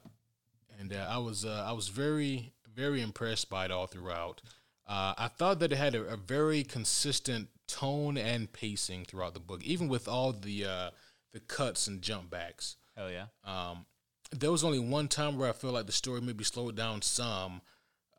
[0.80, 4.41] and uh, I was uh, I was very very impressed by it all throughout.
[4.88, 9.40] Uh, I thought that it had a, a very consistent tone and pacing throughout the
[9.40, 10.90] book, even with all the uh,
[11.34, 12.78] the cuts and jump backs.
[12.95, 13.26] Hell yeah.
[13.44, 13.86] Um,
[14.32, 17.61] there was only one time where I feel like the story maybe slowed down some,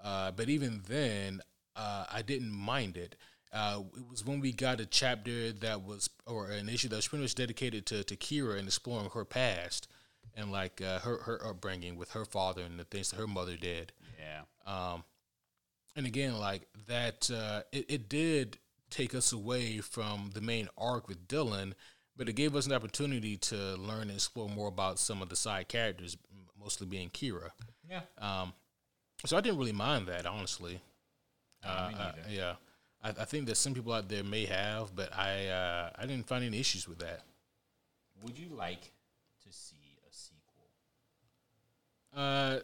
[0.02, 1.42] uh, but even then,
[1.80, 3.16] uh, I didn't mind it.
[3.52, 7.08] Uh, it was when we got a chapter that was, or an issue that was
[7.08, 9.88] pretty much dedicated to, to Kira and exploring her past
[10.36, 13.56] and like uh, her her upbringing with her father and the things that her mother
[13.56, 13.92] did.
[14.18, 14.42] Yeah.
[14.66, 15.04] Um,
[15.96, 18.58] and again, like that, uh, it, it did
[18.90, 21.72] take us away from the main arc with Dylan,
[22.16, 25.36] but it gave us an opportunity to learn and explore more about some of the
[25.36, 26.16] side characters,
[26.60, 27.50] mostly being Kira.
[27.88, 28.02] Yeah.
[28.18, 28.52] Um,
[29.24, 30.80] so I didn't really mind that, honestly.
[31.64, 32.54] Uh, Uh, yeah,
[33.02, 36.26] I, I think that some people out there may have, but I uh, I didn't
[36.26, 37.22] find any issues with that.
[38.22, 38.80] Would you like
[39.44, 40.66] to see a sequel?
[42.14, 42.58] Uh,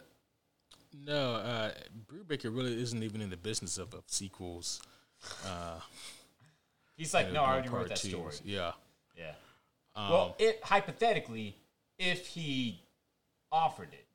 [1.05, 1.71] no, uh,
[2.07, 4.81] Brubaker really isn't even in the business of, of sequels.
[5.45, 5.79] Uh,
[6.95, 8.11] He's like, no, I already wrote that twos.
[8.11, 8.35] story.
[8.43, 8.71] Yeah.
[9.15, 9.33] Yeah.
[9.95, 11.55] Um, well, it hypothetically,
[11.99, 12.81] if he
[13.51, 14.05] offered it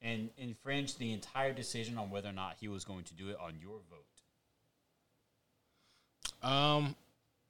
[0.00, 3.36] and infringe the entire decision on whether or not he was going to do it
[3.42, 4.04] on your vote.
[6.48, 6.94] um,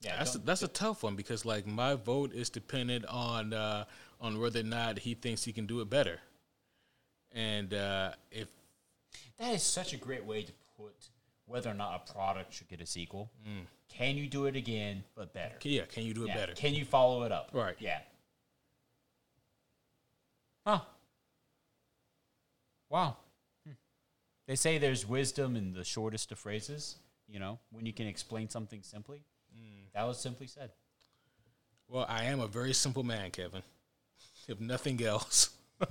[0.01, 3.85] Yeah, that's a, that's a tough one because like my vote is dependent on uh,
[4.21, 6.19] on whether or not he thinks he can do it better,
[7.33, 8.49] and uh, if
[9.39, 10.95] that is such a great way to put
[11.47, 13.31] whether or not a product should get a sequel.
[13.89, 15.55] Can you do it again, but better?
[15.63, 16.37] yeah, can you do it Yeah.
[16.37, 16.53] better?
[16.53, 17.51] Can you follow it up?
[17.53, 17.75] Right.
[17.79, 18.01] Yeah.
[20.67, 20.81] Huh.
[22.89, 23.17] Wow.
[23.67, 23.73] Hmm.
[24.47, 26.97] They say there's wisdom in the shortest of phrases.
[27.29, 29.23] You know, when you can explain something simply.
[29.99, 30.71] That was simply said.
[31.89, 33.63] Well, I am a very simple man, Kevin.
[34.47, 35.51] If nothing else.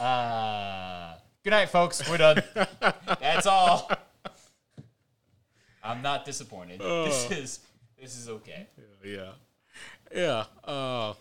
[0.00, 2.08] Uh, good night, folks.
[2.08, 2.40] We're done.
[3.20, 3.90] That's all.
[5.82, 6.78] I'm not disappointed.
[6.80, 7.60] This is
[8.00, 8.68] this is okay.
[9.04, 9.32] yeah,
[10.14, 10.44] yeah.
[10.62, 11.14] Uh,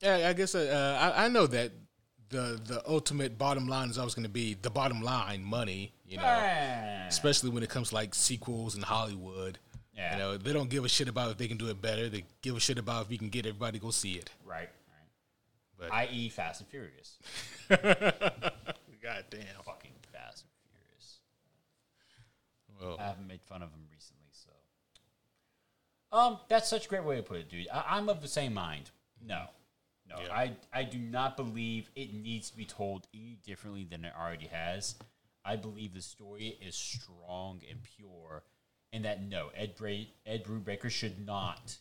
[0.00, 1.72] yeah, I guess uh, I, I know that
[2.28, 5.92] the the ultimate bottom line is always going to be the bottom line, money.
[6.08, 7.06] You know, Ah.
[7.08, 9.58] especially when it comes to like sequels in Hollywood.
[9.96, 10.12] Yeah.
[10.12, 12.08] You know, they don't give a shit about if they can do it better.
[12.08, 14.30] They give a shit about if you can get everybody to go see it.
[14.44, 15.78] Right, right.
[15.78, 17.16] But- I.e., Fast and Furious.
[17.68, 19.62] God damn.
[19.64, 21.18] Fucking Fast and Furious.
[22.80, 24.50] Well, I haven't made fun of him recently, so.
[26.16, 27.66] Um, that's such a great way to put it, dude.
[27.72, 28.90] I, I'm of the same mind.
[29.26, 29.46] No,
[30.08, 30.32] no, Yeah.
[30.32, 34.46] I I do not believe it needs to be told any differently than it already
[34.46, 34.96] has.
[35.44, 38.42] I believe the story is strong and pure,
[38.92, 41.78] and that no, Ed Bra- Ed Brubaker should not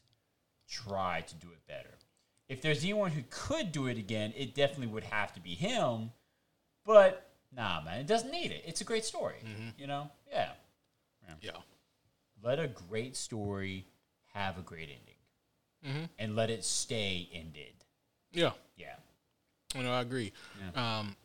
[0.67, 1.97] try to do it better.
[2.47, 6.11] If there's anyone who could do it again, it definitely would have to be him.
[6.85, 8.63] But nah, man, it doesn't need it.
[8.65, 9.37] It's a great story.
[9.43, 9.69] Mm-hmm.
[9.79, 10.11] You know?
[10.29, 10.51] Yeah.
[11.41, 11.51] yeah.
[12.43, 13.87] Let a great story
[14.33, 16.05] have a great ending, mm-hmm.
[16.19, 17.74] and let it stay ended.
[18.35, 18.51] Yeah.
[18.77, 18.95] Yeah.
[19.75, 20.31] You know, I agree.
[20.75, 21.15] Um,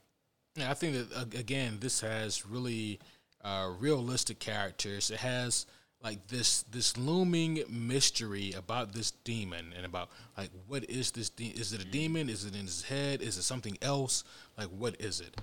[0.61, 2.99] I think that uh, again, this has really
[3.45, 5.11] uh, realistic characters.
[5.11, 5.66] It has
[6.03, 11.28] like this this looming mystery about this demon and about like what is this?
[11.31, 12.28] De- is it a demon?
[12.28, 13.23] Is it in his head?
[13.23, 14.24] Is it something else?
[14.57, 15.41] Like what is it?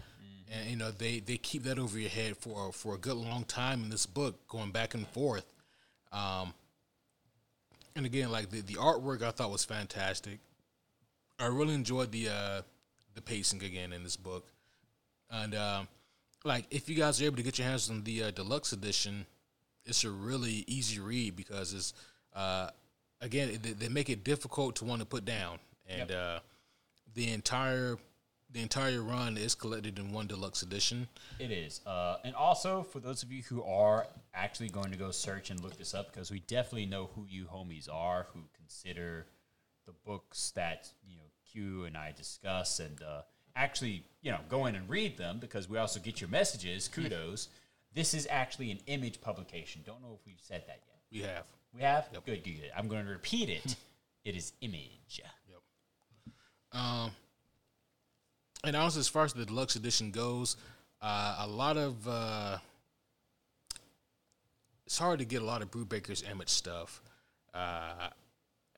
[0.51, 3.43] And you know, they they keep that over your head for for a good long
[3.43, 5.45] time in this book, going back and forth.
[6.11, 6.53] Um,
[7.95, 10.39] and again, like the, the artwork, I thought was fantastic.
[11.39, 12.61] I really enjoyed the uh,
[13.13, 14.47] the pacing again in this book,
[15.29, 15.87] and um,
[16.43, 19.25] like if you guys are able to get your hands on the uh, deluxe edition,
[19.85, 21.93] it's a really easy read because it's
[22.35, 22.69] uh,
[23.21, 26.39] again they, they make it difficult to want to put down, and uh,
[27.13, 27.97] the entire
[28.49, 31.07] the entire run is collected in one deluxe edition.
[31.37, 31.81] It is.
[31.85, 35.61] Uh, and also, for those of you who are actually going to go search and
[35.61, 39.25] look this up, because we definitely know who you homies are who consider
[39.85, 43.21] the books that, you know, Q and I discuss and uh,
[43.55, 46.87] actually, you know, go in and read them because we also get your messages.
[46.87, 47.49] Kudos.
[47.93, 49.81] This is actually an image publication.
[49.85, 50.99] Don't know if we've said that yet.
[51.11, 51.45] We have.
[51.73, 52.09] We have?
[52.25, 52.71] Good, good, good.
[52.77, 53.75] I'm going to repeat it.
[54.25, 55.21] it is image.
[56.71, 57.11] Um,
[58.63, 60.57] and also, as far as the deluxe edition goes,
[61.01, 62.57] uh, a lot of uh,
[64.85, 67.01] it's hard to get a lot of Brubaker's image stuff,
[67.53, 68.09] uh,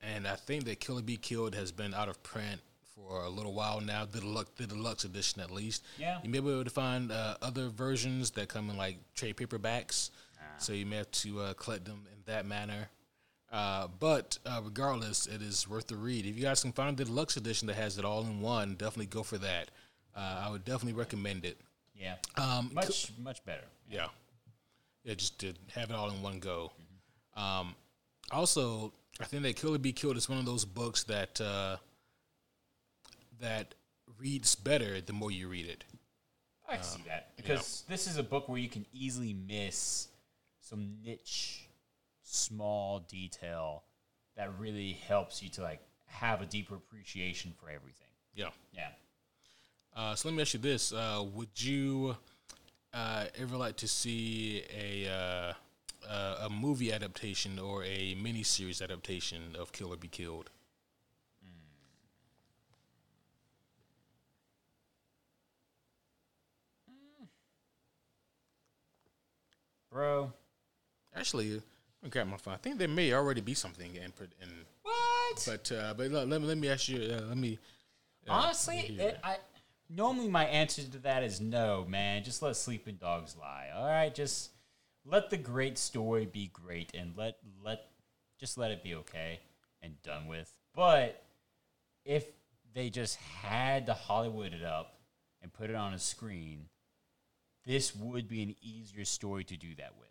[0.01, 2.61] and I think that Kill or Be Killed has been out of print
[2.95, 4.05] for a little while now.
[4.05, 5.83] The deluxe, the deluxe edition, at least.
[5.97, 6.19] Yeah.
[6.23, 10.09] you may be able to find uh, other versions that come in like trade paperbacks,
[10.57, 12.89] so you may have to uh, collect them in that manner.
[13.51, 16.25] Uh, but uh, regardless, it is worth the read.
[16.25, 19.07] If you guys can find the deluxe edition that has it all in one, definitely
[19.07, 19.71] go for that.
[20.15, 21.57] Uh, I would definitely recommend it.
[21.95, 22.15] Yeah.
[22.37, 23.63] Um, much, much better.
[23.89, 24.07] yeah,
[25.03, 26.71] yeah, just to have it all in one go.
[27.35, 27.73] Um,
[28.31, 31.77] also, I think that Kill or Be Killed is one of those books that uh,
[33.39, 33.75] that
[34.17, 35.83] reads better the more you read it.
[36.67, 40.07] I can see that because this is a book where you can easily miss
[40.61, 41.67] some niche,
[42.21, 43.83] small detail
[44.37, 48.07] that really helps you to like have a deeper appreciation for everything.
[48.35, 48.49] Yeah.
[48.71, 48.89] Yeah.
[49.95, 52.15] Uh, so let me ask you this: uh, Would you
[52.93, 55.55] uh, ever like to see a
[56.07, 60.49] uh, a movie adaptation or a miniseries adaptation of Kill or Be Killed?
[69.91, 70.31] Bro.
[71.15, 71.61] Actually,
[72.03, 72.53] me grab my phone.
[72.53, 74.03] I think there may already be something in,
[74.41, 74.49] in
[74.83, 75.43] What?
[75.45, 77.01] but uh, but let, let me let me ask you.
[77.01, 77.57] Uh, let me.
[78.27, 79.37] uh, Honestly, it, I
[79.89, 82.23] normally my answer to that is no, man.
[82.23, 83.69] Just let sleeping dogs lie.
[83.75, 84.51] All right, just
[85.09, 87.85] let the great story be great and let let
[88.39, 89.39] just let it be okay
[89.81, 90.53] and done with.
[90.75, 91.23] But
[92.05, 92.25] if
[92.73, 94.99] they just had to Hollywood it up
[95.41, 96.65] and put it on a screen,
[97.65, 100.09] this would be an easier story to do that with.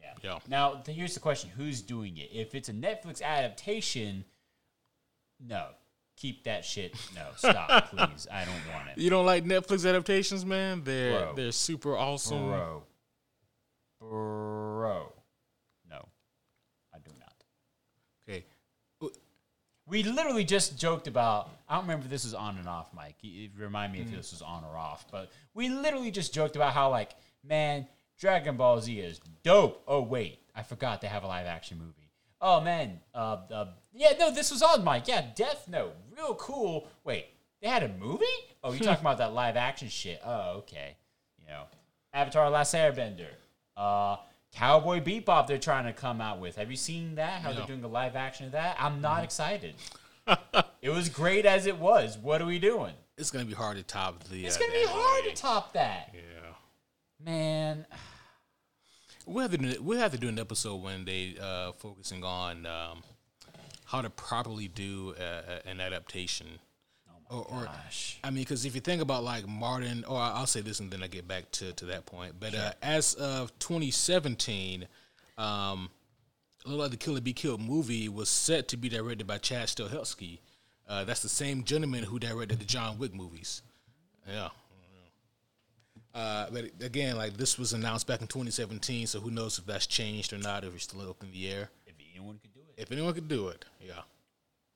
[0.00, 0.12] Yeah.
[0.22, 0.38] Yeah.
[0.48, 2.30] Now, th- here's the question: Who's doing it?
[2.32, 4.24] If it's a Netflix adaptation,
[5.40, 5.68] no,
[6.16, 6.94] keep that shit.
[7.14, 8.26] No, stop, please.
[8.30, 10.82] I don't want it, You don't like Netflix adaptations, man?
[10.84, 11.34] They're Bro.
[11.36, 12.46] they're super awesome.
[12.46, 12.82] bro.
[14.10, 15.12] Bro,
[15.90, 16.06] no,
[16.94, 17.34] I do not.
[18.28, 18.44] Okay.
[19.86, 21.50] We literally just joked about.
[21.68, 23.16] I don't remember if this was on and off, mic.
[23.20, 25.06] You- you Remind me if this was on or off.
[25.10, 27.86] But we literally just joked about how, like, man,
[28.18, 29.82] Dragon Ball Z is dope.
[29.86, 32.10] Oh wait, I forgot they have a live action movie.
[32.40, 35.06] Oh man, uh, uh, yeah, no, this was on mic.
[35.06, 36.88] Yeah, Death Note, real cool.
[37.04, 37.26] Wait,
[37.60, 38.24] they had a movie?
[38.62, 40.20] Oh, you're talking about that live action shit?
[40.24, 40.96] Oh, okay.
[41.38, 41.64] You know,
[42.14, 43.28] Avatar: Last Airbender,
[43.76, 44.16] uh,
[44.52, 45.46] Cowboy Bebop.
[45.46, 46.56] They're trying to come out with.
[46.56, 47.42] Have you seen that?
[47.42, 47.56] How No.
[47.58, 48.76] they're doing a live action of that?
[48.78, 49.74] I'm not excited.
[50.82, 52.16] it was great as it was.
[52.18, 52.94] What are we doing?
[53.18, 54.44] It's gonna be hard to top the.
[54.46, 56.50] It's uh, gonna be hard to top that, Yeah.
[57.24, 57.86] man.
[59.26, 62.66] We'll have to do, we'll have to do an episode when they uh, focusing on
[62.66, 63.02] um,
[63.86, 66.46] how to properly do uh, an adaptation.
[67.30, 68.18] Or, or Gosh.
[68.22, 71.02] I mean, because if you think about like Martin, or I'll say this and then
[71.02, 72.34] I get back to, to that point.
[72.38, 74.86] But uh, as of 2017,
[75.38, 75.90] um,
[76.64, 79.38] a little like the Kill or Be Killed movie was set to be directed by
[79.38, 80.38] Chad Stahelski.
[80.88, 83.62] Uh, that's the same gentleman who directed the John Wick movies.
[84.28, 84.48] Yeah.
[86.14, 89.86] Uh, but again, like this was announced back in 2017, so who knows if that's
[89.86, 91.70] changed or not, if it's still up in the air.
[91.86, 92.80] If anyone could do it.
[92.82, 94.02] If anyone could do it, yeah.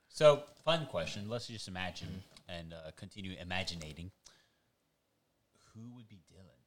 [0.08, 1.28] So, fun question.
[1.28, 2.08] Let's just imagine
[2.48, 4.10] and uh, continue imaginating.
[5.74, 6.64] Who would be Dylan?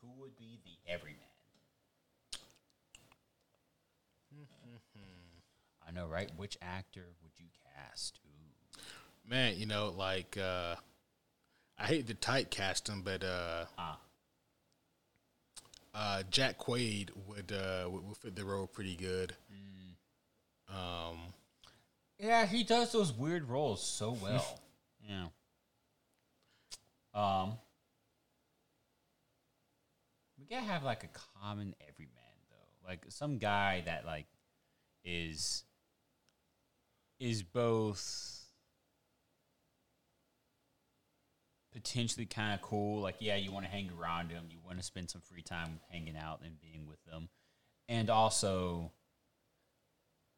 [0.00, 1.20] Who would be the everyman?
[5.86, 6.30] I know, right?
[6.36, 7.46] Which actor would you
[7.76, 8.18] cast?
[8.24, 8.80] Ooh.
[9.28, 10.76] Man, you know, like uh
[11.78, 13.98] I hate to typecast him, but uh Ah.
[15.94, 19.34] uh Jack Quaid would uh would, would fit the role pretty good.
[20.68, 21.18] Um
[22.22, 24.60] Yeah, he does those weird roles so well.
[25.06, 25.26] yeah.
[27.14, 27.58] Um,
[30.38, 31.08] we gotta have like a
[31.40, 32.14] common everyman
[32.48, 34.26] though, like some guy that like
[35.04, 35.64] is
[37.18, 38.38] is both
[41.72, 43.02] potentially kind of cool.
[43.02, 45.80] Like, yeah, you want to hang around him, you want to spend some free time
[45.90, 47.28] hanging out and being with them,
[47.88, 48.92] and also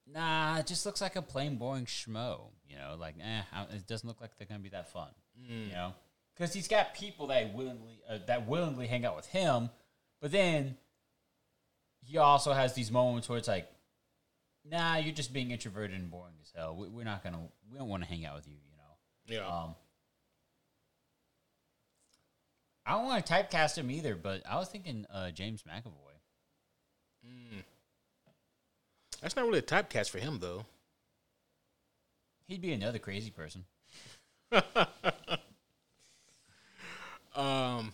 [0.06, 2.40] Nah, it just looks like a plain boring schmo.
[2.68, 3.42] You know, like eh,
[3.74, 5.08] it doesn't look like they're gonna be that fun.
[5.66, 5.94] You know,
[6.34, 9.70] because he's got people that willingly uh, that willingly hang out with him,
[10.20, 10.76] but then
[12.02, 13.68] he also has these moments where it's like,
[14.64, 16.76] nah, you're just being introverted and boring as hell.
[16.76, 17.40] We, we're not gonna,
[17.70, 18.54] we don't want to hang out with you.
[18.54, 19.42] You know.
[19.42, 19.62] yeah.
[19.62, 19.74] Um,
[22.86, 25.90] I don't want to typecast him either, but I was thinking uh, James McAvoy.
[29.24, 30.66] That's not really a typecast for him though.
[32.46, 33.64] He'd be another crazy person.
[37.34, 37.92] Um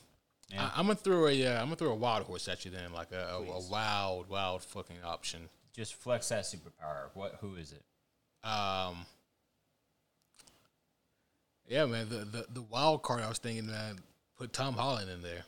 [0.51, 0.67] Yeah.
[0.67, 2.93] I, I'm gonna throw a uh, I'm gonna throw a wild horse at you then,
[2.93, 5.49] like a, a, a wild, wild fucking option.
[5.73, 7.09] Just flex that superpower.
[7.15, 7.39] What?
[7.41, 7.83] Who is it?
[8.47, 9.07] Um,
[11.67, 12.11] yeah, man.
[12.11, 14.01] The, the the wild card I was thinking, man,
[14.37, 15.45] put Tom Holland in there.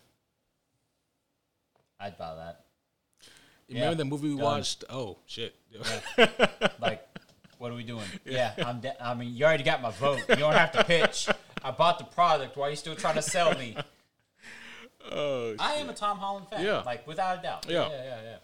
[2.01, 2.62] I'd buy that.
[3.69, 4.45] You Yeah, remember the movie we done.
[4.45, 4.85] watched?
[4.91, 5.55] Oh shit!
[6.81, 7.07] Like,
[7.59, 8.05] what are we doing?
[8.25, 8.81] Yeah, I'm.
[8.81, 10.21] De- I mean, you already got my vote.
[10.29, 11.29] You don't have to pitch.
[11.65, 12.57] I bought the product.
[12.57, 13.77] Why are you still trying to sell me?
[15.11, 16.65] oh, I am a Tom Holland fan.
[16.65, 16.83] Yeah.
[16.85, 17.67] like without a doubt.
[17.69, 17.89] Yeah.
[17.89, 18.23] yeah, yeah.
[18.23, 18.37] yeah.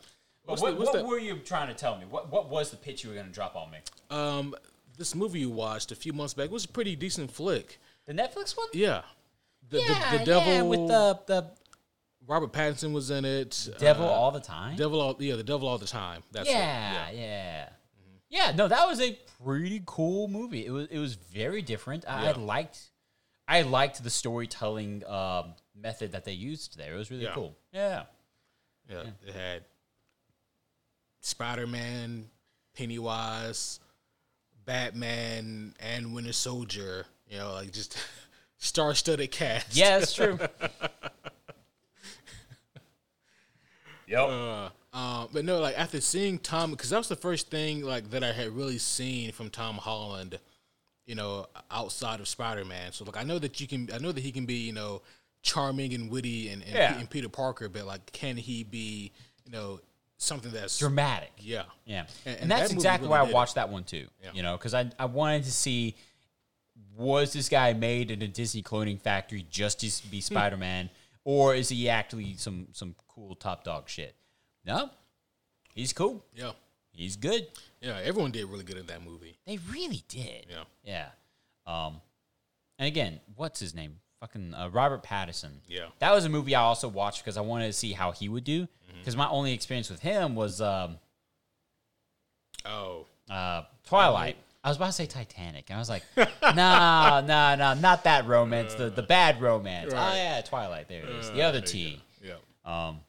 [0.44, 2.04] What's what, the- what were you trying to tell me?
[2.08, 3.78] What What was the pitch you were going to drop on me?
[4.10, 4.54] um,
[4.96, 7.78] this movie you watched a few months back was a pretty decent flick.
[8.06, 8.66] The Netflix one?
[8.72, 9.02] Yeah,
[9.70, 11.50] the yeah, the, the devil yeah, with the the
[12.28, 13.68] Robert Pattinson was in it.
[13.78, 14.76] devil Uh, all the time.
[14.76, 16.22] devil all yeah, the devil all the time.
[16.30, 16.52] That's it.
[16.52, 17.68] yeah, yeah,
[18.28, 18.52] yeah.
[18.55, 20.64] No, that was a pretty cool movie.
[20.66, 22.05] It was it was very different.
[22.06, 22.90] I, I liked
[23.48, 26.94] I liked the storytelling um, method that they used there.
[26.94, 27.32] It was really Yeah.
[27.34, 27.56] cool.
[27.72, 28.02] Yeah.
[28.90, 29.64] Yeah, it had
[31.20, 32.30] Spider Man,
[32.76, 33.80] Pennywise,
[34.64, 37.06] Batman, and Winter Soldier.
[37.28, 37.96] You know, like just
[38.59, 39.74] star studded cast.
[39.76, 40.38] Yeah, that's true.
[44.09, 44.20] yep.
[44.28, 48.10] Uh, uh, but no, like after seeing Tom, because that was the first thing like
[48.10, 50.39] that I had really seen from Tom Holland,
[51.06, 52.93] you know, outside of Spider Man.
[52.93, 55.02] So like I know that you can, I know that he can be, you know,
[55.43, 56.93] charming and witty and and, Yeah.
[56.94, 59.12] Pe- and Peter Parker, but like can he be,
[59.44, 59.80] you know,
[60.16, 61.30] something that's Dramatic.
[61.39, 63.35] yeah, Yeah, And- and, and that's that exactly really why I did it.
[63.35, 64.09] watched that one too.
[64.22, 64.30] Yeah.
[64.35, 65.94] You know, because I I wanted to see
[66.97, 70.10] was this guy made in a Disney cloning factory just to Hmm.
[70.10, 70.90] be Spider Man,
[71.24, 74.14] or is he actually some some cool top dog shit?
[74.64, 74.90] No,
[75.74, 76.24] he's cool.
[76.34, 76.52] yeah,
[76.92, 77.46] He's good.
[77.80, 77.98] yeah.
[78.02, 79.38] Everyone did really good in that movie.
[79.46, 80.46] They really did.
[80.50, 80.64] Yeah.
[80.84, 81.06] Yeah.
[81.66, 82.00] Um,
[82.78, 83.96] and again, what's his name?
[84.20, 85.50] Fucking uh, Robert Pattinson.
[85.68, 85.86] Yeah.
[86.00, 88.42] That was a movie I also watched because I wanted to see how he would
[88.44, 88.62] do.
[88.62, 88.98] Mm-hmm.
[88.98, 90.98] Because my only experience with him was um,
[92.64, 94.36] Oh, Uh, Twilight.
[94.64, 95.70] I was about to say Titanic.
[95.70, 96.02] And I was like,
[96.42, 98.74] nah, nah, nah, not that romance.
[98.74, 99.92] The the bad romance.
[99.94, 100.88] Oh yeah, Twilight.
[100.88, 101.30] There it is.
[101.30, 102.02] The other T.
[102.22, 102.34] yeah.
[102.64, 103.00] Um,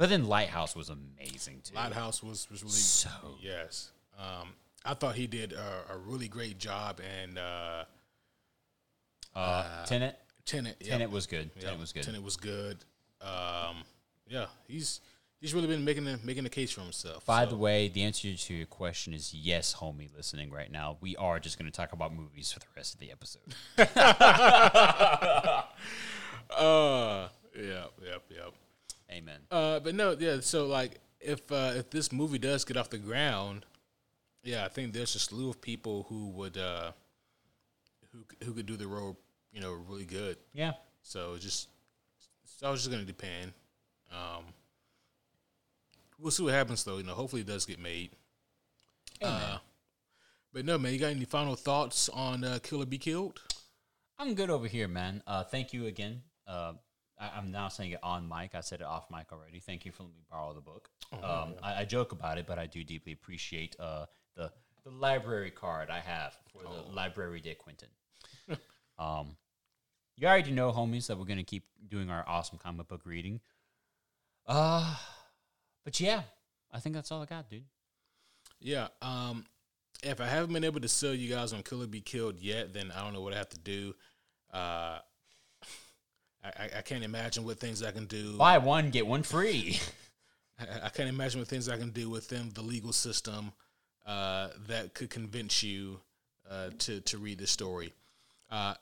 [0.00, 1.74] but then Lighthouse was amazing too.
[1.74, 3.90] Lighthouse was was really So yes.
[4.18, 7.84] Um, I thought he did a, a really great job, and uh,
[9.36, 10.18] uh, Tenet.
[10.46, 10.76] Tenet.
[10.80, 10.88] yep.
[10.88, 11.50] Tenet was good.
[11.54, 11.64] Yep.
[11.64, 12.02] Tenet was good.
[12.04, 12.78] Tenet was good.
[13.20, 13.84] Um,
[14.26, 15.02] yeah, he's
[15.38, 17.26] he's really been making the, making the case for himself.
[17.26, 17.50] By so.
[17.50, 20.08] the way, the answer to your question is yes, homie.
[20.16, 23.00] Listening right now, we are just going to talk about movies for the rest of
[23.00, 23.42] the episode.
[26.56, 28.54] uh, yeah, yep, yep.
[29.10, 29.40] Amen.
[29.50, 30.40] Uh, but no, yeah.
[30.40, 33.66] So like, if uh, if this movie does get off the ground,
[34.42, 36.92] yeah, I think there's a slew of people who would uh,
[38.12, 39.16] who who could do the role,
[39.52, 40.36] you know, really good.
[40.52, 40.72] Yeah.
[41.02, 41.68] So it's just
[42.44, 43.52] so it's just gonna depend.
[44.12, 44.44] Um,
[46.18, 46.98] we'll see what happens though.
[46.98, 48.10] You know, hopefully it does get made.
[49.22, 49.58] Uh,
[50.52, 53.40] but no, man, you got any final thoughts on uh, Kill or Be Killed?
[54.18, 55.22] I'm good over here, man.
[55.26, 56.22] Uh, thank you again.
[56.46, 56.72] Uh,
[57.20, 58.54] I, I'm now saying it on mic.
[58.54, 59.60] I said it off mic already.
[59.60, 60.88] Thank you for letting me borrow the book.
[61.22, 64.06] um, I, I joke about it, but I do deeply appreciate uh,
[64.36, 64.50] the
[64.84, 67.88] the library card I have for the Library de Quentin.
[68.98, 69.36] um,
[70.16, 73.40] you already know, homies, that we're gonna keep doing our awesome comic book reading.
[74.46, 74.96] Uh,
[75.84, 76.22] but yeah,
[76.72, 77.64] I think that's all I got, dude.
[78.58, 78.88] Yeah.
[79.02, 79.44] Um,
[80.02, 82.72] if I haven't been able to sell you guys on Kill or Be Killed yet,
[82.72, 83.94] then I don't know what I have to do.
[84.52, 84.98] Uh,
[86.44, 88.36] I, I- can't imagine what things I can do.
[88.36, 89.78] Buy one get one free.
[90.58, 93.52] I, I can't imagine what things I can do within the legal system
[94.06, 96.00] uh, that could convince you
[96.50, 97.92] uh, to to read this story.
[98.50, 98.74] Uh,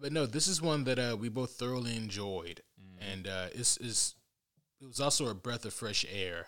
[0.00, 2.62] but no, this is one that uh, we both thoroughly enjoyed,
[3.12, 4.14] and uh, it's, it's
[4.80, 6.46] it was also a breath of fresh air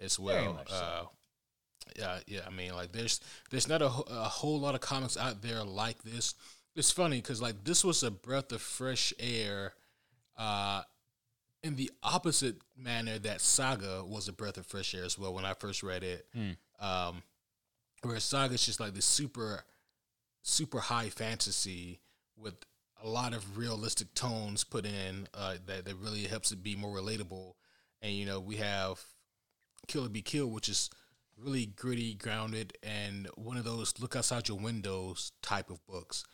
[0.00, 0.60] as well.
[0.68, 0.74] so.
[0.74, 1.04] Uh,
[1.96, 2.40] yeah, yeah.
[2.46, 3.20] I mean, like there's
[3.50, 6.34] there's not a, a whole lot of comics out there like this.
[6.76, 9.74] It's funny because like this was a breath of fresh air.
[10.36, 10.82] Uh,
[11.62, 15.46] in the opposite manner that Saga was a breath of fresh air as well when
[15.46, 16.26] I first read it.
[16.78, 17.22] Um,
[18.02, 19.64] where Saga is just like this super,
[20.42, 22.00] super high fantasy
[22.36, 22.54] with
[23.02, 26.94] a lot of realistic tones put in uh, that that really helps it be more
[26.94, 27.54] relatable.
[28.02, 29.00] And you know we have
[29.86, 30.90] Kill or Be Killed, which is
[31.38, 36.24] really gritty, grounded, and one of those look outside your windows type of books.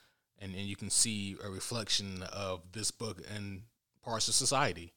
[0.41, 3.63] And, and you can see a reflection of this book in
[4.03, 4.93] parts of society.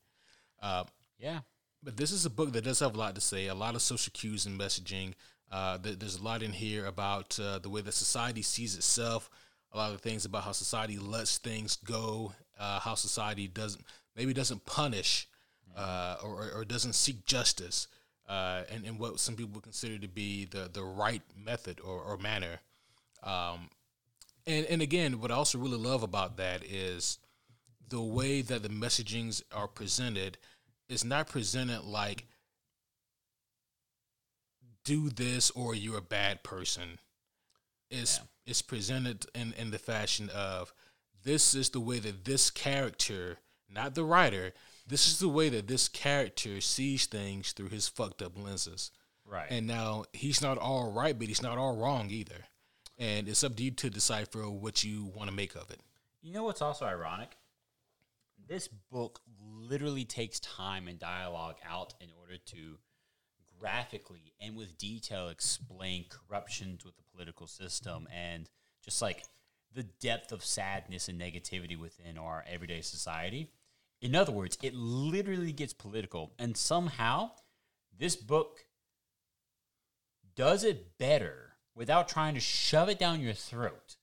[0.61, 0.85] Uh,
[1.19, 1.39] yeah.
[1.83, 3.81] but this is a book that does have a lot to say, a lot of
[3.81, 5.13] social cues and messaging.
[5.51, 9.29] Uh, th- there's a lot in here about uh, the way that society sees itself,
[9.73, 13.83] a lot of things about how society lets things go, uh, how society doesn't
[14.15, 15.27] maybe doesn't punish
[15.75, 17.87] uh, or, or doesn't seek justice,
[18.29, 21.99] uh, and, and what some people would consider to be the, the right method or,
[21.99, 22.59] or manner.
[23.23, 23.69] Um,
[24.45, 27.19] and and again, what I also really love about that is
[27.89, 30.37] the way that the messagings are presented
[30.89, 32.25] is not presented like
[34.83, 36.99] do this or you're a bad person.
[37.89, 40.73] It's it's presented in, in the fashion of
[41.23, 43.37] this is the way that this character,
[43.69, 44.53] not the writer,
[44.85, 48.91] this is the way that this character sees things through his fucked up lenses.
[49.25, 49.47] Right.
[49.49, 52.45] And now he's not all right, but he's not all wrong either.
[52.97, 55.79] And it's up to you to decipher what you want to make of it.
[56.21, 57.35] You know what's also ironic?
[58.47, 62.77] This book literally takes time and dialogue out in order to
[63.59, 68.49] graphically and with detail explain corruptions with the political system and
[68.83, 69.23] just like
[69.73, 73.49] the depth of sadness and negativity within our everyday society.
[74.01, 77.31] In other words, it literally gets political, and somehow
[77.97, 78.65] this book
[80.35, 83.95] does it better without trying to shove it down your throat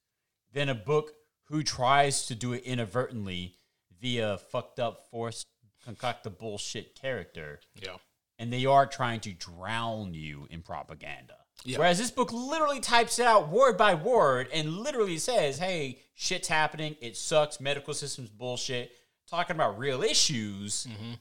[0.53, 1.13] than a book
[1.45, 3.57] who tries to do it inadvertently
[4.01, 5.47] via fucked up, forced,
[5.85, 7.61] concocted bullshit character.
[7.75, 7.97] Yeah.
[8.39, 11.35] And they are trying to drown you in propaganda.
[11.65, 11.79] Yeah.
[11.79, 16.49] Whereas this book literally types it out word by word and literally says, hey, shit's
[16.49, 16.97] happening.
[17.03, 17.61] It sucks.
[17.61, 18.93] Medical system's bullshit.
[19.29, 20.87] Talking about real issues.
[20.91, 21.13] Mm-hmm.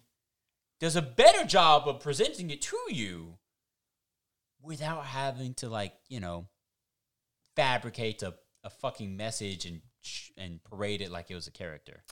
[0.80, 3.38] Does a better job of presenting it to you
[4.61, 6.48] without having to, like, you know,
[7.56, 8.34] fabricate a,
[8.64, 9.81] a fucking message and
[10.38, 12.03] and parade it like it was a character.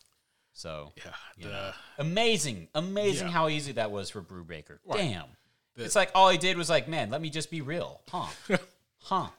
[0.52, 1.14] So Yeah.
[1.38, 1.74] the- know.
[2.00, 3.34] amazing, amazing Yeah.
[3.34, 4.80] how easy that was for Brubaker.
[4.84, 4.98] Right.
[4.98, 5.38] Damn,
[5.76, 8.28] The- it's like all he did was like, man, let me just be real, huh?
[9.04, 9.30] huh?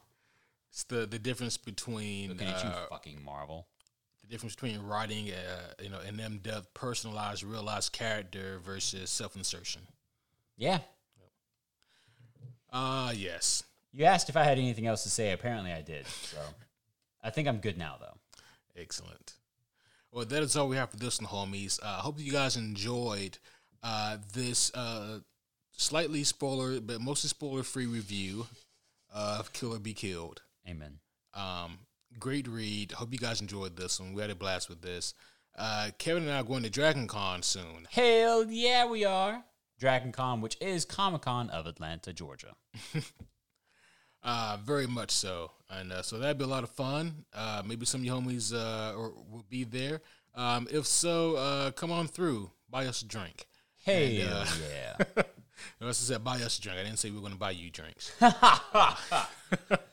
[0.70, 3.66] It's the the difference between Looking at you, uh, fucking Marvel.
[4.22, 9.36] the difference between writing a you know an in depth, personalized, realized character versus self
[9.36, 9.86] insertion.
[10.56, 10.80] Yeah,
[12.72, 13.62] Ah, yes.
[13.92, 15.32] You asked if I had anything else to say.
[15.32, 16.06] Apparently, I did.
[16.06, 16.38] So
[17.22, 18.16] I think I'm good now, though.
[18.76, 19.34] Excellent.
[20.12, 21.78] Well, that is all we have for this one, homies.
[21.82, 23.38] I uh, hope you guys enjoyed
[23.82, 25.20] uh, this uh,
[25.72, 28.46] slightly spoiler, but mostly spoiler free review
[29.14, 30.42] of Kill or Be Killed.
[30.68, 30.98] Amen.
[31.34, 31.78] Um,
[32.18, 32.92] great read.
[32.92, 34.12] Hope you guys enjoyed this one.
[34.12, 35.14] We had a blast with this.
[35.56, 37.88] Uh, Kevin and I are going to Dragon Con soon.
[37.90, 39.44] Hell yeah, we are.
[39.78, 42.54] Dragon Con, which is Comic Con of Atlanta, Georgia.
[44.22, 45.52] uh, very much so.
[45.70, 47.24] And uh, so that'd be a lot of fun.
[47.32, 50.00] Uh, maybe some of you homies uh, or, will be there.
[50.34, 52.50] Um, if so, uh, come on through.
[52.70, 53.46] Buy us a drink.
[53.84, 55.04] Hey, uh, yeah.
[55.80, 56.78] no, I said buy us a drink.
[56.78, 58.12] I didn't say we are going to buy you drinks.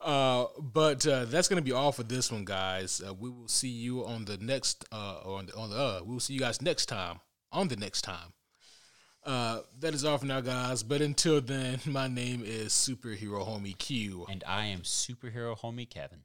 [0.00, 3.02] Uh, but uh, that's gonna be all for this one, guys.
[3.06, 6.12] Uh, we will see you on the next uh, on the on the uh, we
[6.12, 7.20] will see you guys next time
[7.52, 8.32] on the next time.
[9.24, 10.82] Uh, that is all for now, guys.
[10.82, 16.20] But until then, my name is Superhero Homie Q, and I am Superhero Homie Kevin.